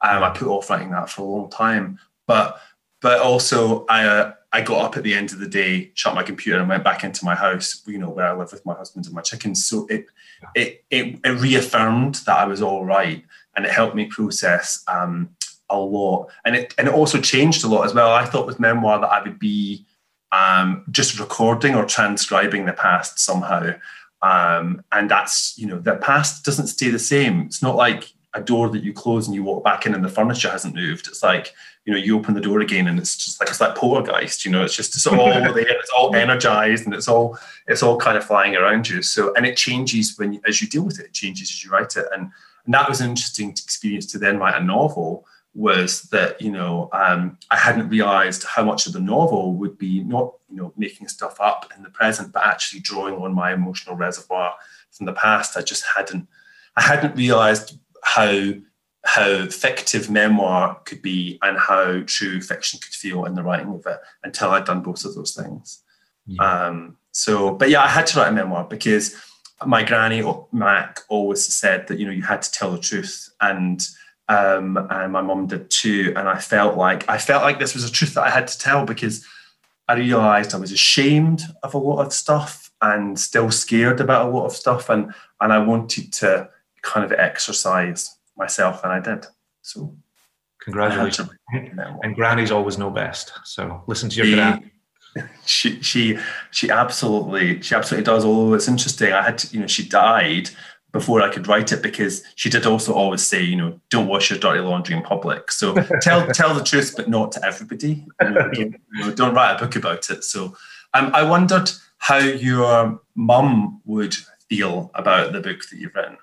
Um, 0.00 0.22
I 0.22 0.30
put 0.30 0.48
off 0.48 0.70
writing 0.70 0.92
that 0.92 1.10
for 1.10 1.22
a 1.22 1.24
long 1.24 1.50
time. 1.50 1.98
But 2.26 2.60
but 3.00 3.20
also 3.20 3.86
I 3.86 4.04
uh, 4.04 4.34
I 4.52 4.62
got 4.62 4.84
up 4.84 4.96
at 4.96 5.02
the 5.02 5.14
end 5.14 5.32
of 5.32 5.40
the 5.40 5.48
day, 5.48 5.90
shut 5.94 6.14
my 6.14 6.22
computer, 6.22 6.58
and 6.58 6.68
went 6.68 6.84
back 6.84 7.04
into 7.04 7.24
my 7.24 7.34
house. 7.34 7.82
You 7.86 7.98
know 7.98 8.10
where 8.10 8.26
I 8.26 8.34
live 8.34 8.52
with 8.52 8.64
my 8.64 8.74
husband 8.74 9.06
and 9.06 9.14
my 9.14 9.22
chickens. 9.22 9.64
So 9.64 9.86
it 9.88 10.06
it 10.54 10.84
it, 10.90 11.20
it 11.24 11.40
reaffirmed 11.40 12.16
that 12.26 12.38
I 12.38 12.44
was 12.44 12.62
all 12.62 12.84
right, 12.84 13.24
and 13.56 13.66
it 13.66 13.72
helped 13.72 13.96
me 13.96 14.06
process 14.06 14.84
um, 14.88 15.30
a 15.70 15.78
lot. 15.78 16.30
And 16.44 16.56
it 16.56 16.74
and 16.78 16.88
it 16.88 16.94
also 16.94 17.20
changed 17.20 17.64
a 17.64 17.68
lot 17.68 17.84
as 17.84 17.94
well. 17.94 18.12
I 18.12 18.24
thought 18.24 18.46
with 18.46 18.60
memoir 18.60 19.00
that 19.00 19.08
I 19.08 19.22
would 19.22 19.38
be 19.38 19.84
um, 20.32 20.84
just 20.90 21.18
recording 21.18 21.74
or 21.74 21.84
transcribing 21.84 22.66
the 22.66 22.72
past 22.72 23.18
somehow. 23.18 23.72
Um, 24.20 24.82
and 24.92 25.10
that's 25.10 25.56
you 25.58 25.66
know 25.66 25.78
the 25.78 25.96
past 25.96 26.44
doesn't 26.44 26.66
stay 26.68 26.90
the 26.90 26.98
same. 26.98 27.42
It's 27.42 27.62
not 27.62 27.76
like 27.76 28.12
a 28.34 28.40
door 28.40 28.68
that 28.70 28.82
you 28.82 28.92
close 28.92 29.26
and 29.26 29.34
you 29.34 29.42
walk 29.42 29.64
back 29.64 29.86
in 29.86 29.94
and 29.94 30.04
the 30.04 30.08
furniture 30.08 30.50
hasn't 30.50 30.74
moved. 30.74 31.06
It's 31.06 31.22
like 31.22 31.54
you 31.88 31.94
know, 31.94 32.00
you 32.00 32.18
open 32.18 32.34
the 32.34 32.40
door 32.42 32.60
again 32.60 32.86
and 32.86 32.98
it's 32.98 33.16
just 33.16 33.40
like 33.40 33.48
it's 33.48 33.62
like 33.62 33.74
poltergeist, 33.74 34.44
you 34.44 34.50
know, 34.50 34.62
it's 34.62 34.76
just 34.76 34.94
it's 34.94 35.06
all 35.06 35.16
there, 35.54 35.80
it's 35.80 35.90
all 35.96 36.14
energized 36.14 36.84
and 36.84 36.94
it's 36.94 37.08
all 37.08 37.38
it's 37.66 37.82
all 37.82 37.96
kind 37.96 38.18
of 38.18 38.24
flying 38.26 38.56
around 38.56 38.86
you. 38.86 39.00
So 39.00 39.32
and 39.34 39.46
it 39.46 39.56
changes 39.56 40.18
when 40.18 40.34
you, 40.34 40.40
as 40.46 40.60
you 40.60 40.68
deal 40.68 40.82
with 40.82 41.00
it, 41.00 41.06
it 41.06 41.12
changes 41.14 41.50
as 41.50 41.64
you 41.64 41.70
write 41.70 41.96
it. 41.96 42.04
And, 42.12 42.30
and 42.66 42.74
that 42.74 42.90
was 42.90 43.00
an 43.00 43.08
interesting 43.08 43.48
experience 43.48 44.04
to 44.12 44.18
then 44.18 44.38
write 44.38 44.60
a 44.60 44.62
novel 44.62 45.24
was 45.58 46.02
that 46.12 46.40
you 46.40 46.52
know 46.52 46.88
um, 46.92 47.36
I 47.50 47.56
hadn't 47.56 47.88
realised 47.88 48.44
how 48.44 48.64
much 48.64 48.86
of 48.86 48.92
the 48.92 49.00
novel 49.00 49.54
would 49.54 49.76
be 49.76 50.04
not 50.04 50.34
you 50.48 50.56
know 50.56 50.72
making 50.76 51.08
stuff 51.08 51.40
up 51.40 51.72
in 51.76 51.82
the 51.82 51.90
present, 51.90 52.32
but 52.32 52.46
actually 52.46 52.80
drawing 52.80 53.16
on 53.16 53.34
my 53.34 53.52
emotional 53.52 53.96
reservoir 53.96 54.54
from 54.92 55.06
the 55.06 55.12
past. 55.12 55.56
I 55.56 55.62
just 55.62 55.84
hadn't 55.96 56.28
I 56.76 56.82
hadn't 56.82 57.16
realised 57.16 57.76
how 58.04 58.52
how 59.04 59.46
fictive 59.46 60.08
memoir 60.08 60.80
could 60.84 61.02
be 61.02 61.40
and 61.42 61.58
how 61.58 62.02
true 62.06 62.40
fiction 62.40 62.78
could 62.78 62.94
feel 62.94 63.24
in 63.24 63.34
the 63.34 63.42
writing 63.42 63.74
of 63.74 63.84
it 63.84 63.98
until 64.22 64.50
I'd 64.50 64.64
done 64.64 64.82
both 64.82 65.04
of 65.04 65.14
those 65.16 65.34
things. 65.34 65.82
Yeah. 66.26 66.42
Um, 66.42 66.98
so, 67.10 67.54
but 67.54 67.70
yeah, 67.70 67.82
I 67.82 67.88
had 67.88 68.06
to 68.08 68.18
write 68.20 68.28
a 68.28 68.32
memoir 68.32 68.64
because 68.64 69.16
my 69.66 69.82
granny 69.82 70.22
Mac 70.52 71.00
always 71.08 71.44
said 71.44 71.88
that 71.88 71.98
you 71.98 72.06
know 72.06 72.12
you 72.12 72.22
had 72.22 72.42
to 72.42 72.52
tell 72.52 72.70
the 72.70 72.78
truth, 72.78 73.28
and 73.40 73.84
um, 74.28 74.76
and 74.90 75.12
my 75.12 75.22
mom 75.22 75.46
did 75.46 75.70
too. 75.70 76.12
And 76.16 76.28
I 76.28 76.38
felt 76.38 76.76
like 76.76 77.08
I 77.08 77.18
felt 77.18 77.42
like 77.42 77.58
this 77.58 77.74
was 77.74 77.84
a 77.84 77.92
truth 77.92 78.14
that 78.14 78.24
I 78.24 78.30
had 78.30 78.46
to 78.48 78.58
tell 78.58 78.84
because 78.84 79.26
I 79.88 79.94
realised 79.94 80.54
I 80.54 80.58
was 80.58 80.72
ashamed 80.72 81.42
of 81.62 81.74
a 81.74 81.78
lot 81.78 82.04
of 82.04 82.12
stuff 82.12 82.70
and 82.82 83.18
still 83.18 83.50
scared 83.50 84.00
about 84.00 84.28
a 84.28 84.30
lot 84.30 84.44
of 84.44 84.52
stuff, 84.52 84.88
and 84.90 85.12
and 85.40 85.52
I 85.52 85.58
wanted 85.58 86.12
to 86.14 86.48
kind 86.82 87.04
of 87.04 87.12
exercise 87.12 88.16
myself, 88.36 88.84
and 88.84 88.92
I 88.92 89.00
did. 89.00 89.26
So, 89.62 89.96
congratulations! 90.60 91.30
And 91.52 92.14
grannies 92.14 92.50
always 92.50 92.78
know 92.78 92.90
best. 92.90 93.32
So 93.44 93.82
listen 93.86 94.10
to 94.10 94.16
your 94.24 94.36
granny. 94.36 94.72
She 95.46 95.82
she 95.82 96.18
she 96.52 96.70
absolutely 96.70 97.60
she 97.62 97.74
absolutely 97.74 98.04
does. 98.04 98.24
Although 98.24 98.54
it's 98.54 98.68
interesting, 98.68 99.12
I 99.12 99.22
had 99.22 99.38
to, 99.38 99.54
you 99.54 99.60
know 99.60 99.66
she 99.66 99.88
died 99.88 100.50
before 100.92 101.20
I 101.20 101.28
could 101.28 101.46
write 101.46 101.72
it 101.72 101.82
because 101.82 102.22
she 102.34 102.48
did 102.48 102.66
also 102.66 102.94
always 102.94 103.26
say, 103.26 103.42
you 103.42 103.56
know, 103.56 103.78
don't 103.90 104.08
wash 104.08 104.30
your 104.30 104.38
dirty 104.38 104.60
laundry 104.60 104.96
in 104.96 105.02
public. 105.02 105.52
So 105.52 105.74
tell 106.00 106.26
tell 106.28 106.54
the 106.54 106.64
truth, 106.64 106.94
but 106.96 107.08
not 107.08 107.32
to 107.32 107.44
everybody. 107.44 108.06
You 108.20 108.28
know, 108.30 108.34
don't, 108.34 108.56
you 108.56 108.74
know, 108.94 109.10
don't, 109.12 109.34
write 109.34 109.56
a 109.56 109.64
book 109.64 109.76
about 109.76 110.08
it. 110.10 110.24
So 110.24 110.56
um, 110.94 111.10
I 111.14 111.22
wondered 111.22 111.70
how 111.98 112.18
your 112.18 113.00
mum 113.14 113.82
would 113.84 114.14
feel 114.48 114.90
about 114.94 115.32
the 115.32 115.40
book 115.40 115.60
that 115.70 115.78
you've 115.78 115.94
written. 115.94 116.16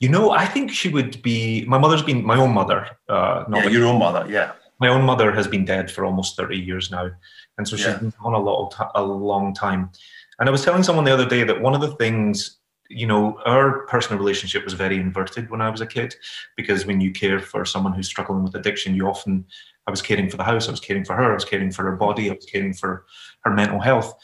You 0.00 0.08
know, 0.08 0.30
I 0.30 0.46
think 0.46 0.70
she 0.70 0.88
would 0.88 1.22
be. 1.22 1.64
My 1.64 1.78
mother's 1.78 2.02
been 2.02 2.24
my 2.24 2.36
own 2.36 2.52
mother. 2.52 2.86
Uh, 3.08 3.44
not 3.48 3.64
yeah, 3.64 3.70
your 3.70 3.86
own 3.86 3.98
mother. 3.98 4.30
Yeah. 4.30 4.52
My 4.80 4.88
own 4.88 5.02
mother 5.02 5.32
has 5.32 5.46
been 5.46 5.64
dead 5.64 5.90
for 5.90 6.04
almost 6.04 6.36
thirty 6.36 6.58
years 6.58 6.90
now, 6.90 7.10
and 7.58 7.66
so 7.66 7.76
she's 7.76 7.86
yeah. 7.86 7.98
been 7.98 8.12
gone 8.22 8.34
a 8.34 8.38
lot, 8.38 8.74
a 8.94 9.02
long 9.02 9.54
time. 9.54 9.90
And 10.38 10.48
I 10.48 10.52
was 10.52 10.64
telling 10.64 10.82
someone 10.82 11.04
the 11.04 11.12
other 11.12 11.28
day 11.28 11.44
that 11.44 11.60
one 11.60 11.74
of 11.74 11.80
the 11.80 11.94
things 11.94 12.58
you 12.88 13.06
know, 13.06 13.40
our 13.46 13.86
personal 13.86 14.18
relationship 14.18 14.64
was 14.64 14.74
very 14.74 14.96
inverted 14.96 15.50
when 15.50 15.60
I 15.60 15.70
was 15.70 15.80
a 15.80 15.86
kid 15.86 16.14
because 16.56 16.86
when 16.86 17.00
you 17.00 17.12
care 17.12 17.40
for 17.40 17.64
someone 17.64 17.94
who's 17.94 18.08
struggling 18.08 18.44
with 18.44 18.54
addiction, 18.54 18.94
you 18.94 19.06
often, 19.08 19.44
I 19.86 19.90
was 19.90 20.02
caring 20.02 20.28
for 20.28 20.36
the 20.36 20.44
house, 20.44 20.68
I 20.68 20.70
was 20.70 20.80
caring 20.80 21.04
for 21.04 21.14
her, 21.14 21.30
I 21.30 21.34
was 21.34 21.44
caring 21.44 21.70
for 21.70 21.82
her 21.84 21.96
body, 21.96 22.30
I 22.30 22.34
was 22.34 22.46
caring 22.46 22.74
for 22.74 23.04
her 23.40 23.52
mental 23.52 23.80
health. 23.80 24.14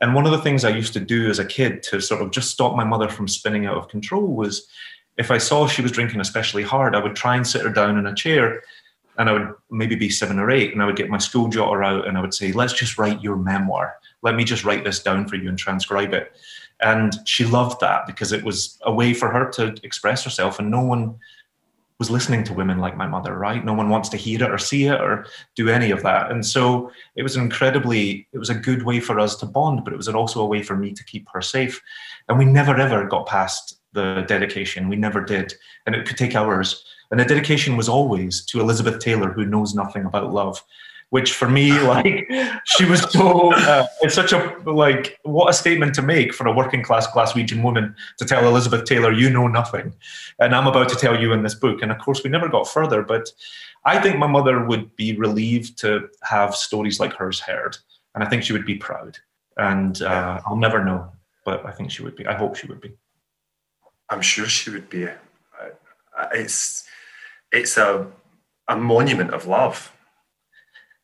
And 0.00 0.14
one 0.14 0.26
of 0.26 0.32
the 0.32 0.40
things 0.40 0.64
I 0.64 0.70
used 0.70 0.92
to 0.94 1.00
do 1.00 1.28
as 1.28 1.38
a 1.38 1.44
kid 1.44 1.82
to 1.84 2.00
sort 2.00 2.22
of 2.22 2.30
just 2.30 2.50
stop 2.50 2.76
my 2.76 2.84
mother 2.84 3.08
from 3.08 3.28
spinning 3.28 3.66
out 3.66 3.76
of 3.76 3.88
control 3.88 4.26
was 4.26 4.68
if 5.16 5.30
I 5.30 5.38
saw 5.38 5.66
she 5.66 5.82
was 5.82 5.92
drinking 5.92 6.20
especially 6.20 6.62
hard, 6.62 6.94
I 6.94 7.02
would 7.02 7.14
try 7.14 7.36
and 7.36 7.46
sit 7.46 7.62
her 7.62 7.70
down 7.70 7.98
in 7.98 8.06
a 8.06 8.14
chair 8.14 8.62
and 9.16 9.28
I 9.28 9.32
would 9.32 9.54
maybe 9.70 9.94
be 9.94 10.10
seven 10.10 10.38
or 10.38 10.50
eight 10.50 10.72
and 10.72 10.82
I 10.82 10.86
would 10.86 10.96
get 10.96 11.08
my 11.08 11.18
school 11.18 11.48
jotter 11.48 11.86
out 11.86 12.08
and 12.08 12.18
I 12.18 12.20
would 12.20 12.34
say, 12.34 12.52
let's 12.52 12.72
just 12.72 12.98
write 12.98 13.22
your 13.22 13.36
memoir. 13.36 13.94
Let 14.22 14.34
me 14.34 14.44
just 14.44 14.64
write 14.64 14.84
this 14.84 15.02
down 15.02 15.28
for 15.28 15.36
you 15.36 15.48
and 15.48 15.58
transcribe 15.58 16.12
it. 16.12 16.32
And 16.80 17.14
she 17.24 17.44
loved 17.44 17.80
that 17.80 18.06
because 18.06 18.32
it 18.32 18.44
was 18.44 18.78
a 18.82 18.92
way 18.92 19.14
for 19.14 19.30
her 19.30 19.48
to 19.52 19.74
express 19.82 20.24
herself 20.24 20.58
and 20.58 20.70
no 20.70 20.82
one 20.82 21.16
was 21.98 22.10
listening 22.10 22.42
to 22.44 22.52
women 22.52 22.78
like 22.78 22.96
my 22.96 23.06
mother, 23.06 23.34
right? 23.34 23.64
No 23.64 23.72
one 23.72 23.88
wants 23.88 24.08
to 24.10 24.16
hear 24.16 24.42
it 24.42 24.50
or 24.50 24.58
see 24.58 24.86
it 24.86 25.00
or 25.00 25.26
do 25.54 25.68
any 25.68 25.92
of 25.92 26.02
that. 26.02 26.30
And 26.30 26.44
so 26.44 26.90
it 27.14 27.22
was 27.22 27.36
an 27.36 27.42
incredibly, 27.42 28.26
it 28.32 28.38
was 28.38 28.50
a 28.50 28.54
good 28.54 28.82
way 28.82 28.98
for 28.98 29.20
us 29.20 29.36
to 29.36 29.46
bond, 29.46 29.84
but 29.84 29.92
it 29.92 29.96
was 29.96 30.08
also 30.08 30.42
a 30.42 30.46
way 30.46 30.62
for 30.62 30.76
me 30.76 30.92
to 30.92 31.04
keep 31.04 31.28
her 31.32 31.40
safe. 31.40 31.80
And 32.28 32.36
we 32.36 32.44
never 32.44 32.76
ever 32.76 33.06
got 33.06 33.26
past 33.26 33.80
the 33.92 34.24
dedication. 34.26 34.88
We 34.88 34.96
never 34.96 35.20
did. 35.20 35.54
And 35.86 35.94
it 35.94 36.04
could 36.04 36.16
take 36.16 36.34
hours. 36.34 36.84
And 37.10 37.20
the 37.20 37.24
dedication 37.24 37.76
was 37.76 37.88
always 37.88 38.44
to 38.46 38.60
Elizabeth 38.60 38.98
Taylor, 38.98 39.30
who 39.32 39.44
knows 39.44 39.72
nothing 39.72 40.04
about 40.04 40.32
love. 40.32 40.64
Which 41.14 41.32
for 41.32 41.48
me, 41.48 41.78
like, 41.94 42.28
she 42.64 42.84
was 42.84 43.00
so, 43.12 43.54
uh, 43.54 43.86
it's 44.02 44.16
such 44.16 44.32
a, 44.32 44.40
like, 44.66 45.20
what 45.22 45.48
a 45.48 45.52
statement 45.52 45.94
to 45.94 46.02
make 46.02 46.34
for 46.34 46.44
a 46.48 46.52
working 46.52 46.82
class 46.82 47.06
Glaswegian 47.06 47.62
woman 47.62 47.94
to 48.18 48.24
tell 48.24 48.44
Elizabeth 48.48 48.84
Taylor, 48.84 49.12
you 49.12 49.30
know 49.30 49.46
nothing. 49.46 49.94
And 50.40 50.56
I'm 50.56 50.66
about 50.66 50.88
to 50.88 50.96
tell 50.96 51.16
you 51.22 51.32
in 51.32 51.44
this 51.44 51.54
book. 51.54 51.82
And 51.82 51.92
of 51.92 51.98
course, 51.98 52.24
we 52.24 52.30
never 52.30 52.48
got 52.48 52.66
further. 52.66 53.02
But 53.02 53.30
I 53.84 54.00
think 54.00 54.18
my 54.18 54.26
mother 54.26 54.64
would 54.64 54.96
be 54.96 55.16
relieved 55.16 55.78
to 55.82 56.08
have 56.24 56.56
stories 56.56 56.98
like 56.98 57.12
hers 57.12 57.38
heard. 57.38 57.76
And 58.16 58.24
I 58.24 58.28
think 58.28 58.42
she 58.42 58.52
would 58.52 58.66
be 58.66 58.74
proud. 58.74 59.16
And 59.56 60.02
uh, 60.02 60.40
I'll 60.44 60.56
never 60.56 60.84
know, 60.84 61.12
but 61.44 61.64
I 61.64 61.70
think 61.70 61.92
she 61.92 62.02
would 62.02 62.16
be. 62.16 62.26
I 62.26 62.34
hope 62.34 62.56
she 62.56 62.66
would 62.66 62.80
be. 62.80 62.92
I'm 64.10 64.20
sure 64.20 64.46
she 64.46 64.70
would 64.70 64.90
be. 64.90 65.06
It's 66.32 66.84
it's 67.52 67.76
a 67.76 68.10
a 68.66 68.76
monument 68.76 69.32
of 69.32 69.46
love. 69.46 69.92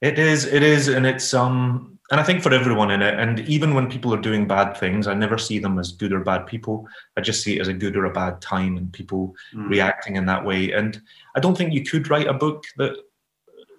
It 0.01 0.18
is. 0.18 0.46
It 0.46 0.62
is, 0.62 0.88
and 0.88 1.07
it's 1.07 1.34
um. 1.34 1.98
And 2.11 2.18
I 2.18 2.24
think 2.24 2.42
for 2.42 2.53
everyone 2.53 2.90
in 2.90 3.03
it, 3.03 3.20
and 3.20 3.38
even 3.40 3.72
when 3.72 3.88
people 3.88 4.12
are 4.12 4.20
doing 4.20 4.48
bad 4.48 4.76
things, 4.76 5.07
I 5.07 5.14
never 5.14 5.38
see 5.38 5.61
them 5.61 5.78
as 5.78 5.92
good 5.92 6.12
or 6.12 6.18
bad 6.18 6.44
people. 6.44 6.88
I 7.16 7.20
just 7.20 7.40
see 7.40 7.57
it 7.57 7.61
as 7.61 7.68
a 7.68 7.72
good 7.72 7.96
or 7.96 8.07
a 8.07 8.12
bad 8.12 8.40
time 8.40 8.76
and 8.76 8.92
people 8.92 9.36
mm. 9.55 9.68
reacting 9.68 10.16
in 10.16 10.26
that 10.26 10.44
way. 10.44 10.72
And 10.72 11.01
I 11.36 11.40
don't 11.40 11.57
think 11.57 11.72
you 11.72 11.84
could 11.84 12.11
write 12.11 12.26
a 12.26 12.34
book 12.34 12.64
that 12.78 12.96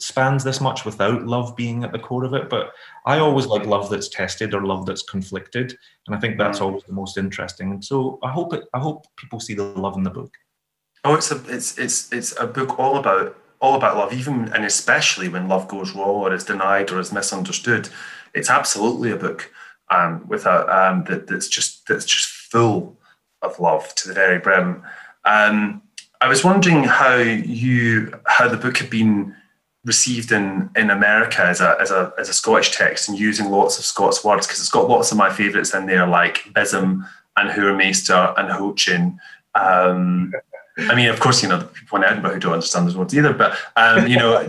spans 0.02 0.46
this 0.46 0.62
much 0.62 0.86
without 0.86 1.26
love 1.28 1.58
being 1.58 1.84
at 1.84 1.92
the 1.92 2.00
core 2.00 2.24
of 2.24 2.34
it. 2.34 2.50
But 2.50 2.72
I 3.06 3.20
always 3.20 3.48
like 3.48 3.66
love 3.66 3.90
that's 3.90 4.08
tested 4.08 4.54
or 4.54 4.66
love 4.66 4.86
that's 4.86 5.04
conflicted, 5.04 5.78
and 6.08 6.16
I 6.16 6.20
think 6.20 6.38
that's 6.38 6.60
mm. 6.60 6.62
always 6.62 6.84
the 6.84 6.94
most 6.94 7.18
interesting. 7.18 7.72
And 7.72 7.84
so 7.84 8.18
I 8.24 8.32
hope 8.32 8.54
it, 8.54 8.64
I 8.74 8.80
hope 8.80 9.08
people 9.18 9.42
see 9.42 9.56
the 9.56 9.64
love 9.64 9.98
in 9.98 10.04
the 10.04 10.10
book. 10.10 10.34
Oh, 11.04 11.16
it's 11.16 11.32
a 11.32 11.44
it's 11.48 11.78
it's 11.78 12.12
it's 12.14 12.38
a 12.40 12.48
book 12.48 12.80
all 12.80 12.98
about 12.98 13.36
all 13.62 13.76
about 13.76 13.96
love, 13.96 14.12
even 14.12 14.52
and 14.54 14.66
especially 14.66 15.30
when 15.30 15.48
love 15.48 15.68
goes 15.68 15.94
wrong 15.94 16.16
or 16.16 16.34
is 16.34 16.44
denied 16.44 16.92
or 16.92 17.00
is 17.00 17.14
misunderstood. 17.14 17.90
It's 18.34 18.50
absolutely 18.50 19.12
a 19.12 19.16
book 19.16 19.52
um, 19.90 20.28
with 20.28 20.46
a 20.46 20.68
um, 20.76 21.04
that, 21.06 21.28
that's 21.28 21.48
just 21.48 21.88
that's 21.88 22.06
just 22.06 22.28
full 22.28 22.98
of 23.42 23.60
love 23.60 23.94
to 23.96 24.08
the 24.08 24.14
very 24.14 24.40
brim. 24.40 24.84
Um, 25.26 25.82
I 26.20 26.28
was 26.28 26.44
wondering 26.44 26.84
how 26.84 27.16
you 27.16 28.14
how 28.26 28.48
the 28.48 28.58
book 28.58 28.78
had 28.78 28.90
been 28.90 29.36
received 29.86 30.32
in 30.32 30.70
in 30.76 30.90
America 30.90 31.44
as 31.44 31.62
a 31.62 31.78
as 31.80 31.92
a 31.92 32.14
as 32.18 32.30
a 32.30 32.34
Scottish 32.34 32.76
text 32.76 33.10
and 33.10 33.20
using 33.20 33.50
lots 33.50 33.78
of 33.78 33.86
Scots 33.86 34.24
words 34.24 34.48
because 34.48 34.60
it's 34.60 34.70
got 34.70 34.90
lots 34.90 35.12
of 35.12 35.18
my 35.18 35.32
favourites 35.32 35.74
in 35.74 35.86
there 35.86 36.08
like 36.08 36.46
bism 36.54 37.08
and 37.38 37.50
Hoormeester 37.50 38.34
and 38.38 38.50
Hochin. 38.50 39.18
Um, 39.54 40.34
I 40.78 40.96
mean, 40.96 41.10
of 41.10 41.20
course, 41.20 41.44
you 41.44 41.50
know, 41.50 41.58
the 41.58 41.66
people 41.66 41.98
in 41.98 42.04
Edinburgh 42.04 42.34
who 42.34 42.40
don't 42.40 42.54
understand 42.54 42.88
those 42.88 42.96
words 42.96 43.16
either. 43.16 43.34
But 43.34 43.58
um, 43.76 44.08
you 44.08 44.18
know, 44.18 44.34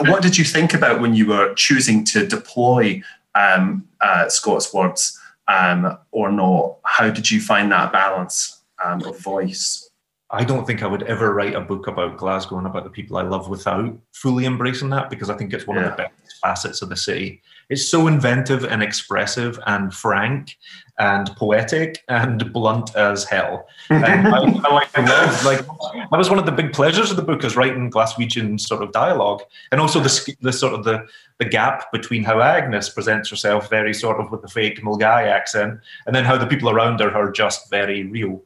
what 0.00 0.22
did 0.22 0.38
you 0.38 0.44
think 0.44 0.74
about 0.74 1.00
when 1.00 1.14
you 1.14 1.26
were 1.26 1.54
choosing 1.54 2.04
to 2.06 2.26
deploy 2.26 3.02
um, 3.34 3.86
uh, 4.00 4.28
Scots 4.28 4.72
words 4.72 5.18
um, 5.48 5.98
or 6.12 6.32
not? 6.32 6.76
How 6.84 7.10
did 7.10 7.30
you 7.30 7.40
find 7.40 7.70
that 7.72 7.92
balance 7.92 8.62
um, 8.84 9.02
of 9.02 9.18
voice? 9.18 9.90
I 10.32 10.44
don't 10.44 10.64
think 10.64 10.82
I 10.82 10.86
would 10.86 11.02
ever 11.04 11.34
write 11.34 11.54
a 11.54 11.60
book 11.60 11.88
about 11.88 12.16
Glasgow 12.16 12.58
and 12.58 12.66
about 12.66 12.84
the 12.84 12.90
people 12.90 13.16
I 13.16 13.22
love 13.22 13.48
without 13.48 13.98
fully 14.12 14.46
embracing 14.46 14.90
that 14.90 15.10
because 15.10 15.28
I 15.28 15.36
think 15.36 15.52
it's 15.52 15.66
one 15.66 15.76
yeah. 15.76 15.90
of 15.90 15.96
the 15.96 16.04
best 16.04 16.38
facets 16.40 16.82
of 16.82 16.88
the 16.88 16.96
city. 16.96 17.42
It's 17.68 17.86
so 17.86 18.06
inventive 18.06 18.64
and 18.64 18.82
expressive 18.82 19.58
and 19.66 19.92
frank 19.92 20.56
and 21.00 21.34
poetic 21.34 22.04
and 22.08 22.52
blunt 22.52 22.94
as 22.94 23.24
hell. 23.24 23.66
And 23.90 24.28
I, 24.28 24.38
I, 24.38 24.72
like, 24.72 24.98
I 24.98 25.04
love, 25.04 25.44
like 25.44 25.66
that 26.10 26.18
was 26.18 26.28
one 26.28 26.38
of 26.38 26.46
the 26.46 26.52
big 26.52 26.72
pleasures 26.72 27.10
of 27.10 27.16
the 27.16 27.22
book 27.22 27.42
is 27.42 27.56
writing 27.56 27.90
Glaswegian 27.90 28.60
sort 28.60 28.82
of 28.82 28.92
dialogue, 28.92 29.42
and 29.72 29.80
also 29.80 29.98
the 29.98 30.36
the 30.40 30.52
sort 30.52 30.74
of 30.74 30.84
the 30.84 31.06
the 31.38 31.44
gap 31.46 31.90
between 31.90 32.22
how 32.22 32.40
Agnes 32.40 32.90
presents 32.90 33.30
herself 33.30 33.68
very 33.70 33.94
sort 33.94 34.20
of 34.20 34.30
with 34.30 34.42
the 34.42 34.48
fake 34.48 34.80
Milngavie 34.82 35.26
accent, 35.26 35.80
and 36.06 36.14
then 36.14 36.24
how 36.24 36.36
the 36.36 36.46
people 36.46 36.70
around 36.70 37.00
her 37.00 37.10
are 37.10 37.32
just 37.32 37.70
very 37.70 38.04
real. 38.04 38.42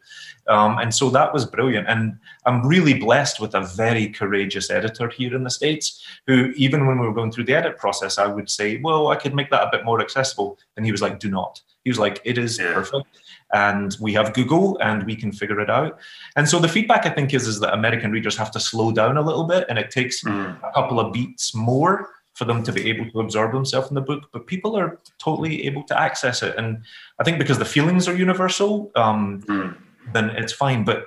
Um, 0.47 0.79
and 0.79 0.95
so 0.95 1.11
that 1.11 1.33
was 1.33 1.47
brilliant. 1.47 1.89
And 1.89 2.19
I'm 2.47 2.67
really 2.67 2.95
blessed 2.95 3.41
with 3.41 3.55
a 3.55 3.63
very 3.63 4.09
courageous 4.09 4.71
editor 4.71 5.09
here 5.09 5.35
in 5.35 5.45
the 5.45 5.51
States 5.51 6.05
who, 6.27 6.53
even 6.57 6.87
when 6.87 6.99
we 6.99 7.07
were 7.07 7.15
going 7.15 7.33
through 7.33 7.45
the 7.45 7.55
edit 7.55 7.79
process, 7.79 8.19
I 8.19 8.27
would 8.27 8.51
say, 8.51 8.79
well, 8.79 9.09
I 9.09 9.17
could 9.17 9.35
make 9.35 9.51
that 9.51 9.63
a 9.63 9.71
bit 9.71 9.85
more 9.85 10.01
accessible. 10.01 10.59
And 10.77 10.85
he 10.85 10.93
was 10.93 11.03
like, 11.03 11.19
do 11.19 11.31
not. 11.31 11.63
He 11.85 11.91
was 11.91 11.99
like, 11.99 12.21
it 12.25 12.39
is 12.39 12.59
yeah. 12.59 12.75
perfect. 12.75 13.07
And 13.53 13.97
we 14.01 14.13
have 14.15 14.35
Google 14.35 14.79
and 14.79 15.05
we 15.05 15.15
can 15.15 15.31
figure 15.33 15.61
it 15.61 15.71
out. 15.71 15.99
And 16.37 16.49
so 16.49 16.59
the 16.59 16.69
feedback 16.69 17.07
I 17.07 17.11
think 17.11 17.33
is, 17.33 17.47
is 17.47 17.61
that 17.61 17.75
American 17.75 18.11
readers 18.11 18.37
have 18.37 18.51
to 18.53 18.61
slow 18.61 18.91
down 18.91 19.17
a 19.17 19.23
little 19.23 19.45
bit 19.45 19.67
and 19.69 19.79
it 19.79 19.91
takes 19.91 20.25
mm. 20.25 20.57
a 20.63 20.73
couple 20.73 20.99
of 20.99 21.13
beats 21.13 21.55
more 21.55 22.11
for 22.33 22.45
them 22.47 22.65
to 22.65 22.73
be 22.73 22.91
able 22.91 23.09
to 23.13 23.21
absorb 23.21 23.53
themselves 23.53 23.89
in 23.91 23.95
the 23.95 24.01
book, 24.01 24.25
but 24.33 24.49
people 24.49 24.77
are 24.77 24.99
totally 25.19 25.65
able 25.67 25.85
to 25.85 26.01
access 26.01 26.43
it. 26.43 26.57
And 26.57 26.83
I 27.21 27.25
think 27.25 27.39
because 27.39 27.59
the 27.59 27.65
feelings 27.65 28.09
are 28.09 28.17
universal, 28.17 28.91
um, 28.97 29.41
mm 29.43 29.77
then 30.13 30.31
it's 30.31 30.53
fine. 30.53 30.85
But 30.85 31.07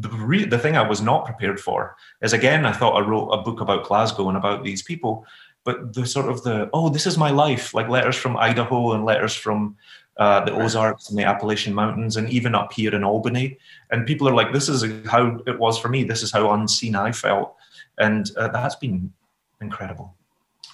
the 0.00 0.08
re- 0.08 0.44
the 0.44 0.58
thing 0.58 0.76
I 0.76 0.86
was 0.86 1.00
not 1.00 1.24
prepared 1.24 1.60
for 1.60 1.96
is 2.22 2.32
again, 2.32 2.66
I 2.66 2.72
thought 2.72 2.96
I 2.96 3.06
wrote 3.06 3.28
a 3.28 3.42
book 3.42 3.60
about 3.60 3.84
Glasgow 3.84 4.28
and 4.28 4.36
about 4.36 4.64
these 4.64 4.82
people, 4.82 5.26
but 5.64 5.94
the 5.94 6.06
sort 6.06 6.28
of 6.28 6.42
the 6.42 6.68
oh, 6.72 6.88
this 6.88 7.06
is 7.06 7.16
my 7.16 7.30
life, 7.30 7.74
like 7.74 7.88
letters 7.88 8.16
from 8.16 8.36
Idaho 8.36 8.92
and 8.92 9.04
letters 9.04 9.34
from 9.34 9.76
uh, 10.18 10.44
the 10.44 10.52
Ozarks 10.52 11.08
and 11.08 11.18
the 11.18 11.24
Appalachian 11.24 11.74
Mountains, 11.74 12.16
and 12.16 12.28
even 12.30 12.54
up 12.54 12.72
here 12.72 12.94
in 12.94 13.04
Albany. 13.04 13.58
And 13.90 14.06
people 14.06 14.28
are 14.28 14.34
like, 14.34 14.52
this 14.52 14.68
is 14.68 14.84
how 15.06 15.40
it 15.46 15.58
was 15.58 15.78
for 15.78 15.88
me. 15.88 16.04
This 16.04 16.22
is 16.22 16.30
how 16.30 16.52
unseen 16.52 16.94
I 16.94 17.12
felt, 17.12 17.56
and 17.98 18.30
uh, 18.36 18.48
that's 18.48 18.76
been 18.76 19.12
incredible 19.60 20.14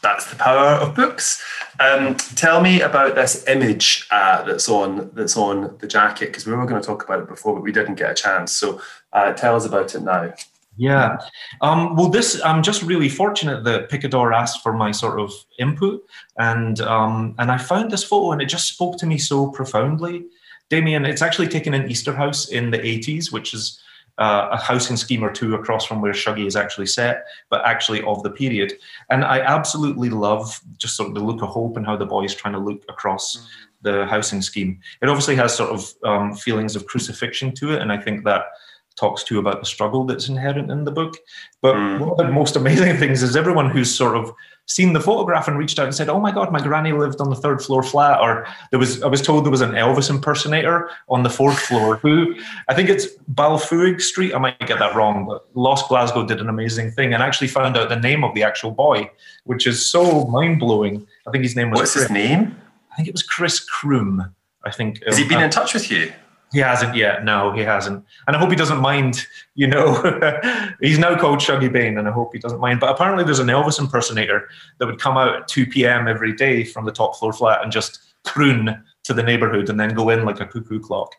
that's 0.06 0.30
the 0.30 0.36
power 0.36 0.78
of 0.82 0.94
books. 0.94 1.42
Um, 1.80 2.14
tell 2.14 2.60
me 2.60 2.80
about 2.80 3.16
this 3.16 3.46
image 3.48 4.06
uh, 4.12 4.42
that's 4.44 4.68
on 4.68 5.10
that's 5.14 5.36
on 5.36 5.76
the 5.78 5.88
jacket 5.88 6.26
because 6.26 6.46
we 6.46 6.52
were 6.52 6.64
going 6.64 6.80
to 6.80 6.86
talk 6.86 7.04
about 7.04 7.20
it 7.20 7.28
before, 7.28 7.54
but 7.54 7.62
we 7.62 7.72
didn't 7.72 7.96
get 7.96 8.12
a 8.12 8.14
chance. 8.14 8.52
So 8.52 8.80
uh, 9.12 9.32
tell 9.32 9.56
us 9.56 9.66
about 9.66 9.94
it 9.94 10.02
now. 10.02 10.32
Yeah. 10.76 11.18
Um, 11.60 11.96
well, 11.96 12.08
this 12.08 12.40
I'm 12.44 12.62
just 12.62 12.82
really 12.82 13.08
fortunate 13.08 13.64
that 13.64 13.90
Picador 13.90 14.32
asked 14.32 14.62
for 14.62 14.72
my 14.72 14.92
sort 14.92 15.18
of 15.18 15.32
input, 15.58 16.06
and 16.38 16.80
um, 16.82 17.34
and 17.38 17.50
I 17.50 17.58
found 17.58 17.90
this 17.90 18.04
photo, 18.04 18.30
and 18.30 18.40
it 18.40 18.46
just 18.46 18.68
spoke 18.68 18.98
to 18.98 19.06
me 19.06 19.18
so 19.18 19.50
profoundly. 19.50 20.26
Damian, 20.68 21.04
it's 21.04 21.22
actually 21.22 21.48
taken 21.48 21.74
in 21.74 21.88
Easterhouse 21.88 22.50
in 22.50 22.70
the 22.70 22.78
80s, 22.78 23.32
which 23.32 23.54
is 23.54 23.80
uh, 24.18 24.48
a 24.52 24.56
housing 24.56 24.96
scheme 24.96 25.22
or 25.22 25.30
two 25.30 25.54
across 25.54 25.84
from 25.84 26.00
where 26.00 26.12
Shuggie 26.12 26.46
is 26.46 26.56
actually 26.56 26.86
set, 26.86 27.26
but 27.50 27.64
actually 27.64 28.02
of 28.02 28.22
the 28.22 28.30
period. 28.30 28.72
And 29.10 29.24
I 29.24 29.40
absolutely 29.40 30.10
love 30.10 30.60
just 30.78 30.96
sort 30.96 31.08
of 31.08 31.14
the 31.14 31.20
look 31.24 31.42
of 31.42 31.48
hope 31.48 31.76
and 31.76 31.86
how 31.86 31.96
the 31.96 32.06
boy 32.06 32.24
is 32.24 32.34
trying 32.34 32.54
to 32.54 32.60
look 32.60 32.82
across 32.88 33.36
mm-hmm. 33.36 33.46
the 33.82 34.06
housing 34.06 34.42
scheme. 34.42 34.80
It 35.02 35.08
obviously 35.08 35.36
has 35.36 35.54
sort 35.54 35.70
of 35.70 35.92
um, 36.04 36.34
feelings 36.34 36.76
of 36.76 36.86
crucifixion 36.86 37.54
to 37.56 37.72
it, 37.74 37.82
and 37.82 37.92
I 37.92 37.98
think 37.98 38.24
that 38.24 38.46
talks 38.96 39.22
to 39.24 39.38
about 39.38 39.60
the 39.60 39.66
struggle 39.66 40.04
that's 40.04 40.28
inherent 40.28 40.70
in 40.70 40.84
the 40.84 40.90
book. 40.90 41.16
But 41.60 41.74
mm. 41.74 42.00
one 42.00 42.10
of 42.10 42.16
the 42.16 42.32
most 42.32 42.56
amazing 42.56 42.96
things 42.98 43.22
is 43.22 43.36
everyone 43.36 43.70
who's 43.70 43.94
sort 43.94 44.16
of 44.16 44.32
seen 44.66 44.92
the 44.92 45.00
photograph 45.00 45.48
and 45.48 45.56
reached 45.56 45.78
out 45.78 45.86
and 45.86 45.94
said, 45.94 46.08
"Oh 46.08 46.20
my 46.20 46.32
God, 46.32 46.52
my 46.52 46.60
granny 46.60 46.92
lived 46.92 47.20
on 47.20 47.30
the 47.30 47.36
third 47.36 47.62
floor 47.62 47.82
flat," 47.82 48.20
or 48.20 48.46
there 48.70 48.78
was 48.78 49.02
I 49.02 49.06
was 49.06 49.22
told 49.22 49.44
there 49.44 49.50
was 49.50 49.60
an 49.60 49.72
Elvis 49.72 50.10
impersonator 50.10 50.90
on 51.08 51.22
the 51.22 51.30
fourth 51.30 51.58
floor. 51.58 51.96
Who 51.96 52.34
I 52.68 52.74
think 52.74 52.88
it's 52.88 53.06
Balfouig 53.32 54.00
Street. 54.00 54.34
I 54.34 54.38
might 54.38 54.58
get 54.66 54.78
that 54.78 54.94
wrong, 54.94 55.26
but 55.26 55.46
Lost 55.54 55.88
Glasgow 55.88 56.26
did 56.26 56.40
an 56.40 56.48
amazing 56.48 56.90
thing 56.90 57.14
and 57.14 57.22
actually 57.22 57.48
found 57.48 57.76
out 57.76 57.88
the 57.88 57.96
name 57.96 58.24
of 58.24 58.34
the 58.34 58.42
actual 58.42 58.72
boy, 58.72 59.10
which 59.44 59.66
is 59.66 59.84
so 59.84 60.26
mind 60.26 60.58
blowing. 60.58 61.06
I 61.26 61.30
think 61.30 61.44
his 61.44 61.56
name 61.56 61.70
was. 61.70 61.80
What's 61.80 61.92
Chris, 61.92 62.04
his 62.04 62.10
name? 62.10 62.56
I 62.92 62.96
think 62.96 63.08
it 63.08 63.14
was 63.14 63.22
Chris 63.22 63.64
Kroom. 63.64 64.32
I 64.64 64.70
think. 64.70 65.02
Has 65.04 65.16
he 65.16 65.26
been 65.26 65.38
uh, 65.38 65.44
in 65.44 65.50
touch 65.50 65.74
with 65.74 65.90
you? 65.90 66.12
He 66.56 66.62
hasn't 66.62 66.96
yet. 66.96 67.22
No, 67.22 67.52
he 67.52 67.60
hasn't. 67.60 68.02
And 68.26 68.34
I 68.34 68.38
hope 68.38 68.48
he 68.48 68.56
doesn't 68.56 68.80
mind. 68.80 69.26
You 69.56 69.66
know, 69.66 69.92
he's 70.80 70.98
now 70.98 71.14
called 71.14 71.40
Shuggie 71.40 71.70
Bain, 71.70 71.98
and 71.98 72.08
I 72.08 72.10
hope 72.10 72.32
he 72.32 72.38
doesn't 72.38 72.60
mind. 72.60 72.80
But 72.80 72.88
apparently, 72.88 73.24
there's 73.24 73.40
an 73.40 73.48
Elvis 73.48 73.78
impersonator 73.78 74.48
that 74.78 74.86
would 74.86 74.98
come 74.98 75.18
out 75.18 75.36
at 75.36 75.48
2 75.48 75.66
p.m. 75.66 76.08
every 76.08 76.34
day 76.34 76.64
from 76.64 76.86
the 76.86 76.92
top 76.92 77.14
floor 77.16 77.34
flat 77.34 77.62
and 77.62 77.70
just 77.70 78.00
croon 78.24 78.82
to 79.04 79.12
the 79.12 79.22
neighborhood 79.22 79.68
and 79.68 79.78
then 79.78 79.92
go 79.92 80.08
in 80.08 80.24
like 80.24 80.40
a 80.40 80.46
cuckoo 80.46 80.80
clock. 80.80 81.12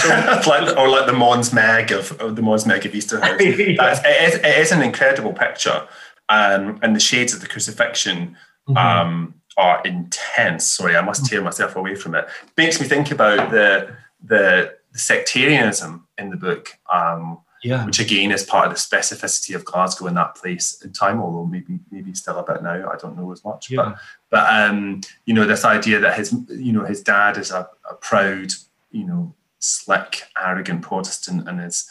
So, 0.00 0.08
like, 0.48 0.76
or 0.76 0.88
like 0.88 1.06
the 1.06 1.12
Mons 1.12 1.52
Meg 1.52 1.92
of, 1.92 2.20
of 2.20 2.34
the 2.34 2.42
Mons 2.42 2.66
Meg 2.66 2.84
of 2.84 2.90
Easterhouse. 2.90 3.40
yeah. 3.40 4.00
it, 4.04 4.34
is, 4.34 4.34
it 4.34 4.58
is 4.58 4.72
an 4.72 4.82
incredible 4.82 5.32
picture. 5.32 5.86
Um, 6.28 6.80
and 6.82 6.96
the 6.96 7.00
shades 7.00 7.32
of 7.32 7.40
the 7.40 7.46
crucifixion 7.46 8.36
mm-hmm. 8.68 8.76
um, 8.76 9.34
are 9.56 9.80
intense. 9.84 10.66
Sorry, 10.66 10.96
I 10.96 11.02
must 11.02 11.24
tear 11.26 11.40
myself 11.40 11.76
away 11.76 11.94
from 11.94 12.16
it. 12.16 12.26
Makes 12.56 12.80
me 12.80 12.88
think 12.88 13.12
about 13.12 13.52
the 13.52 13.94
the, 14.22 14.74
the 14.92 14.98
sectarianism 14.98 16.06
in 16.18 16.30
the 16.30 16.36
book, 16.36 16.78
um, 16.92 17.40
yeah. 17.62 17.84
which 17.86 18.00
again 18.00 18.32
is 18.32 18.42
part 18.42 18.66
of 18.66 18.72
the 18.72 18.78
specificity 18.78 19.54
of 19.54 19.64
Glasgow 19.64 20.06
in 20.06 20.14
that 20.14 20.34
place 20.34 20.82
in 20.82 20.92
time, 20.92 21.20
although 21.20 21.46
maybe 21.46 21.78
maybe 21.90 22.12
still 22.14 22.38
a 22.38 22.42
bit 22.42 22.62
now. 22.62 22.90
I 22.90 22.96
don't 22.96 23.16
know 23.16 23.30
as 23.32 23.44
much, 23.44 23.70
yeah. 23.70 23.76
but 23.76 23.98
but 24.30 24.52
um, 24.52 25.00
you 25.26 25.34
know 25.34 25.46
this 25.46 25.64
idea 25.64 26.00
that 26.00 26.16
his 26.16 26.34
you 26.48 26.72
know 26.72 26.84
his 26.84 27.02
dad 27.02 27.36
is 27.38 27.50
a, 27.50 27.68
a 27.88 27.94
proud 27.94 28.52
you 28.90 29.04
know 29.04 29.34
slick 29.58 30.24
arrogant 30.42 30.82
Protestant 30.82 31.48
and 31.48 31.60
his 31.60 31.88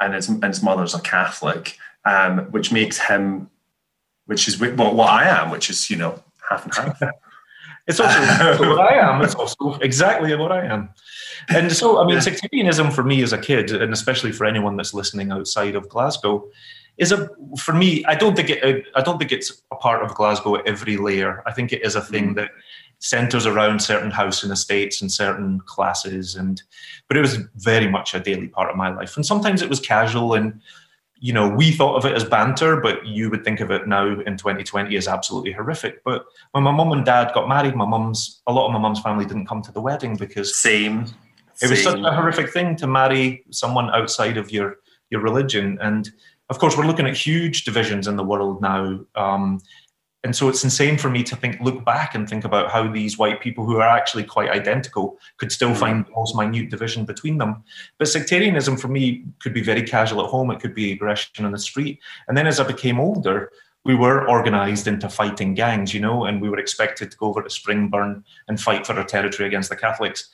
and 0.00 0.14
his 0.14 0.28
and 0.28 0.44
his 0.44 0.62
mother's 0.62 0.94
a 0.94 1.00
Catholic, 1.00 1.78
um, 2.04 2.40
which 2.50 2.70
makes 2.70 2.98
him, 2.98 3.50
which 4.26 4.46
is 4.46 4.60
what, 4.60 4.76
what 4.76 5.10
I 5.10 5.24
am, 5.24 5.50
which 5.50 5.70
is 5.70 5.90
you 5.90 5.96
know 5.96 6.22
half 6.48 6.64
and 6.64 6.74
half. 6.74 7.00
it's 7.86 8.00
also 8.00 8.18
what 8.68 8.80
I 8.80 8.94
am. 8.94 9.22
It's 9.22 9.34
also 9.34 9.74
exactly 9.80 10.34
what 10.34 10.52
I 10.52 10.64
am. 10.64 10.90
And 11.48 11.70
so, 11.72 12.02
I 12.02 12.06
mean, 12.06 12.20
sectarianism 12.20 12.90
for 12.90 13.02
me 13.02 13.22
as 13.22 13.32
a 13.32 13.38
kid, 13.38 13.70
and 13.70 13.92
especially 13.92 14.32
for 14.32 14.46
anyone 14.46 14.76
that's 14.76 14.94
listening 14.94 15.30
outside 15.30 15.74
of 15.74 15.88
Glasgow, 15.88 16.48
is 16.96 17.12
a 17.12 17.28
for 17.58 17.74
me. 17.74 18.04
I 18.06 18.14
don't 18.14 18.36
think 18.36 18.50
it. 18.50 18.86
I 18.94 19.02
don't 19.02 19.18
think 19.18 19.32
it's 19.32 19.62
a 19.70 19.76
part 19.76 20.02
of 20.02 20.14
Glasgow 20.14 20.56
at 20.56 20.66
every 20.66 20.96
layer. 20.96 21.42
I 21.46 21.52
think 21.52 21.72
it 21.72 21.84
is 21.84 21.96
a 21.96 22.00
thing 22.00 22.30
mm. 22.30 22.34
that 22.36 22.50
centers 23.00 23.44
around 23.46 23.82
certain 23.82 24.10
housing 24.10 24.50
estates 24.50 25.02
and 25.02 25.12
certain 25.12 25.60
classes, 25.66 26.36
and 26.36 26.62
but 27.08 27.16
it 27.16 27.20
was 27.20 27.38
very 27.56 27.88
much 27.88 28.14
a 28.14 28.20
daily 28.20 28.48
part 28.48 28.70
of 28.70 28.76
my 28.76 28.94
life. 28.94 29.16
And 29.16 29.26
sometimes 29.26 29.60
it 29.60 29.68
was 29.68 29.80
casual 29.80 30.34
and 30.34 30.60
you 31.18 31.32
know, 31.32 31.48
we 31.48 31.72
thought 31.72 31.96
of 31.96 32.04
it 32.04 32.14
as 32.14 32.24
banter, 32.24 32.80
but 32.80 33.06
you 33.06 33.30
would 33.30 33.44
think 33.44 33.60
of 33.60 33.70
it 33.70 33.86
now 33.86 34.20
in 34.20 34.36
2020 34.36 34.96
as 34.96 35.08
absolutely 35.08 35.52
horrific. 35.52 36.02
But 36.04 36.26
when 36.52 36.64
my 36.64 36.72
mum 36.72 36.92
and 36.92 37.04
dad 37.04 37.32
got 37.34 37.48
married, 37.48 37.74
my 37.76 37.86
mum's 37.86 38.42
a 38.46 38.52
lot 38.52 38.66
of 38.66 38.72
my 38.72 38.78
mum's 38.78 39.00
family 39.00 39.24
didn't 39.24 39.46
come 39.46 39.62
to 39.62 39.72
the 39.72 39.80
wedding 39.80 40.16
because 40.16 40.56
same 40.56 41.06
it 41.62 41.70
was 41.70 41.82
such 41.82 42.00
a 42.00 42.12
horrific 42.12 42.52
thing 42.52 42.76
to 42.76 42.86
marry 42.86 43.44
someone 43.50 43.90
outside 43.90 44.36
of 44.36 44.50
your 44.50 44.78
your 45.10 45.20
religion, 45.20 45.78
and 45.80 46.10
of 46.50 46.58
course, 46.58 46.76
we're 46.76 46.86
looking 46.86 47.06
at 47.06 47.16
huge 47.16 47.64
divisions 47.64 48.06
in 48.06 48.16
the 48.16 48.24
world 48.24 48.60
now. 48.60 49.00
Um, 49.14 49.60
and 50.24 50.34
so 50.34 50.48
it's 50.48 50.64
insane 50.64 50.96
for 50.96 51.10
me 51.10 51.22
to 51.22 51.36
think, 51.36 51.60
look 51.60 51.84
back 51.84 52.14
and 52.14 52.26
think 52.26 52.46
about 52.46 52.70
how 52.70 52.90
these 52.90 53.18
white 53.18 53.42
people 53.42 53.66
who 53.66 53.76
are 53.76 53.88
actually 53.88 54.24
quite 54.24 54.48
identical 54.48 55.18
could 55.36 55.52
still 55.52 55.72
mm. 55.72 55.76
find 55.76 56.06
the 56.06 56.12
most 56.12 56.34
minute 56.34 56.70
division 56.70 57.04
between 57.04 57.36
them. 57.36 57.62
But 57.98 58.08
sectarianism 58.08 58.78
for 58.78 58.88
me 58.88 59.24
could 59.40 59.52
be 59.52 59.62
very 59.62 59.82
casual 59.82 60.24
at 60.24 60.30
home. 60.30 60.50
It 60.50 60.60
could 60.60 60.74
be 60.74 60.92
aggression 60.92 61.44
on 61.44 61.52
the 61.52 61.58
street. 61.58 62.00
And 62.26 62.36
then 62.36 62.46
as 62.46 62.58
I 62.58 62.64
became 62.64 62.98
older, 62.98 63.52
we 63.84 63.94
were 63.94 64.26
organized 64.26 64.86
into 64.86 65.10
fighting 65.10 65.52
gangs, 65.52 65.92
you 65.92 66.00
know, 66.00 66.24
and 66.24 66.40
we 66.40 66.48
were 66.48 66.58
expected 66.58 67.10
to 67.10 67.16
go 67.18 67.26
over 67.26 67.42
to 67.42 67.50
Springburn 67.50 68.24
and 68.48 68.58
fight 68.58 68.86
for 68.86 68.94
our 68.94 69.04
territory 69.04 69.46
against 69.46 69.68
the 69.68 69.76
Catholics, 69.76 70.30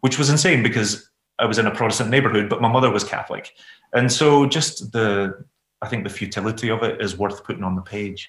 which 0.00 0.18
was 0.18 0.28
insane 0.28 0.64
because 0.64 1.08
I 1.38 1.44
was 1.44 1.58
in 1.58 1.68
a 1.68 1.70
Protestant 1.70 2.10
neighborhood, 2.10 2.48
but 2.48 2.60
my 2.60 2.68
mother 2.70 2.90
was 2.90 3.04
Catholic. 3.04 3.52
And 3.92 4.10
so 4.10 4.44
just 4.44 4.90
the, 4.90 5.44
I 5.82 5.88
think 5.88 6.02
the 6.02 6.10
futility 6.10 6.68
of 6.68 6.82
it 6.82 7.00
is 7.00 7.16
worth 7.16 7.44
putting 7.44 7.62
on 7.62 7.76
the 7.76 7.82
page. 7.82 8.28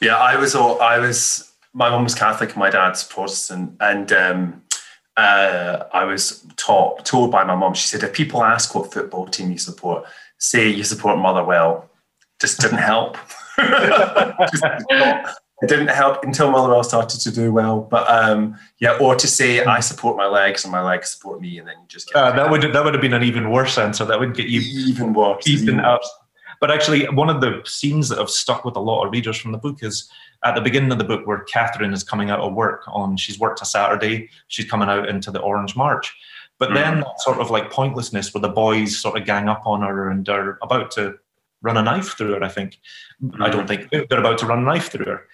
Yeah, 0.00 0.16
I 0.16 0.36
was 0.36 0.54
all, 0.54 0.80
I 0.80 0.98
was, 0.98 1.52
my 1.72 1.90
mum 1.90 2.04
was 2.04 2.14
Catholic, 2.14 2.56
my 2.56 2.70
dad's 2.70 3.04
Protestant. 3.04 3.76
And, 3.80 4.12
um, 4.12 4.62
uh, 5.16 5.84
I 5.92 6.04
was 6.04 6.44
taught, 6.56 7.04
told 7.04 7.30
by 7.30 7.44
my 7.44 7.54
mum, 7.54 7.74
she 7.74 7.86
said, 7.86 8.02
if 8.02 8.12
people 8.12 8.42
ask 8.42 8.74
what 8.74 8.92
football 8.92 9.26
team 9.26 9.50
you 9.52 9.58
support, 9.58 10.04
say 10.38 10.68
you 10.68 10.84
support 10.84 11.18
Motherwell. 11.18 11.88
Just 12.40 12.60
didn't 12.60 12.78
help. 12.78 13.16
just, 13.58 14.64
it 15.62 15.68
didn't 15.68 15.88
help 15.88 16.24
until 16.24 16.50
Motherwell 16.50 16.82
started 16.82 17.20
to 17.20 17.30
do 17.30 17.52
well. 17.52 17.80
But 17.80 18.08
um, 18.10 18.58
yeah, 18.78 18.98
or 18.98 19.14
to 19.14 19.26
say 19.26 19.64
I 19.64 19.80
support 19.80 20.16
my 20.16 20.26
legs 20.26 20.64
and 20.64 20.72
my 20.72 20.82
legs 20.82 21.10
support 21.10 21.40
me, 21.40 21.58
and 21.58 21.68
then 21.68 21.76
you 21.80 21.86
just 21.88 22.08
get 22.08 22.16
uh, 22.16 22.32
that 22.32 22.50
would 22.50 22.62
that 22.62 22.84
would 22.84 22.92
have 22.92 23.00
been 23.00 23.14
an 23.14 23.22
even 23.22 23.50
worse 23.50 23.78
answer. 23.78 24.04
That 24.04 24.18
would 24.18 24.34
get 24.34 24.48
you 24.48 24.60
even 24.60 25.14
worse. 25.14 25.46
Even 25.46 25.80
up. 25.80 26.02
But 26.64 26.70
actually, 26.70 27.04
one 27.10 27.28
of 27.28 27.42
the 27.42 27.60
scenes 27.66 28.08
that 28.08 28.16
have 28.16 28.30
stuck 28.30 28.64
with 28.64 28.74
a 28.74 28.80
lot 28.80 29.04
of 29.04 29.12
readers 29.12 29.36
from 29.36 29.52
the 29.52 29.58
book 29.58 29.82
is 29.82 30.08
at 30.44 30.54
the 30.54 30.62
beginning 30.62 30.92
of 30.92 30.96
the 30.96 31.04
book 31.04 31.26
where 31.26 31.40
Catherine 31.40 31.92
is 31.92 32.02
coming 32.02 32.30
out 32.30 32.40
of 32.40 32.54
work 32.54 32.84
on. 32.86 33.18
She's 33.18 33.38
worked 33.38 33.60
a 33.60 33.66
Saturday. 33.66 34.30
She's 34.48 34.64
coming 34.64 34.88
out 34.88 35.06
into 35.06 35.30
the 35.30 35.40
Orange 35.40 35.76
March. 35.76 36.16
But 36.58 36.70
mm. 36.70 36.76
then 36.76 37.04
sort 37.18 37.36
of 37.36 37.50
like 37.50 37.70
pointlessness 37.70 38.32
where 38.32 38.40
the 38.40 38.48
boys 38.48 38.98
sort 38.98 39.18
of 39.18 39.26
gang 39.26 39.46
up 39.46 39.66
on 39.66 39.82
her 39.82 40.08
and 40.08 40.26
are 40.26 40.58
about 40.62 40.90
to 40.92 41.18
run 41.60 41.76
a 41.76 41.82
knife 41.82 42.16
through 42.16 42.32
her. 42.32 42.42
I 42.42 42.48
think. 42.48 42.80
Mm. 43.22 43.44
I 43.44 43.50
don't 43.50 43.68
think 43.68 43.90
they're 43.90 44.18
about 44.18 44.38
to 44.38 44.46
run 44.46 44.60
a 44.60 44.62
knife 44.62 44.90
through 44.90 45.04
her. 45.04 45.26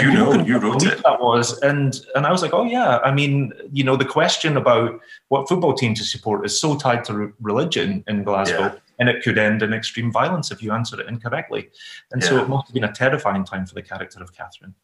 You 0.00 0.12
know, 0.12 0.32
you 0.44 0.58
wrote 0.58 0.84
it. 0.84 1.02
That 1.02 1.20
was, 1.20 1.58
and 1.60 2.00
and 2.14 2.26
I 2.26 2.32
was 2.32 2.42
like, 2.42 2.54
oh 2.54 2.64
yeah. 2.64 2.98
I 2.98 3.12
mean, 3.12 3.52
you 3.72 3.84
know, 3.84 3.96
the 3.96 4.04
question 4.04 4.56
about 4.56 5.00
what 5.28 5.48
football 5.48 5.74
team 5.74 5.94
to 5.94 6.04
support 6.04 6.44
is 6.44 6.58
so 6.58 6.76
tied 6.76 7.04
to 7.04 7.32
religion 7.40 8.04
in 8.06 8.24
Glasgow, 8.24 8.58
yeah. 8.58 8.74
and 8.98 9.08
it 9.08 9.22
could 9.22 9.38
end 9.38 9.62
in 9.62 9.72
extreme 9.72 10.12
violence 10.12 10.50
if 10.50 10.62
you 10.62 10.72
answer 10.72 11.00
it 11.00 11.08
incorrectly. 11.08 11.70
And 12.12 12.22
yeah. 12.22 12.28
so 12.28 12.42
it 12.42 12.48
must 12.48 12.68
have 12.68 12.74
been 12.74 12.84
a 12.84 12.92
terrifying 12.92 13.44
time 13.44 13.66
for 13.66 13.74
the 13.74 13.82
character 13.82 14.22
of 14.22 14.34
Catherine. 14.34 14.74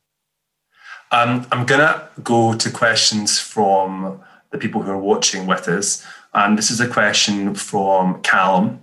Um, 1.11 1.47
I'm 1.53 1.65
gonna 1.67 2.09
go 2.23 2.55
to 2.55 2.71
questions 2.71 3.39
from 3.39 4.21
the 4.51 4.59
people 4.59 4.83
who 4.83 4.91
are 4.91 4.99
watching 4.99 5.47
with 5.47 5.69
us. 5.69 6.07
And 6.33 6.57
this 6.57 6.71
is 6.71 6.81
a 6.81 6.89
question 6.89 7.55
from 7.55 8.23
Callum. 8.23 8.81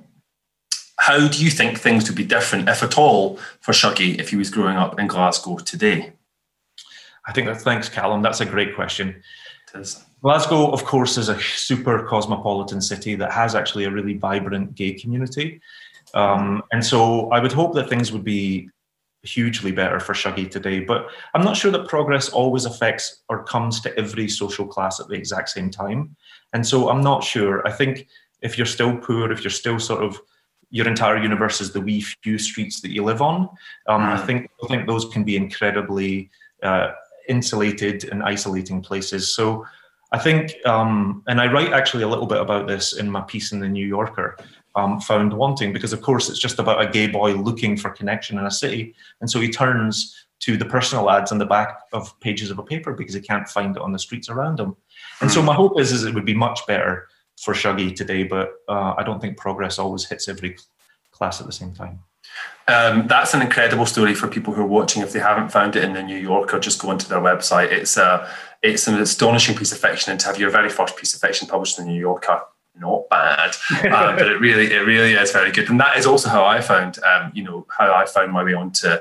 How 0.98 1.28
do 1.28 1.44
you 1.44 1.50
think 1.50 1.80
things 1.80 2.08
would 2.08 2.16
be 2.16 2.24
different, 2.24 2.70
if 2.70 2.84
at 2.84 2.98
all, 2.98 3.40
for 3.60 3.72
Shuggie 3.72 4.20
if 4.20 4.30
he 4.30 4.36
was 4.36 4.50
growing 4.50 4.78
up 4.78 5.00
in 5.00 5.08
Glasgow 5.08 5.58
today? 5.58 6.14
I 7.28 7.34
think 7.34 7.47
that 7.47 7.61
thanks, 7.61 7.89
Callum. 7.89 8.22
That's 8.22 8.41
a 8.41 8.45
great 8.45 8.76
question. 8.76 9.22
Glasgow, 10.22 10.72
of 10.72 10.84
course, 10.84 11.17
is 11.17 11.30
a 11.30 11.39
super 11.39 12.05
cosmopolitan 12.05 12.82
city 12.82 13.15
that 13.15 13.32
has 13.32 13.55
actually 13.55 13.86
a 13.86 13.91
really 13.91 14.17
vibrant 14.17 14.76
gay 14.76 14.93
community. 14.93 15.61
Um, 16.13 16.61
and 16.72 16.86
so 16.86 17.30
I 17.32 17.39
would 17.39 17.53
hope 17.53 17.74
that 17.76 17.89
things 17.89 18.11
would 18.11 18.24
be 18.24 18.69
hugely 19.24 19.72
better 19.72 19.99
for 19.99 20.13
Shuggie 20.13 20.49
today. 20.49 20.80
But 20.80 21.07
I'm 21.34 21.43
not 21.43 21.55
sure 21.55 21.72
that 21.72 21.88
progress 21.88 22.30
always 22.30 22.65
affects 22.65 23.22
or 23.30 23.43
comes 23.43 23.80
to 23.82 23.97
every 23.97 24.28
social 24.28 24.65
class 24.65 24.99
at 24.99 25.07
the 25.07 25.15
exact 25.15 25.49
same 25.49 25.69
time. 25.69 26.15
And 26.53 26.65
so 26.65 26.89
I'm 26.89 27.01
not 27.01 27.24
sure. 27.24 27.65
I 27.67 27.72
think 27.72 28.07
if 28.41 28.57
you're 28.57 28.65
still 28.65 28.97
poor, 28.97 29.32
if 29.32 29.43
you're 29.43 29.51
still 29.51 29.80
sort 29.80 30.03
of 30.03 30.19
your 30.72 30.88
entire 30.88 31.22
universe 31.22 31.61
is 31.61 31.72
the 31.72 31.82
wee 31.82 32.01
few 32.01 32.38
streets 32.38 32.82
that 32.82 32.91
you 32.91 33.03
live 33.03 33.22
on. 33.22 33.49
Um, 33.88 34.01
I 34.01 34.17
hmm. 34.17 34.26
think 34.26 34.49
I 34.63 34.67
think 34.67 34.88
those 34.88 35.05
can 35.05 35.24
be 35.24 35.36
incredibly 35.36 36.32
uh, 36.63 36.91
insulated 37.28 38.09
and 38.09 38.24
isolating 38.24 38.82
places. 38.82 39.34
So 39.34 39.65
I 40.11 40.19
think, 40.19 40.55
um, 40.65 41.24
and 41.28 41.39
I 41.39 41.51
write 41.51 41.74
actually 41.74 42.03
a 42.03 42.07
little 42.07 42.26
bit 42.26 42.39
about 42.39 42.67
this 42.67 42.93
in 42.93 43.09
my 43.09 43.22
piece 43.22 43.51
in 43.51 43.59
the 43.59 43.69
New 43.69 43.86
Yorker. 43.86 44.38
Um, 44.74 45.01
found 45.01 45.34
wanting 45.34 45.74
because 45.74 45.91
of 45.91 46.01
course 46.01 46.30
it's 46.30 46.39
just 46.39 46.57
about 46.57 46.82
a 46.82 46.89
gay 46.89 47.05
boy 47.05 47.34
looking 47.34 47.76
for 47.76 47.89
connection 47.89 48.39
in 48.39 48.45
a 48.45 48.51
city 48.51 48.95
and 49.19 49.30
so 49.30 49.41
he 49.41 49.49
turns 49.49 50.26
to 50.39 50.55
the 50.55 50.63
personal 50.63 51.09
ads 51.09 51.34
on 51.34 51.39
the 51.39 51.45
back 51.45 51.80
of 51.91 52.17
pages 52.22 52.51
of 52.51 52.57
a 52.57 52.63
paper 52.63 52.93
because 52.93 53.13
he 53.13 53.19
can't 53.19 53.49
find 53.49 53.76
it 53.76 53.82
on 53.82 53.91
the 53.91 53.99
streets 53.99 54.30
around 54.30 54.61
him 54.61 54.78
and 55.19 55.30
so 55.30 55.41
my 55.41 55.53
hope 55.53 55.78
is, 55.78 55.91
is 55.91 56.05
it 56.05 56.13
would 56.13 56.24
be 56.24 56.34
much 56.34 56.65
better 56.67 57.09
for 57.41 57.53
Shuggie 57.53 57.95
today, 57.95 58.24
but 58.24 58.53
uh, 58.69 58.93
I 58.97 59.03
don't 59.03 59.19
think 59.19 59.38
progress 59.38 59.80
always 59.80 60.05
hits 60.05 60.28
every 60.28 60.57
class 61.11 61.41
at 61.41 61.47
the 61.47 61.53
same 61.53 61.74
time. 61.74 61.99
Um, 62.68 63.08
that's 63.08 63.34
an 63.34 63.42
incredible 63.42 63.86
story 63.86 64.14
for 64.14 64.28
people 64.28 64.54
who 64.54 64.62
are 64.62 64.68
watching. 64.68 65.02
If 65.02 65.14
they 65.14 65.20
haven't 65.20 65.50
found 65.50 65.76
it 65.76 65.84
in 65.84 65.94
the 65.94 66.04
New 66.04 66.18
Yorker, 66.18 66.60
just 66.60 66.82
go 66.82 66.90
onto 66.90 67.08
their 67.08 67.20
website. 67.20 67.72
It's 67.72 67.98
a 67.98 68.30
it's 68.62 68.88
an 68.88 68.96
astonishing 68.96 69.56
piece 69.56 69.72
of 69.72 69.80
fiction, 69.80 70.12
and 70.12 70.20
to 70.22 70.28
have 70.28 70.40
your 70.40 70.52
very 70.52 70.70
first 70.70 70.96
piece 70.96 71.14
of 71.14 71.20
fiction 71.20 71.48
published 71.48 71.80
in 71.80 71.86
the 71.86 71.92
New 71.92 72.00
Yorker, 72.00 72.42
not 72.80 73.10
bad, 73.10 73.56
uh, 73.72 74.16
but 74.18 74.28
it 74.28 74.40
really 74.40 74.72
it 74.72 74.86
really 74.86 75.14
is 75.14 75.32
very 75.32 75.52
good. 75.52 75.70
And 75.70 75.80
that 75.80 75.98
is 75.98 76.06
also 76.06 76.30
how 76.30 76.46
I 76.46 76.62
found 76.62 77.00
um, 77.04 77.32
you 77.34 77.44
know 77.44 77.66
how 77.78 77.94
I 77.94 78.06
found 78.06 78.32
my 78.32 78.44
way 78.44 78.54
onto 78.54 78.98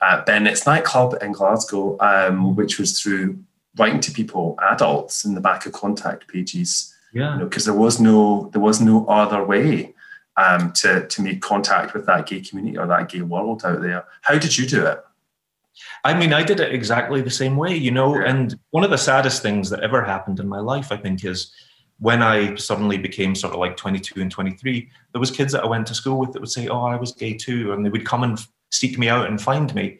uh, 0.00 0.24
Bennett's 0.24 0.66
nightclub 0.66 1.16
in 1.22 1.32
Glasgow, 1.32 1.96
um, 2.00 2.56
which 2.56 2.78
was 2.78 2.98
through 3.00 3.38
writing 3.76 4.00
to 4.00 4.12
people, 4.12 4.58
adults, 4.62 5.24
in 5.24 5.34
the 5.34 5.40
back 5.40 5.66
of 5.66 5.72
contact 5.72 6.26
pages 6.26 6.94
yeah. 7.14 7.38
Because 7.38 7.66
you 7.66 7.72
know, 7.72 7.78
there 7.78 7.82
was 7.82 8.00
no 8.00 8.50
there 8.52 8.60
was 8.60 8.80
no 8.80 9.06
other 9.06 9.42
way 9.42 9.93
um, 10.36 10.72
to 10.72 11.06
to 11.06 11.22
make 11.22 11.40
contact 11.40 11.94
with 11.94 12.06
that 12.06 12.26
gay 12.26 12.40
community 12.40 12.78
or 12.78 12.86
that 12.86 13.08
gay 13.08 13.22
world 13.22 13.62
out 13.64 13.82
there. 13.82 14.04
How 14.22 14.38
did 14.38 14.56
you 14.56 14.66
do 14.66 14.84
it? 14.86 15.02
I 16.04 16.14
mean, 16.14 16.32
I 16.32 16.42
did 16.42 16.60
it 16.60 16.72
exactly 16.72 17.20
the 17.20 17.30
same 17.30 17.56
way, 17.56 17.74
you 17.74 17.90
know. 17.90 18.14
And 18.14 18.58
one 18.70 18.84
of 18.84 18.90
the 18.90 18.98
saddest 18.98 19.42
things 19.42 19.70
that 19.70 19.80
ever 19.80 20.04
happened 20.04 20.38
in 20.38 20.48
my 20.48 20.60
life, 20.60 20.92
I 20.92 20.96
think, 20.96 21.24
is 21.24 21.52
when 21.98 22.22
I 22.22 22.54
suddenly 22.56 22.98
became 22.98 23.34
sort 23.34 23.54
of 23.54 23.60
like 23.60 23.76
22 23.76 24.20
and 24.20 24.30
23. 24.30 24.88
There 25.12 25.20
was 25.20 25.30
kids 25.30 25.52
that 25.52 25.64
I 25.64 25.66
went 25.66 25.86
to 25.88 25.94
school 25.94 26.18
with 26.18 26.32
that 26.32 26.40
would 26.40 26.50
say, 26.50 26.68
"Oh, 26.68 26.84
I 26.84 26.96
was 26.96 27.12
gay 27.12 27.34
too," 27.34 27.72
and 27.72 27.84
they 27.84 27.90
would 27.90 28.06
come 28.06 28.22
and 28.22 28.38
seek 28.70 28.98
me 28.98 29.08
out 29.08 29.26
and 29.26 29.40
find 29.40 29.74
me. 29.74 29.98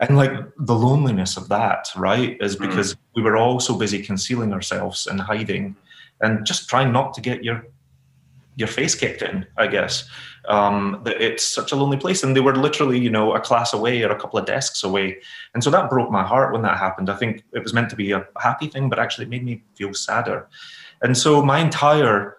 And 0.00 0.16
like 0.16 0.32
the 0.58 0.74
loneliness 0.74 1.36
of 1.36 1.48
that, 1.48 1.88
right, 1.96 2.36
is 2.40 2.56
mm. 2.56 2.68
because 2.68 2.94
mm. 2.94 2.98
we 3.14 3.22
were 3.22 3.36
all 3.36 3.60
so 3.60 3.76
busy 3.76 4.02
concealing 4.02 4.52
ourselves 4.52 5.06
and 5.06 5.20
hiding 5.20 5.76
and 6.20 6.46
just 6.46 6.68
trying 6.68 6.92
not 6.92 7.12
to 7.14 7.20
get 7.20 7.44
your 7.44 7.66
your 8.56 8.68
face 8.68 8.94
kicked 8.94 9.22
in, 9.22 9.46
I 9.56 9.68
guess. 9.68 10.08
Um, 10.48 11.02
it's 11.06 11.44
such 11.44 11.72
a 11.72 11.76
lonely 11.76 11.98
place. 11.98 12.22
And 12.22 12.34
they 12.34 12.40
were 12.40 12.56
literally, 12.56 12.98
you 12.98 13.10
know, 13.10 13.34
a 13.34 13.40
class 13.40 13.72
away 13.72 14.02
or 14.02 14.10
a 14.10 14.18
couple 14.18 14.38
of 14.38 14.46
desks 14.46 14.82
away. 14.82 15.18
And 15.54 15.62
so 15.62 15.70
that 15.70 15.90
broke 15.90 16.10
my 16.10 16.24
heart 16.24 16.52
when 16.52 16.62
that 16.62 16.78
happened. 16.78 17.10
I 17.10 17.16
think 17.16 17.44
it 17.52 17.62
was 17.62 17.74
meant 17.74 17.90
to 17.90 17.96
be 17.96 18.12
a 18.12 18.26
happy 18.40 18.68
thing, 18.68 18.88
but 18.88 18.98
actually 18.98 19.26
it 19.26 19.30
made 19.30 19.44
me 19.44 19.62
feel 19.74 19.92
sadder. 19.92 20.48
And 21.02 21.16
so 21.16 21.42
my 21.42 21.58
entire, 21.58 22.38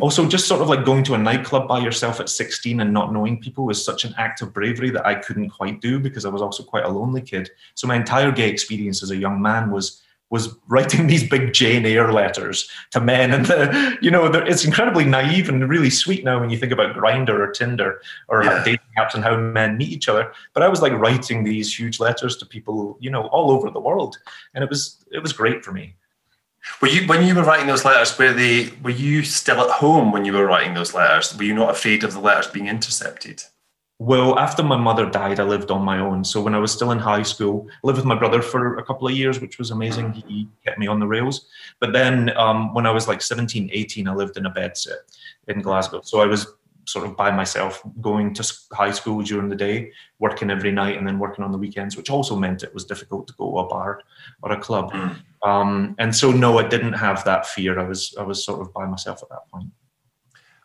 also 0.00 0.28
just 0.28 0.46
sort 0.46 0.60
of 0.60 0.68
like 0.68 0.84
going 0.84 1.02
to 1.04 1.14
a 1.14 1.18
nightclub 1.18 1.66
by 1.66 1.78
yourself 1.78 2.20
at 2.20 2.28
16 2.28 2.80
and 2.80 2.92
not 2.92 3.12
knowing 3.12 3.40
people 3.40 3.64
was 3.64 3.82
such 3.82 4.04
an 4.04 4.14
act 4.18 4.42
of 4.42 4.52
bravery 4.52 4.90
that 4.90 5.06
I 5.06 5.14
couldn't 5.14 5.50
quite 5.50 5.80
do 5.80 5.98
because 5.98 6.24
I 6.26 6.28
was 6.28 6.42
also 6.42 6.62
quite 6.62 6.84
a 6.84 6.88
lonely 6.88 7.22
kid. 7.22 7.50
So 7.74 7.88
my 7.88 7.96
entire 7.96 8.30
gay 8.30 8.50
experience 8.50 9.02
as 9.02 9.10
a 9.10 9.16
young 9.16 9.40
man 9.40 9.70
was 9.70 10.02
was 10.30 10.56
writing 10.68 11.06
these 11.06 11.28
big 11.28 11.52
Jane 11.52 11.84
Eyre 11.84 12.12
letters 12.12 12.68
to 12.92 13.00
men, 13.00 13.32
and 13.32 13.46
the, 13.46 13.98
you 14.00 14.10
know 14.10 14.26
it's 14.26 14.64
incredibly 14.64 15.04
naive 15.04 15.48
and 15.48 15.68
really 15.68 15.90
sweet 15.90 16.24
now 16.24 16.40
when 16.40 16.50
you 16.50 16.56
think 16.56 16.72
about 16.72 16.96
Grindr 16.96 17.38
or 17.38 17.50
Tinder 17.50 18.00
or 18.28 18.44
yeah. 18.44 18.62
dating 18.64 18.80
apps 18.96 19.14
and 19.14 19.24
how 19.24 19.36
men 19.36 19.76
meet 19.76 19.90
each 19.90 20.08
other. 20.08 20.32
But 20.54 20.62
I 20.62 20.68
was 20.68 20.80
like 20.80 20.92
writing 20.92 21.44
these 21.44 21.76
huge 21.76 22.00
letters 22.00 22.36
to 22.38 22.46
people, 22.46 22.96
you 23.00 23.10
know, 23.10 23.26
all 23.26 23.50
over 23.50 23.70
the 23.70 23.80
world, 23.80 24.18
and 24.54 24.64
it 24.64 24.70
was 24.70 25.04
it 25.12 25.20
was 25.20 25.32
great 25.32 25.64
for 25.64 25.72
me. 25.72 25.96
Were 26.80 26.88
you 26.88 27.06
when 27.06 27.26
you 27.26 27.34
were 27.34 27.42
writing 27.42 27.66
those 27.66 27.84
letters? 27.84 28.16
Were 28.18 28.32
they 28.32 28.70
were 28.82 28.90
you 28.90 29.24
still 29.24 29.60
at 29.60 29.70
home 29.70 30.12
when 30.12 30.24
you 30.24 30.32
were 30.32 30.46
writing 30.46 30.74
those 30.74 30.94
letters? 30.94 31.36
Were 31.36 31.44
you 31.44 31.54
not 31.54 31.70
afraid 31.70 32.04
of 32.04 32.12
the 32.12 32.20
letters 32.20 32.46
being 32.46 32.68
intercepted? 32.68 33.42
Well, 34.00 34.38
after 34.38 34.62
my 34.62 34.78
mother 34.78 35.04
died, 35.04 35.40
I 35.40 35.42
lived 35.42 35.70
on 35.70 35.82
my 35.82 36.00
own. 36.00 36.24
So 36.24 36.40
when 36.40 36.54
I 36.54 36.58
was 36.58 36.72
still 36.72 36.90
in 36.90 36.98
high 36.98 37.22
school, 37.22 37.68
I 37.68 37.86
lived 37.86 37.98
with 37.98 38.06
my 38.06 38.14
brother 38.14 38.40
for 38.40 38.78
a 38.78 38.82
couple 38.82 39.06
of 39.06 39.12
years, 39.12 39.42
which 39.42 39.58
was 39.58 39.72
amazing. 39.72 40.12
He 40.12 40.48
kept 40.64 40.78
me 40.78 40.86
on 40.86 41.00
the 41.00 41.06
rails. 41.06 41.46
But 41.80 41.92
then 41.92 42.34
um, 42.38 42.72
when 42.72 42.86
I 42.86 42.92
was 42.92 43.06
like 43.06 43.20
17, 43.20 43.68
18, 43.70 44.08
I 44.08 44.14
lived 44.14 44.38
in 44.38 44.46
a 44.46 44.50
bedsit 44.50 45.00
in 45.48 45.60
Glasgow. 45.60 46.00
So 46.02 46.22
I 46.22 46.24
was 46.24 46.46
sort 46.86 47.04
of 47.06 47.14
by 47.14 47.30
myself 47.30 47.82
going 48.00 48.32
to 48.32 48.54
high 48.72 48.90
school 48.90 49.20
during 49.20 49.50
the 49.50 49.54
day, 49.54 49.92
working 50.18 50.48
every 50.50 50.72
night, 50.72 50.96
and 50.96 51.06
then 51.06 51.18
working 51.18 51.44
on 51.44 51.52
the 51.52 51.58
weekends, 51.58 51.94
which 51.94 52.08
also 52.08 52.34
meant 52.34 52.62
it 52.62 52.72
was 52.72 52.86
difficult 52.86 53.28
to 53.28 53.34
go 53.34 53.50
to 53.50 53.58
a 53.58 53.68
bar 53.68 54.00
or 54.40 54.52
a 54.52 54.58
club. 54.58 54.92
Mm. 54.92 55.16
Um, 55.42 55.94
and 55.98 56.16
so, 56.16 56.32
no, 56.32 56.58
I 56.58 56.66
didn't 56.66 56.94
have 56.94 57.22
that 57.24 57.46
fear. 57.46 57.78
I 57.78 57.84
was 57.84 58.14
I 58.18 58.22
was 58.22 58.42
sort 58.42 58.62
of 58.62 58.72
by 58.72 58.86
myself 58.86 59.22
at 59.22 59.28
that 59.28 59.46
point. 59.52 59.70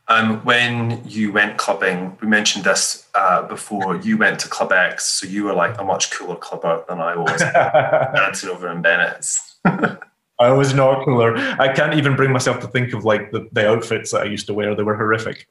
Um, 0.07 0.39
when 0.41 1.01
you 1.05 1.31
went 1.31 1.57
clubbing, 1.57 2.17
we 2.21 2.27
mentioned 2.27 2.63
this 2.63 3.07
uh, 3.15 3.41
before. 3.43 3.95
You 3.97 4.17
went 4.17 4.39
to 4.41 4.47
Club 4.47 4.71
X, 4.71 5.05
so 5.05 5.27
you 5.27 5.45
were 5.45 5.53
like 5.53 5.79
a 5.79 5.83
much 5.83 6.11
cooler 6.11 6.35
clubber 6.35 6.83
than 6.87 6.99
I 6.99 7.15
was, 7.15 7.41
dancing 8.15 8.49
over 8.49 8.69
in 8.71 8.81
Bennett's. 8.81 9.55
I 10.37 10.51
was 10.51 10.73
not 10.73 11.05
cooler. 11.05 11.37
I 11.37 11.71
can't 11.71 11.93
even 11.93 12.15
bring 12.15 12.31
myself 12.31 12.59
to 12.59 12.67
think 12.67 12.93
of 12.93 13.05
like 13.05 13.31
the, 13.31 13.47
the 13.53 13.69
outfits 13.69 14.11
that 14.11 14.21
I 14.21 14.25
used 14.25 14.47
to 14.47 14.53
wear. 14.53 14.75
They 14.75 14.83
were 14.83 14.95
horrific. 14.95 15.47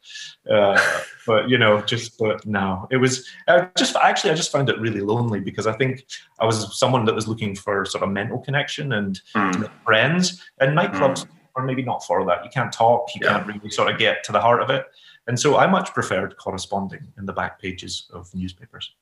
Uh, 0.49 0.79
but 1.27 1.49
you 1.49 1.57
know, 1.57 1.81
just 1.83 2.19
but 2.19 2.45
no, 2.45 2.87
it 2.91 2.99
was 2.99 3.27
I 3.49 3.69
just 3.79 3.97
actually 3.97 4.33
I 4.33 4.35
just 4.35 4.53
found 4.53 4.69
it 4.69 4.79
really 4.79 5.01
lonely 5.01 5.41
because 5.41 5.67
I 5.67 5.73
think 5.73 6.05
I 6.39 6.45
was 6.45 6.79
someone 6.79 7.07
that 7.07 7.15
was 7.15 7.27
looking 7.27 7.55
for 7.55 7.87
sort 7.87 8.05
of 8.05 8.11
mental 8.11 8.41
connection 8.41 8.93
and 8.93 9.21
mm. 9.35 9.71
friends, 9.85 10.43
and 10.61 10.77
nightclubs 10.77 11.25
mm. 11.25 11.29
Are 11.57 11.65
maybe 11.65 11.83
not 11.83 12.05
for 12.05 12.25
that. 12.27 12.45
You 12.45 12.51
can't 12.51 12.73
talk, 12.73 13.15
you 13.15 13.21
yeah. 13.23 13.33
can't 13.33 13.47
really 13.47 13.71
sort 13.71 13.91
of 13.91 13.99
get 13.99 14.25
to 14.25 14.33
the 14.33 14.41
heart 14.41 14.63
of 14.63 14.71
it, 14.71 14.87
and 15.27 15.39
so 15.39 15.57
I 15.57 15.67
much 15.67 15.93
preferred 15.95 16.37
corresponding 16.37 17.09
in 17.19 17.27
the 17.27 17.33
back 17.33 17.61
pages 17.61 18.07
of 18.13 18.35
newspapers. 18.35 18.95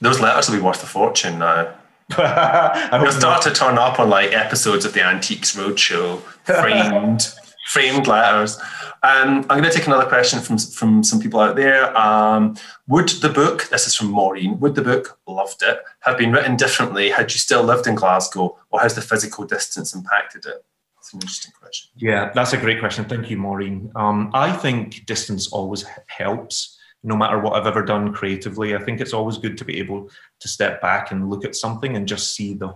Those 0.00 0.20
letters 0.20 0.48
will 0.48 0.56
be 0.56 0.62
worth 0.62 0.82
a 0.82 0.86
fortune 0.86 1.38
now. 1.38 1.74
You'll 2.18 3.12
start 3.12 3.42
to 3.42 3.52
turn 3.52 3.78
up 3.78 4.00
on 4.00 4.10
like 4.10 4.32
episodes 4.32 4.84
of 4.84 4.92
the 4.94 5.04
Antiques 5.04 5.54
Roadshow, 5.56 6.20
framed, 6.44 7.28
framed 7.68 8.06
letters. 8.06 8.58
Um, 9.02 9.46
I'm 9.48 9.60
going 9.60 9.62
to 9.62 9.70
take 9.70 9.86
another 9.86 10.08
question 10.08 10.40
from 10.40 10.58
from 10.58 11.04
some 11.04 11.20
people 11.20 11.40
out 11.40 11.56
there. 11.56 11.96
Um, 11.96 12.56
would 12.88 13.08
the 13.08 13.28
book, 13.28 13.68
this 13.70 13.86
is 13.86 13.94
from 13.94 14.10
Maureen, 14.10 14.58
would 14.60 14.74
the 14.74 14.82
book, 14.82 15.18
loved 15.26 15.62
it, 15.62 15.80
have 16.00 16.18
been 16.18 16.32
written 16.32 16.56
differently 16.56 17.10
had 17.10 17.32
you 17.32 17.38
still 17.38 17.62
lived 17.62 17.86
in 17.86 17.94
Glasgow, 17.94 18.58
or 18.70 18.80
has 18.80 18.94
the 18.94 19.00
physical 19.02 19.44
distance 19.44 19.94
impacted 19.94 20.44
it? 20.46 20.64
That's 21.00 21.14
an 21.14 21.20
interesting 21.22 21.52
question. 21.58 21.90
Yeah, 21.96 22.30
that's 22.34 22.52
a 22.52 22.58
great 22.58 22.78
question. 22.78 23.06
Thank 23.06 23.30
you, 23.30 23.38
Maureen. 23.38 23.90
Um, 23.96 24.30
I 24.34 24.52
think 24.52 25.06
distance 25.06 25.50
always 25.50 25.86
helps 26.08 26.78
no 27.02 27.16
matter 27.16 27.38
what 27.38 27.54
I've 27.54 27.66
ever 27.66 27.82
done 27.82 28.12
creatively. 28.12 28.76
I 28.76 28.84
think 28.84 29.00
it's 29.00 29.14
always 29.14 29.38
good 29.38 29.56
to 29.56 29.64
be 29.64 29.78
able 29.78 30.10
to 30.40 30.48
step 30.48 30.82
back 30.82 31.10
and 31.10 31.30
look 31.30 31.46
at 31.46 31.56
something 31.56 31.96
and 31.96 32.06
just 32.06 32.34
see 32.34 32.52
the 32.52 32.74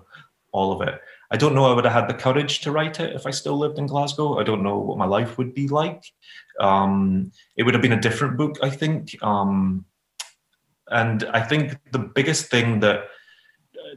all 0.53 0.73
of 0.73 0.89
it. 0.89 0.99
I 1.31 1.37
don't 1.37 1.55
know 1.55 1.67
I 1.67 1.75
would 1.75 1.85
have 1.85 1.93
had 1.93 2.09
the 2.09 2.15
courage 2.15 2.61
to 2.61 2.73
write 2.73 2.99
it 2.99 3.15
if 3.15 3.27
I 3.27 3.31
still 3.31 3.59
lived 3.59 3.79
in 3.79 3.87
Glasgow. 3.87 4.39
I 4.39 4.43
don't 4.43 4.63
know 4.63 4.79
what 4.79 4.97
my 4.97 5.05
life 5.05 5.37
would 5.37 5.53
be 5.53 5.69
like. 5.69 6.03
Um, 6.61 7.31
it 7.59 7.65
would 7.65 7.75
have 7.75 7.83
been 7.83 7.93
a 7.93 8.01
different 8.01 8.39
book, 8.39 8.57
I 8.63 8.71
think. 8.71 9.23
Um, 9.23 9.85
and 10.89 11.25
I 11.25 11.43
think 11.43 11.77
the 11.93 11.99
biggest 11.99 12.51
thing 12.51 12.81
that 12.81 13.05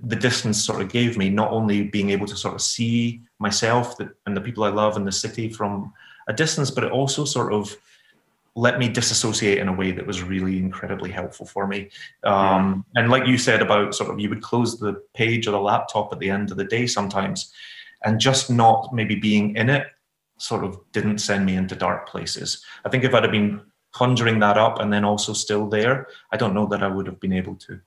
the 0.04 0.16
distance 0.16 0.64
sort 0.64 0.82
of 0.82 0.90
gave 0.90 1.18
me, 1.18 1.30
not 1.30 1.52
only 1.52 1.84
being 1.84 2.10
able 2.10 2.28
to 2.28 2.36
sort 2.36 2.56
of 2.56 2.62
see 2.62 3.22
myself 3.40 3.96
and 4.00 4.38
the 4.38 4.42
people 4.42 4.64
I 4.64 4.70
love 4.70 4.98
in 4.98 5.06
the 5.06 5.12
city 5.12 5.50
from 5.50 5.94
a 6.28 6.34
distance, 6.34 6.72
but 6.72 6.84
it 6.84 6.92
also 6.92 7.26
sort 7.26 7.54
of 7.54 7.76
let 8.56 8.80
me 8.80 8.90
disassociate 8.90 9.60
in 9.60 9.68
a 9.68 9.74
way 9.74 9.92
that 9.92 10.08
was 10.08 10.24
really 10.24 10.58
incredibly 10.58 11.12
helpful 11.12 11.46
for 11.46 11.68
me. 11.68 11.90
Um, 12.24 12.84
and 12.96 13.12
like 13.12 13.28
you 13.28 13.38
said 13.38 13.62
about 13.62 13.94
sort 13.94 14.10
of 14.10 14.20
you 14.20 14.30
would 14.30 14.42
close 14.42 14.80
the 14.80 15.04
page 15.14 15.48
or 15.48 15.52
the 15.52 15.60
laptop 15.60 16.12
at 16.12 16.20
the 16.20 16.30
end 16.30 16.50
of 16.50 16.58
the 16.58 16.64
day 16.64 16.88
sometimes, 16.88 17.54
and 18.04 18.20
just 18.20 18.50
not 18.50 18.94
maybe 18.94 19.16
being 19.16 19.56
in 19.56 19.70
it 19.70 19.88
sort 20.40 20.64
of 20.64 20.80
didn't 20.92 21.20
send 21.20 21.46
me 21.46 21.56
into 21.56 21.76
dark 21.76 22.10
places. 22.10 22.64
I 22.84 22.90
think 22.90 23.04
if 23.04 23.14
I'd 23.14 23.24
have 23.24 23.32
been 23.32 23.62
conjuring 23.94 24.40
that 24.40 24.58
up 24.58 24.80
and 24.80 24.92
then 24.92 25.06
also 25.06 25.34
still 25.34 25.68
there, 25.68 26.08
I 26.32 26.38
don't 26.38 26.54
know 26.54 26.66
that 26.68 26.84
I 26.84 26.88
would 26.88 27.08
have 27.08 27.20
been 27.20 27.34
able 27.34 27.56
to. 27.56 27.80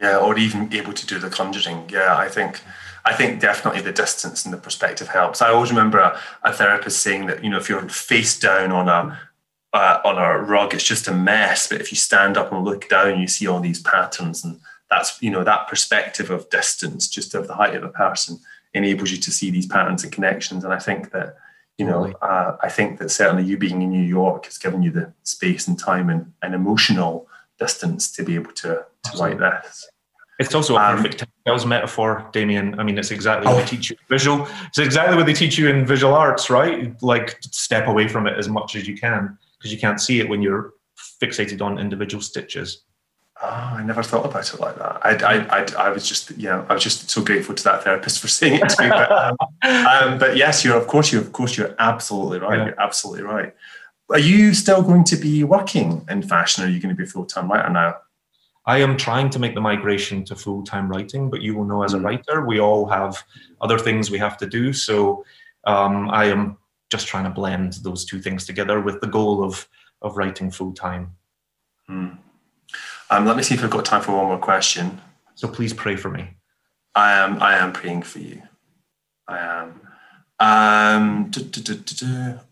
Yeah, 0.00 0.18
or 0.18 0.36
even 0.38 0.72
able 0.74 0.92
to 0.92 1.06
do 1.06 1.18
the 1.18 1.30
conjuring. 1.30 1.88
Yeah, 1.90 2.16
I 2.16 2.28
think 2.28 2.60
I 3.04 3.14
think 3.14 3.40
definitely 3.40 3.80
the 3.80 3.92
distance 3.92 4.44
and 4.44 4.52
the 4.52 4.58
perspective 4.58 5.08
helps. 5.08 5.40
I 5.40 5.50
always 5.50 5.70
remember 5.70 5.98
a, 5.98 6.20
a 6.42 6.52
therapist 6.52 7.00
saying 7.00 7.26
that 7.26 7.42
you 7.42 7.50
know 7.50 7.56
if 7.56 7.68
you're 7.68 7.88
face 7.88 8.38
down 8.38 8.72
on 8.72 8.88
a 8.88 9.18
uh, 9.72 10.00
on 10.04 10.18
a 10.18 10.38
rug, 10.38 10.74
it's 10.74 10.84
just 10.84 11.08
a 11.08 11.14
mess. 11.14 11.68
But 11.68 11.80
if 11.80 11.90
you 11.90 11.96
stand 11.96 12.36
up 12.36 12.52
and 12.52 12.64
look 12.64 12.88
down, 12.88 13.20
you 13.20 13.26
see 13.26 13.46
all 13.46 13.60
these 13.60 13.80
patterns, 13.80 14.44
and 14.44 14.60
that's 14.90 15.20
you 15.22 15.30
know 15.30 15.44
that 15.44 15.68
perspective 15.68 16.30
of 16.30 16.50
distance, 16.50 17.08
just 17.08 17.34
of 17.34 17.46
the 17.46 17.54
height 17.54 17.74
of 17.74 17.84
a 17.84 17.88
person, 17.88 18.38
enables 18.74 19.10
you 19.10 19.18
to 19.18 19.30
see 19.30 19.50
these 19.50 19.66
patterns 19.66 20.04
and 20.04 20.12
connections. 20.12 20.64
And 20.64 20.74
I 20.74 20.78
think 20.78 21.12
that 21.12 21.36
you 21.78 21.84
know, 21.84 22.06
uh, 22.22 22.56
I 22.62 22.68
think 22.68 22.98
that 22.98 23.10
certainly 23.10 23.44
you 23.44 23.58
being 23.58 23.82
in 23.82 23.90
New 23.90 24.02
York 24.02 24.46
has 24.46 24.56
given 24.56 24.82
you 24.82 24.90
the 24.90 25.12
space 25.24 25.68
and 25.68 25.78
time 25.78 26.08
and, 26.08 26.32
and 26.42 26.54
emotional 26.54 27.28
distance 27.58 28.10
to 28.12 28.22
be 28.22 28.34
able 28.34 28.52
to, 28.52 28.84
write 29.14 29.38
this. 29.38 29.88
It's 30.38 30.54
also 30.54 30.76
a 30.76 30.80
um, 30.80 30.96
perfect 30.96 31.24
um, 31.46 31.68
metaphor, 31.68 32.28
Damian. 32.32 32.78
I 32.78 32.82
mean, 32.82 32.98
it's 32.98 33.10
exactly 33.10 33.46
what 33.46 33.56
oh. 33.56 33.60
they 33.60 33.66
teach 33.66 33.90
you 33.90 33.96
visual. 34.08 34.46
It's 34.66 34.78
exactly 34.78 35.16
what 35.16 35.26
they 35.26 35.32
teach 35.32 35.56
you 35.56 35.68
in 35.68 35.86
visual 35.86 36.14
arts, 36.14 36.50
right? 36.50 36.94
Like 37.02 37.38
step 37.40 37.86
away 37.86 38.08
from 38.08 38.26
it 38.26 38.38
as 38.38 38.48
much 38.48 38.76
as 38.76 38.86
you 38.86 38.96
can 38.96 39.38
because 39.58 39.72
you 39.72 39.78
can't 39.78 40.00
see 40.00 40.20
it 40.20 40.28
when 40.28 40.42
you're 40.42 40.74
fixated 41.22 41.62
on 41.62 41.78
individual 41.78 42.20
stitches. 42.22 42.82
Oh, 43.42 43.46
I 43.46 43.82
never 43.82 44.02
thought 44.02 44.24
about 44.24 44.52
it 44.52 44.60
like 44.60 44.76
that. 44.76 45.00
I, 45.04 45.10
I, 45.10 45.60
I, 45.60 45.88
I 45.88 45.88
was 45.90 46.08
just, 46.08 46.30
you 46.38 46.48
know, 46.48 46.64
I 46.70 46.74
was 46.74 46.82
just 46.82 47.10
so 47.10 47.22
grateful 47.22 47.54
to 47.54 47.64
that 47.64 47.84
therapist 47.84 48.20
for 48.20 48.28
saying 48.28 48.60
it 48.62 48.68
to 48.70 48.82
me. 48.82 48.88
But, 48.88 49.12
um, 49.12 49.36
um, 49.62 50.18
but 50.18 50.36
yes, 50.36 50.64
you're, 50.64 50.76
of 50.76 50.86
course, 50.86 51.12
you, 51.12 51.18
of 51.18 51.32
course, 51.32 51.56
you're 51.56 51.74
absolutely 51.78 52.38
right. 52.38 52.58
Yeah. 52.58 52.64
You're 52.66 52.80
absolutely 52.80 53.24
right. 53.24 53.54
Are 54.10 54.18
you 54.18 54.54
still 54.54 54.82
going 54.82 55.04
to 55.04 55.16
be 55.16 55.44
working 55.44 56.06
in 56.08 56.22
fashion? 56.22 56.64
Or 56.64 56.66
are 56.66 56.70
you 56.70 56.80
going 56.80 56.94
to 56.94 56.98
be 56.98 57.06
full 57.06 57.26
time 57.26 57.50
writer 57.50 57.68
now? 57.70 57.96
I 58.66 58.78
am 58.78 58.96
trying 58.96 59.30
to 59.30 59.38
make 59.38 59.54
the 59.54 59.60
migration 59.60 60.24
to 60.24 60.34
full 60.34 60.64
time 60.64 60.88
writing, 60.88 61.30
but 61.30 61.40
you 61.40 61.54
will 61.54 61.64
know 61.64 61.82
as 61.82 61.94
a 61.94 61.98
mm. 61.98 62.04
writer, 62.04 62.44
we 62.44 62.60
all 62.60 62.86
have 62.86 63.22
other 63.60 63.78
things 63.78 64.10
we 64.10 64.18
have 64.18 64.36
to 64.38 64.46
do. 64.46 64.72
So 64.72 65.24
um, 65.64 66.10
I 66.10 66.26
am 66.26 66.58
just 66.90 67.06
trying 67.06 67.24
to 67.24 67.30
blend 67.30 67.74
those 67.82 68.04
two 68.04 68.20
things 68.20 68.44
together 68.44 68.80
with 68.80 69.00
the 69.00 69.06
goal 69.06 69.42
of 69.42 69.68
of 70.02 70.16
writing 70.16 70.50
full 70.50 70.72
time. 70.72 71.12
Hmm. 71.86 72.08
Um, 73.10 73.24
let 73.24 73.36
me 73.36 73.42
see 73.42 73.54
if 73.54 73.64
I've 73.64 73.70
got 73.70 73.84
time 73.84 74.02
for 74.02 74.16
one 74.16 74.26
more 74.26 74.38
question. 74.38 75.00
So 75.34 75.48
please 75.48 75.72
pray 75.72 75.96
for 75.96 76.10
me. 76.10 76.36
I 76.94 77.12
am. 77.12 77.42
I 77.42 77.56
am 77.56 77.72
praying 77.72 78.02
for 78.02 78.18
you. 78.18 78.42
I 79.28 79.38
am. 79.38 79.85
Um, 80.38 81.30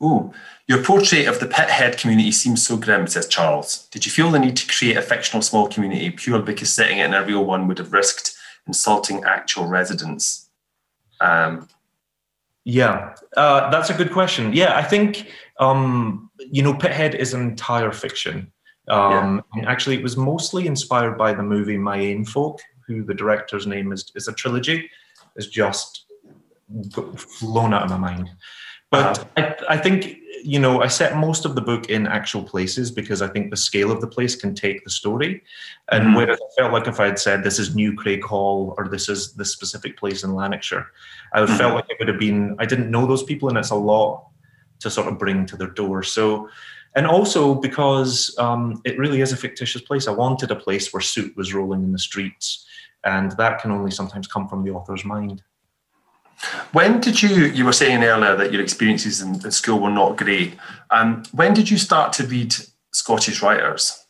oh, 0.01 0.33
your 0.67 0.83
portrait 0.83 1.27
of 1.27 1.41
the 1.41 1.47
Pithead 1.47 1.99
community 1.99 2.33
seems 2.33 2.67
so 2.67 2.77
grim, 2.79 3.07
says 3.07 3.29
Charles. 3.29 3.87
Did 3.89 4.07
you 4.07 4.13
feel 4.13 4.31
the 4.31 4.39
need 4.39 4.57
to 4.57 4.67
create 4.67 4.97
a 4.97 5.03
fictional 5.03 5.43
small 5.43 5.69
community 5.69 6.11
purely 6.11 6.45
because 6.45 6.73
setting 6.73 6.99
it 6.99 7.05
in 7.05 7.15
a 7.15 7.25
real 7.25 7.45
one 7.45 7.69
would 7.69 7.79
have 7.79 7.93
risked 7.93 8.35
insulting 8.67 9.23
actual 9.25 9.67
residents? 9.67 10.49
Um, 11.21 11.69
yeah, 12.65 13.15
uh, 13.37 13.71
that's 13.71 13.91
a 13.91 13.95
good 13.95 14.13
question. 14.13 14.55
Yeah, 14.55 14.77
I 14.77 14.83
think 14.83 15.31
um, 15.61 16.31
you 16.39 16.63
know 16.63 16.73
Pithead 16.73 17.15
is 17.15 17.35
an 17.35 17.43
entire 17.43 17.93
fiction. 17.93 18.51
Um, 18.89 19.43
yeah. 19.55 19.61
And 19.61 19.69
actually, 19.69 19.97
it 19.97 20.03
was 20.03 20.17
mostly 20.17 20.67
inspired 20.67 21.19
by 21.19 21.35
the 21.35 21.43
movie 21.43 21.77
My 21.77 21.99
Ain 21.99 22.25
Folk, 22.25 22.61
who 22.87 23.05
the 23.05 23.15
director's 23.15 23.67
name 23.67 23.93
is 23.93 24.11
is 24.15 24.29
a 24.29 24.33
trilogy. 24.33 24.91
It's 25.37 25.49
just 25.49 26.04
flown 27.17 27.75
out 27.75 27.85
of 27.85 27.91
my 27.91 27.99
mind. 27.99 28.31
But. 28.91 29.27
I, 29.37 29.57
I 29.71 29.77
think 29.77 30.19
you 30.45 30.59
know, 30.59 30.83
I 30.83 30.89
set 30.89 31.17
most 31.17 31.47
of 31.47 31.55
the 31.55 31.63
book 31.63 31.89
in 31.89 32.07
actual 32.07 32.43
places 32.43 32.91
because 32.91 33.23
I 33.23 33.29
think 33.29 33.51
the 33.51 33.57
scale 33.57 33.91
of 33.91 34.03
the 34.03 34.07
place 34.07 34.37
can 34.37 34.55
take 34.55 34.85
the 34.85 34.91
story. 34.91 35.43
And 35.91 36.05
mm-hmm. 36.05 36.17
whereas 36.17 36.39
I 36.39 36.61
felt 36.61 36.73
like 36.73 36.87
if 36.87 37.01
I 37.01 37.07
had 37.07 37.19
said 37.19 37.43
this 37.43 37.59
is 37.59 37.75
New 37.75 37.95
Craig 37.95 38.23
Hall 38.23 38.75
or 38.77 38.87
this 38.87 39.09
is 39.09 39.33
this 39.33 39.51
specific 39.51 39.97
place 39.97 40.23
in 40.23 40.35
Lanarkshire, 40.35 40.87
I 41.33 41.41
mm-hmm. 41.41 41.57
felt 41.57 41.75
like 41.75 41.87
it 41.89 41.97
would 41.99 42.09
have 42.09 42.19
been 42.19 42.57
I 42.59 42.67
didn't 42.67 42.91
know 42.91 43.07
those 43.07 43.23
people 43.23 43.49
and 43.49 43.57
it's 43.57 43.71
a 43.71 43.75
lot 43.75 44.29
to 44.81 44.91
sort 44.91 45.09
of 45.09 45.19
bring 45.19 45.47
to 45.47 45.57
their 45.57 45.71
door. 45.71 46.03
So 46.03 46.51
and 46.95 47.07
also 47.07 47.55
because 47.55 48.37
um, 48.39 48.83
it 48.85 48.99
really 48.99 49.23
is 49.23 49.33
a 49.33 49.37
fictitious 49.37 49.81
place. 49.81 50.07
I 50.07 50.13
wanted 50.13 50.51
a 50.51 50.57
place 50.57 50.93
where 50.93 51.01
soot 51.01 51.35
was 51.39 51.55
rolling 51.55 51.83
in 51.83 51.93
the 51.93 51.99
streets, 51.99 52.67
and 53.03 53.33
that 53.33 53.61
can 53.61 53.71
only 53.71 53.91
sometimes 53.91 54.29
come 54.29 54.47
from 54.47 54.63
the 54.63 54.71
author's 54.73 55.05
mind. 55.07 55.43
When 56.73 57.01
did 57.01 57.23
you, 57.23 57.47
you 57.47 57.65
were 57.65 57.73
saying 57.73 58.05
earlier 58.05 58.37
that 58.37 58.53
your 58.53 58.63
experiences 58.63 59.21
in, 59.21 59.35
in 59.35 59.51
school 59.51 59.81
were 59.81 59.91
not 59.91 60.17
great. 60.17 60.57
Um, 60.91 61.23
when 61.33 61.55
did 61.55 61.71
you 61.71 61.79
start 61.79 62.13
to 62.15 62.27
read 62.27 62.55
Scottish 62.93 63.43
writers? 63.43 64.07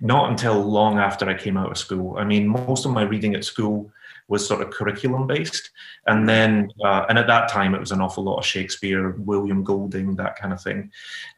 Not 0.00 0.30
until 0.30 0.60
long 0.62 0.98
after 0.98 1.28
I 1.28 1.34
came 1.34 1.56
out 1.56 1.70
of 1.70 1.78
school. 1.78 2.16
I 2.16 2.24
mean, 2.24 2.46
most 2.46 2.84
of 2.84 2.92
my 2.92 3.02
reading 3.02 3.34
at 3.34 3.44
school 3.44 3.90
was 4.28 4.46
sort 4.46 4.62
of 4.62 4.70
curriculum 4.70 5.26
based. 5.26 5.70
And 6.06 6.28
then, 6.28 6.70
uh, 6.84 7.06
and 7.08 7.18
at 7.18 7.26
that 7.26 7.48
time, 7.50 7.74
it 7.74 7.80
was 7.80 7.92
an 7.92 8.00
awful 8.00 8.24
lot 8.24 8.38
of 8.38 8.46
Shakespeare, 8.46 9.10
William 9.10 9.62
Golding, 9.62 10.16
that 10.16 10.36
kind 10.36 10.52
of 10.52 10.62
thing. 10.62 10.90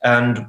And 0.05 0.47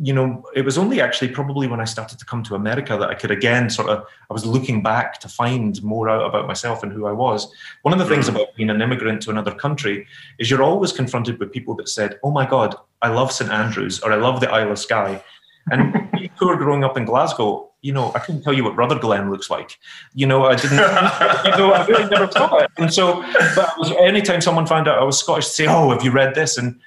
you 0.00 0.12
know, 0.12 0.44
it 0.54 0.64
was 0.64 0.78
only 0.78 1.00
actually 1.00 1.28
probably 1.28 1.66
when 1.66 1.80
I 1.80 1.84
started 1.84 2.18
to 2.18 2.24
come 2.24 2.42
to 2.44 2.54
America 2.54 2.96
that 2.96 3.10
I 3.10 3.14
could 3.14 3.30
again 3.30 3.68
sort 3.68 3.88
of, 3.88 4.06
I 4.30 4.32
was 4.32 4.46
looking 4.46 4.82
back 4.82 5.18
to 5.20 5.28
find 5.28 5.82
more 5.82 6.08
out 6.08 6.24
about 6.24 6.46
myself 6.46 6.82
and 6.82 6.92
who 6.92 7.06
I 7.06 7.12
was. 7.12 7.52
One 7.82 7.92
of 7.92 7.98
the 7.98 8.06
things 8.06 8.26
mm. 8.26 8.30
about 8.30 8.54
being 8.54 8.70
an 8.70 8.80
immigrant 8.80 9.22
to 9.22 9.30
another 9.30 9.52
country 9.52 10.06
is 10.38 10.50
you're 10.50 10.62
always 10.62 10.92
confronted 10.92 11.38
with 11.38 11.52
people 11.52 11.74
that 11.76 11.88
said, 11.88 12.18
Oh 12.22 12.30
my 12.30 12.46
God, 12.46 12.76
I 13.02 13.08
love 13.08 13.32
St. 13.32 13.50
Andrews 13.50 14.00
or 14.00 14.12
I 14.12 14.16
love 14.16 14.40
the 14.40 14.50
Isle 14.50 14.72
of 14.72 14.78
Skye. 14.78 15.22
And 15.70 16.30
who 16.38 16.48
are 16.48 16.56
growing 16.56 16.84
up 16.84 16.96
in 16.96 17.04
Glasgow, 17.04 17.70
you 17.82 17.92
know, 17.92 18.12
I 18.14 18.20
couldn't 18.20 18.42
tell 18.42 18.52
you 18.52 18.64
what 18.64 18.76
Rutherglen 18.76 19.30
looks 19.30 19.50
like. 19.50 19.78
You 20.14 20.26
know, 20.26 20.46
I 20.46 20.54
didn't, 20.56 20.78
you 20.78 21.58
know, 21.58 21.72
I 21.72 21.86
really 21.88 22.08
never 22.08 22.30
saw 22.30 22.56
it. 22.56 22.70
And 22.76 22.92
so, 22.92 23.22
but 23.54 23.78
was, 23.78 23.92
anytime 24.00 24.40
someone 24.40 24.66
found 24.66 24.88
out 24.88 24.98
I 24.98 25.04
was 25.04 25.18
Scottish, 25.18 25.46
say, 25.46 25.66
Oh, 25.66 25.90
have 25.90 26.04
you 26.04 26.10
read 26.10 26.34
this? 26.34 26.58
And 26.58 26.80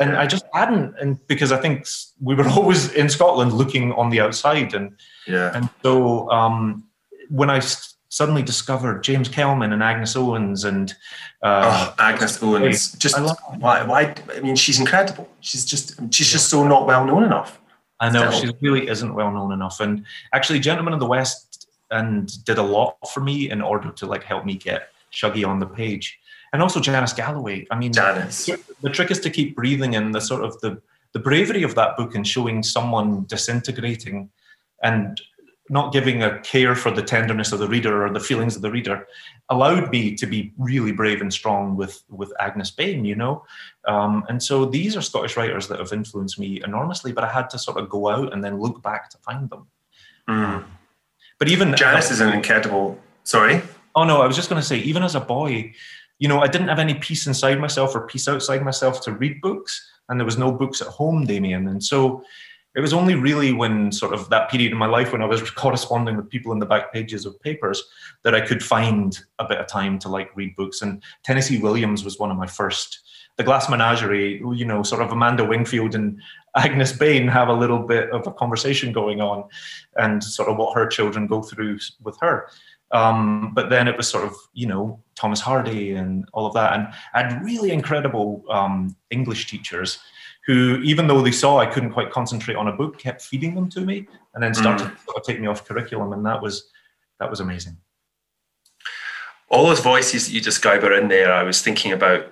and 0.00 0.16
I 0.16 0.26
just 0.26 0.44
hadn't, 0.52 0.96
and 0.98 1.24
because 1.26 1.52
I 1.52 1.58
think 1.58 1.86
we 2.20 2.34
were 2.34 2.48
always 2.56 2.92
in 2.92 3.08
Scotland 3.08 3.52
looking 3.52 3.92
on 3.92 4.10
the 4.10 4.20
outside, 4.20 4.74
and 4.74 4.96
yeah, 5.26 5.52
and 5.54 5.68
so 5.82 6.30
um, 6.30 6.84
when 7.28 7.50
I 7.50 7.60
suddenly 8.08 8.42
discovered 8.42 9.04
James 9.04 9.28
Kelman 9.28 9.72
and 9.72 9.82
Agnes 9.82 10.16
Owens 10.16 10.64
and 10.64 10.92
uh, 11.42 11.92
oh, 11.98 12.02
Agnes 12.02 12.42
Owens, 12.42 12.92
just 12.92 13.20
why? 13.58 13.84
Why? 13.84 14.14
I 14.34 14.40
mean, 14.40 14.56
she's 14.56 14.80
incredible. 14.80 15.28
She's 15.40 15.64
just 15.64 15.96
she's 16.12 16.28
yeah. 16.28 16.32
just 16.32 16.48
so 16.48 16.66
not 16.66 16.86
well 16.86 17.04
known 17.04 17.24
enough. 17.24 17.60
I 18.00 18.08
know 18.10 18.30
Still. 18.30 18.52
she 18.52 18.56
really 18.62 18.88
isn't 18.88 19.14
well 19.14 19.30
known 19.30 19.52
enough, 19.52 19.80
and 19.80 20.04
actually, 20.32 20.60
Gentlemen 20.60 20.94
of 20.94 21.00
the 21.00 21.06
West 21.06 21.68
and 21.90 22.44
did 22.44 22.58
a 22.58 22.62
lot 22.62 22.96
for 23.12 23.20
me 23.20 23.50
in 23.50 23.60
order 23.60 23.90
to 23.90 24.06
like 24.06 24.22
help 24.22 24.44
me 24.44 24.54
get 24.54 24.90
Shuggie 25.12 25.46
on 25.46 25.58
the 25.58 25.66
page 25.66 26.19
and 26.52 26.62
also 26.62 26.80
Janice 26.80 27.12
Galloway. 27.12 27.66
I 27.70 27.76
mean, 27.76 27.92
Janice. 27.92 28.50
The 28.80 28.90
trick 28.90 29.10
is 29.10 29.20
to 29.20 29.30
keep 29.30 29.56
breathing, 29.56 29.94
and 29.94 30.14
the 30.14 30.20
sort 30.20 30.44
of 30.44 30.60
the 30.60 30.80
the 31.12 31.18
bravery 31.18 31.62
of 31.62 31.74
that 31.74 31.96
book 31.96 32.14
and 32.14 32.26
showing 32.26 32.62
someone 32.62 33.24
disintegrating 33.24 34.30
and 34.82 35.20
not 35.68 35.92
giving 35.92 36.22
a 36.22 36.40
care 36.40 36.74
for 36.74 36.90
the 36.90 37.02
tenderness 37.02 37.52
of 37.52 37.60
the 37.60 37.68
reader 37.68 38.04
or 38.04 38.12
the 38.12 38.20
feelings 38.20 38.56
of 38.56 38.62
the 38.62 38.70
reader 38.70 39.06
allowed 39.50 39.90
me 39.90 40.14
to 40.16 40.26
be 40.26 40.52
really 40.58 40.90
brave 40.90 41.20
and 41.20 41.32
strong 41.32 41.76
with 41.76 42.02
with 42.10 42.32
Agnes 42.40 42.72
Bain, 42.72 43.04
you 43.04 43.14
know. 43.14 43.44
Um, 43.86 44.24
and 44.28 44.42
so 44.42 44.64
these 44.64 44.96
are 44.96 45.00
Scottish 45.00 45.36
writers 45.36 45.68
that 45.68 45.78
have 45.78 45.92
influenced 45.92 46.38
me 46.38 46.60
enormously, 46.64 47.12
but 47.12 47.24
I 47.24 47.32
had 47.32 47.48
to 47.50 47.58
sort 47.58 47.78
of 47.78 47.88
go 47.88 48.08
out 48.08 48.32
and 48.32 48.42
then 48.42 48.60
look 48.60 48.82
back 48.82 49.10
to 49.10 49.18
find 49.18 49.48
them. 49.48 49.68
Mm. 50.28 50.64
But 51.38 51.48
even 51.48 51.74
Janice 51.76 52.10
is 52.10 52.20
an 52.20 52.32
incredible. 52.32 52.98
Sorry. 53.22 53.62
Oh 53.94 54.04
no, 54.04 54.22
I 54.22 54.26
was 54.26 54.36
just 54.36 54.48
going 54.48 54.60
to 54.60 54.66
say, 54.66 54.78
even 54.78 55.02
as 55.02 55.14
a 55.14 55.20
boy, 55.20 55.72
you 56.20 56.28
know, 56.28 56.40
I 56.40 56.46
didn't 56.46 56.68
have 56.68 56.78
any 56.78 56.94
peace 56.94 57.26
inside 57.26 57.58
myself 57.58 57.94
or 57.94 58.06
peace 58.06 58.28
outside 58.28 58.62
myself 58.62 59.00
to 59.02 59.12
read 59.12 59.40
books, 59.40 59.90
and 60.08 60.20
there 60.20 60.26
was 60.26 60.38
no 60.38 60.52
books 60.52 60.80
at 60.80 60.86
home, 60.86 61.24
Damian. 61.24 61.66
And 61.66 61.82
so 61.82 62.22
it 62.76 62.80
was 62.80 62.92
only 62.92 63.14
really 63.14 63.52
when 63.52 63.90
sort 63.90 64.12
of 64.12 64.28
that 64.28 64.50
period 64.50 64.70
in 64.70 64.78
my 64.78 64.86
life 64.86 65.12
when 65.12 65.22
I 65.22 65.26
was 65.26 65.50
corresponding 65.50 66.16
with 66.16 66.28
people 66.28 66.52
in 66.52 66.58
the 66.58 66.66
back 66.66 66.92
pages 66.92 67.24
of 67.24 67.40
papers 67.40 67.82
that 68.22 68.34
I 68.34 68.42
could 68.42 68.62
find 68.62 69.18
a 69.38 69.48
bit 69.48 69.58
of 69.58 69.66
time 69.66 69.98
to 70.00 70.08
like 70.08 70.36
read 70.36 70.54
books. 70.56 70.82
And 70.82 71.02
Tennessee 71.24 71.58
Williams 71.58 72.04
was 72.04 72.18
one 72.18 72.30
of 72.30 72.36
my 72.36 72.46
first. 72.46 73.00
The 73.38 73.44
Glass 73.44 73.70
Menagerie, 73.70 74.42
you 74.54 74.66
know, 74.66 74.82
sort 74.82 75.00
of 75.00 75.10
Amanda 75.10 75.44
Wingfield 75.44 75.94
and 75.94 76.20
Agnes 76.56 76.92
Bain 76.92 77.28
have 77.28 77.48
a 77.48 77.54
little 77.54 77.78
bit 77.78 78.10
of 78.10 78.26
a 78.26 78.32
conversation 78.32 78.92
going 78.92 79.22
on, 79.22 79.44
and 79.96 80.22
sort 80.22 80.48
of 80.50 80.58
what 80.58 80.74
her 80.74 80.86
children 80.86 81.26
go 81.26 81.40
through 81.42 81.78
with 82.02 82.18
her. 82.20 82.48
Um, 82.92 83.52
but 83.54 83.70
then 83.70 83.86
it 83.86 83.96
was 83.96 84.08
sort 84.08 84.24
of, 84.24 84.34
you 84.52 84.66
know, 84.66 85.00
Thomas 85.14 85.40
Hardy 85.40 85.92
and 85.92 86.28
all 86.32 86.46
of 86.46 86.54
that. 86.54 86.72
And 86.72 86.88
I 87.14 87.22
had 87.22 87.44
really 87.44 87.70
incredible 87.70 88.44
um, 88.50 88.96
English 89.10 89.48
teachers 89.48 89.98
who, 90.46 90.80
even 90.82 91.06
though 91.06 91.22
they 91.22 91.30
saw 91.30 91.58
I 91.58 91.66
couldn't 91.66 91.92
quite 91.92 92.10
concentrate 92.10 92.56
on 92.56 92.68
a 92.68 92.72
book, 92.72 92.98
kept 92.98 93.22
feeding 93.22 93.54
them 93.54 93.68
to 93.70 93.80
me 93.82 94.08
and 94.34 94.42
then 94.42 94.54
started 94.54 94.88
mm. 94.88 94.96
to 94.96 95.04
sort 95.04 95.16
of 95.18 95.22
take 95.24 95.40
me 95.40 95.46
off 95.46 95.66
curriculum. 95.66 96.12
And 96.12 96.24
that 96.26 96.42
was 96.42 96.70
that 97.20 97.30
was 97.30 97.40
amazing. 97.40 97.76
All 99.50 99.66
those 99.66 99.80
voices 99.80 100.26
that 100.26 100.32
you 100.32 100.40
describe 100.40 100.82
are 100.84 100.94
in 100.94 101.08
there. 101.08 101.32
I 101.32 101.42
was 101.42 101.60
thinking 101.60 101.92
about 101.92 102.26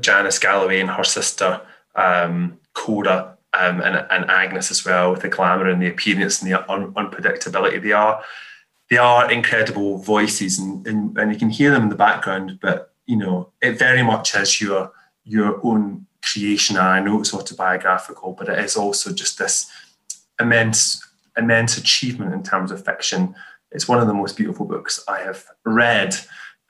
Janice 0.00 0.38
Galloway 0.38 0.80
and 0.80 0.90
her 0.90 1.04
sister, 1.04 1.60
um, 1.94 2.58
Cora, 2.74 3.36
um, 3.54 3.80
and, 3.80 4.06
and 4.10 4.30
Agnes 4.30 4.70
as 4.70 4.84
well, 4.84 5.12
with 5.12 5.22
the 5.22 5.28
glamour 5.28 5.68
and 5.68 5.80
the 5.80 5.88
appearance 5.88 6.42
and 6.42 6.50
the 6.50 6.70
un- 6.70 6.92
unpredictability. 6.94 7.80
They 7.80 7.92
are 7.92 8.22
they 8.90 8.96
are 8.96 9.30
incredible 9.30 9.98
voices 9.98 10.58
and, 10.58 10.86
and, 10.86 11.16
and 11.16 11.32
you 11.32 11.38
can 11.38 11.50
hear 11.50 11.70
them 11.70 11.84
in 11.84 11.88
the 11.88 11.94
background, 11.94 12.58
but 12.60 12.92
you 13.06 13.16
know, 13.16 13.50
it 13.60 13.78
very 13.78 14.02
much 14.02 14.34
is 14.34 14.60
your 14.60 14.92
your 15.24 15.60
own 15.64 16.06
creation. 16.22 16.76
And 16.76 16.86
I 16.86 17.00
know 17.00 17.20
it's 17.20 17.34
autobiographical, 17.34 18.32
but 18.32 18.48
it 18.48 18.58
is 18.58 18.76
also 18.76 19.12
just 19.12 19.38
this 19.38 19.70
immense, 20.40 21.06
immense 21.36 21.76
achievement 21.78 22.34
in 22.34 22.42
terms 22.42 22.70
of 22.70 22.84
fiction. 22.84 23.34
It's 23.72 23.88
one 23.88 24.00
of 24.00 24.06
the 24.06 24.14
most 24.14 24.36
beautiful 24.36 24.66
books 24.66 25.02
I 25.08 25.20
have 25.20 25.46
read 25.64 26.16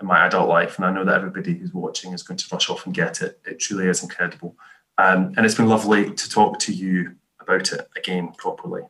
in 0.00 0.06
my 0.06 0.26
adult 0.26 0.48
life, 0.48 0.76
and 0.76 0.84
I 0.84 0.92
know 0.92 1.04
that 1.04 1.16
everybody 1.16 1.54
who's 1.54 1.74
watching 1.74 2.12
is 2.12 2.22
going 2.22 2.38
to 2.38 2.48
rush 2.50 2.68
off 2.68 2.86
and 2.86 2.94
get 2.94 3.22
it. 3.22 3.40
It 3.44 3.60
truly 3.60 3.88
is 3.88 4.02
incredible, 4.02 4.56
um, 4.98 5.34
and 5.36 5.44
it's 5.44 5.54
been 5.54 5.68
lovely 5.68 6.12
to 6.12 6.30
talk 6.30 6.58
to 6.60 6.72
you 6.72 7.14
about 7.40 7.72
it 7.72 7.88
again 7.96 8.32
properly. 8.36 8.82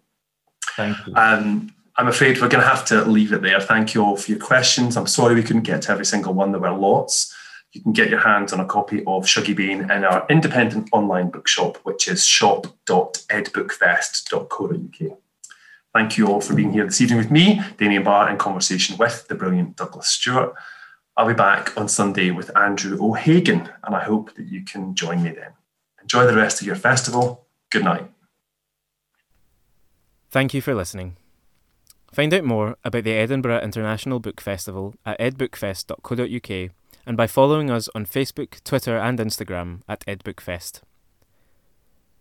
Thank 0.77 0.97
you. 1.07 1.15
Um, 1.15 1.75
I'm 1.97 2.09
afraid 2.09 2.41
we're 2.41 2.49
going 2.49 2.63
to 2.63 2.69
have 2.69 2.85
to 2.87 3.05
leave 3.05 3.33
it 3.33 3.43
there. 3.43 3.61
Thank 3.61 3.95
you 3.95 4.05
all 4.05 4.17
for 4.17 4.33
your 4.33 4.41
questions. 4.41 4.97
I'm 4.97 5.07
sorry 5.07 5.37
we 5.37 5.45
couldn't 5.45 5.63
get 5.63 5.83
to 5.83 5.93
every 5.93 6.05
single 6.05 6.35
one. 6.35 6.51
There 6.51 6.61
were 6.61 6.73
lots. 6.73 7.33
You 7.73 7.81
can 7.83 7.93
get 7.93 8.11
your 8.11 8.19
hands 8.21 8.53
on 8.53 8.59
a 8.61 8.67
copy 8.67 8.99
of 9.01 9.25
Shuggie 9.25 9.55
Bain 9.55 9.89
in 9.91 10.05
our 10.05 10.27
independent 10.29 10.89
online 10.93 11.31
bookshop, 11.31 11.77
which 11.79 12.07
is 12.09 12.25
shop.edbookfest.co.uk. 12.25 15.19
Thank 15.93 16.19
you 16.19 16.27
all 16.27 16.41
for 16.41 16.55
being 16.55 16.73
here 16.73 16.85
this 16.85 17.01
evening 17.01 17.19
with 17.19 17.31
me, 17.31 17.61
Damian 17.79 18.03
Barr, 18.03 18.29
in 18.29 18.39
conversation 18.39 18.97
with 18.97 19.29
the 19.29 19.37
brilliant 19.37 19.77
Douglas 19.77 20.09
Stuart. 20.09 20.53
I'll 21.17 21.29
be 21.29 21.35
back 21.35 21.77
on 21.77 21.87
Sunday 21.89 22.33
with 22.33 22.51
Andrew 22.57 22.99
O'Hagan, 23.01 23.71
and 23.85 23.95
I 23.95 24.03
hope 24.03 24.35
that 24.35 24.47
you 24.47 24.65
can 24.65 24.97
join 24.97 25.23
me 25.23 25.31
then. 25.31 25.53
Enjoy 26.03 26.27
the 26.27 26.35
rest 26.35 26.61
of 26.61 26.67
your 26.67 26.75
festival. 26.75 27.47
Good 27.71 27.85
night. 27.85 28.11
Thank 30.31 30.55
you 30.55 30.61
for 30.61 30.75
listening. 30.75 31.19
Find 32.15 32.33
out 32.33 32.45
more 32.45 32.77
about 32.85 33.03
the 33.03 33.11
Edinburgh 33.11 33.63
International 33.63 34.21
Book 34.21 34.41
Festival 34.41 34.95
at 35.05 35.19
edbookfest.co.uk 35.19 36.71
and 37.05 37.17
by 37.17 37.27
following 37.27 37.73
us 37.73 37.89
on 37.93 38.07
Facebook, 38.07 38.63
Twitter, 38.63 38.97
and 38.97 39.19
Instagram 39.19 39.81
at 39.89 40.07
edbookfest. 40.07 40.83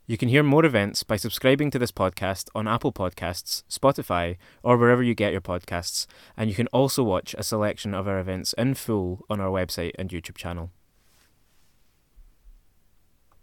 You 0.07 0.17
can 0.17 0.29
hear 0.29 0.41
more 0.41 0.65
events 0.65 1.03
by 1.03 1.17
subscribing 1.17 1.69
to 1.69 1.77
this 1.77 1.91
podcast 1.91 2.49
on 2.55 2.67
Apple 2.67 2.91
Podcasts, 2.91 3.61
Spotify, 3.69 4.37
or 4.63 4.77
wherever 4.77 5.03
you 5.03 5.13
get 5.13 5.31
your 5.31 5.41
podcasts, 5.41 6.07
and 6.35 6.49
you 6.49 6.55
can 6.55 6.67
also 6.73 7.03
watch 7.03 7.35
a 7.37 7.43
selection 7.43 7.93
of 7.93 8.07
our 8.07 8.19
events 8.19 8.53
in 8.53 8.73
full 8.73 9.23
on 9.29 9.39
our 9.39 9.51
website 9.51 9.91
and 9.99 10.09
YouTube 10.09 10.37
channel. 10.37 10.71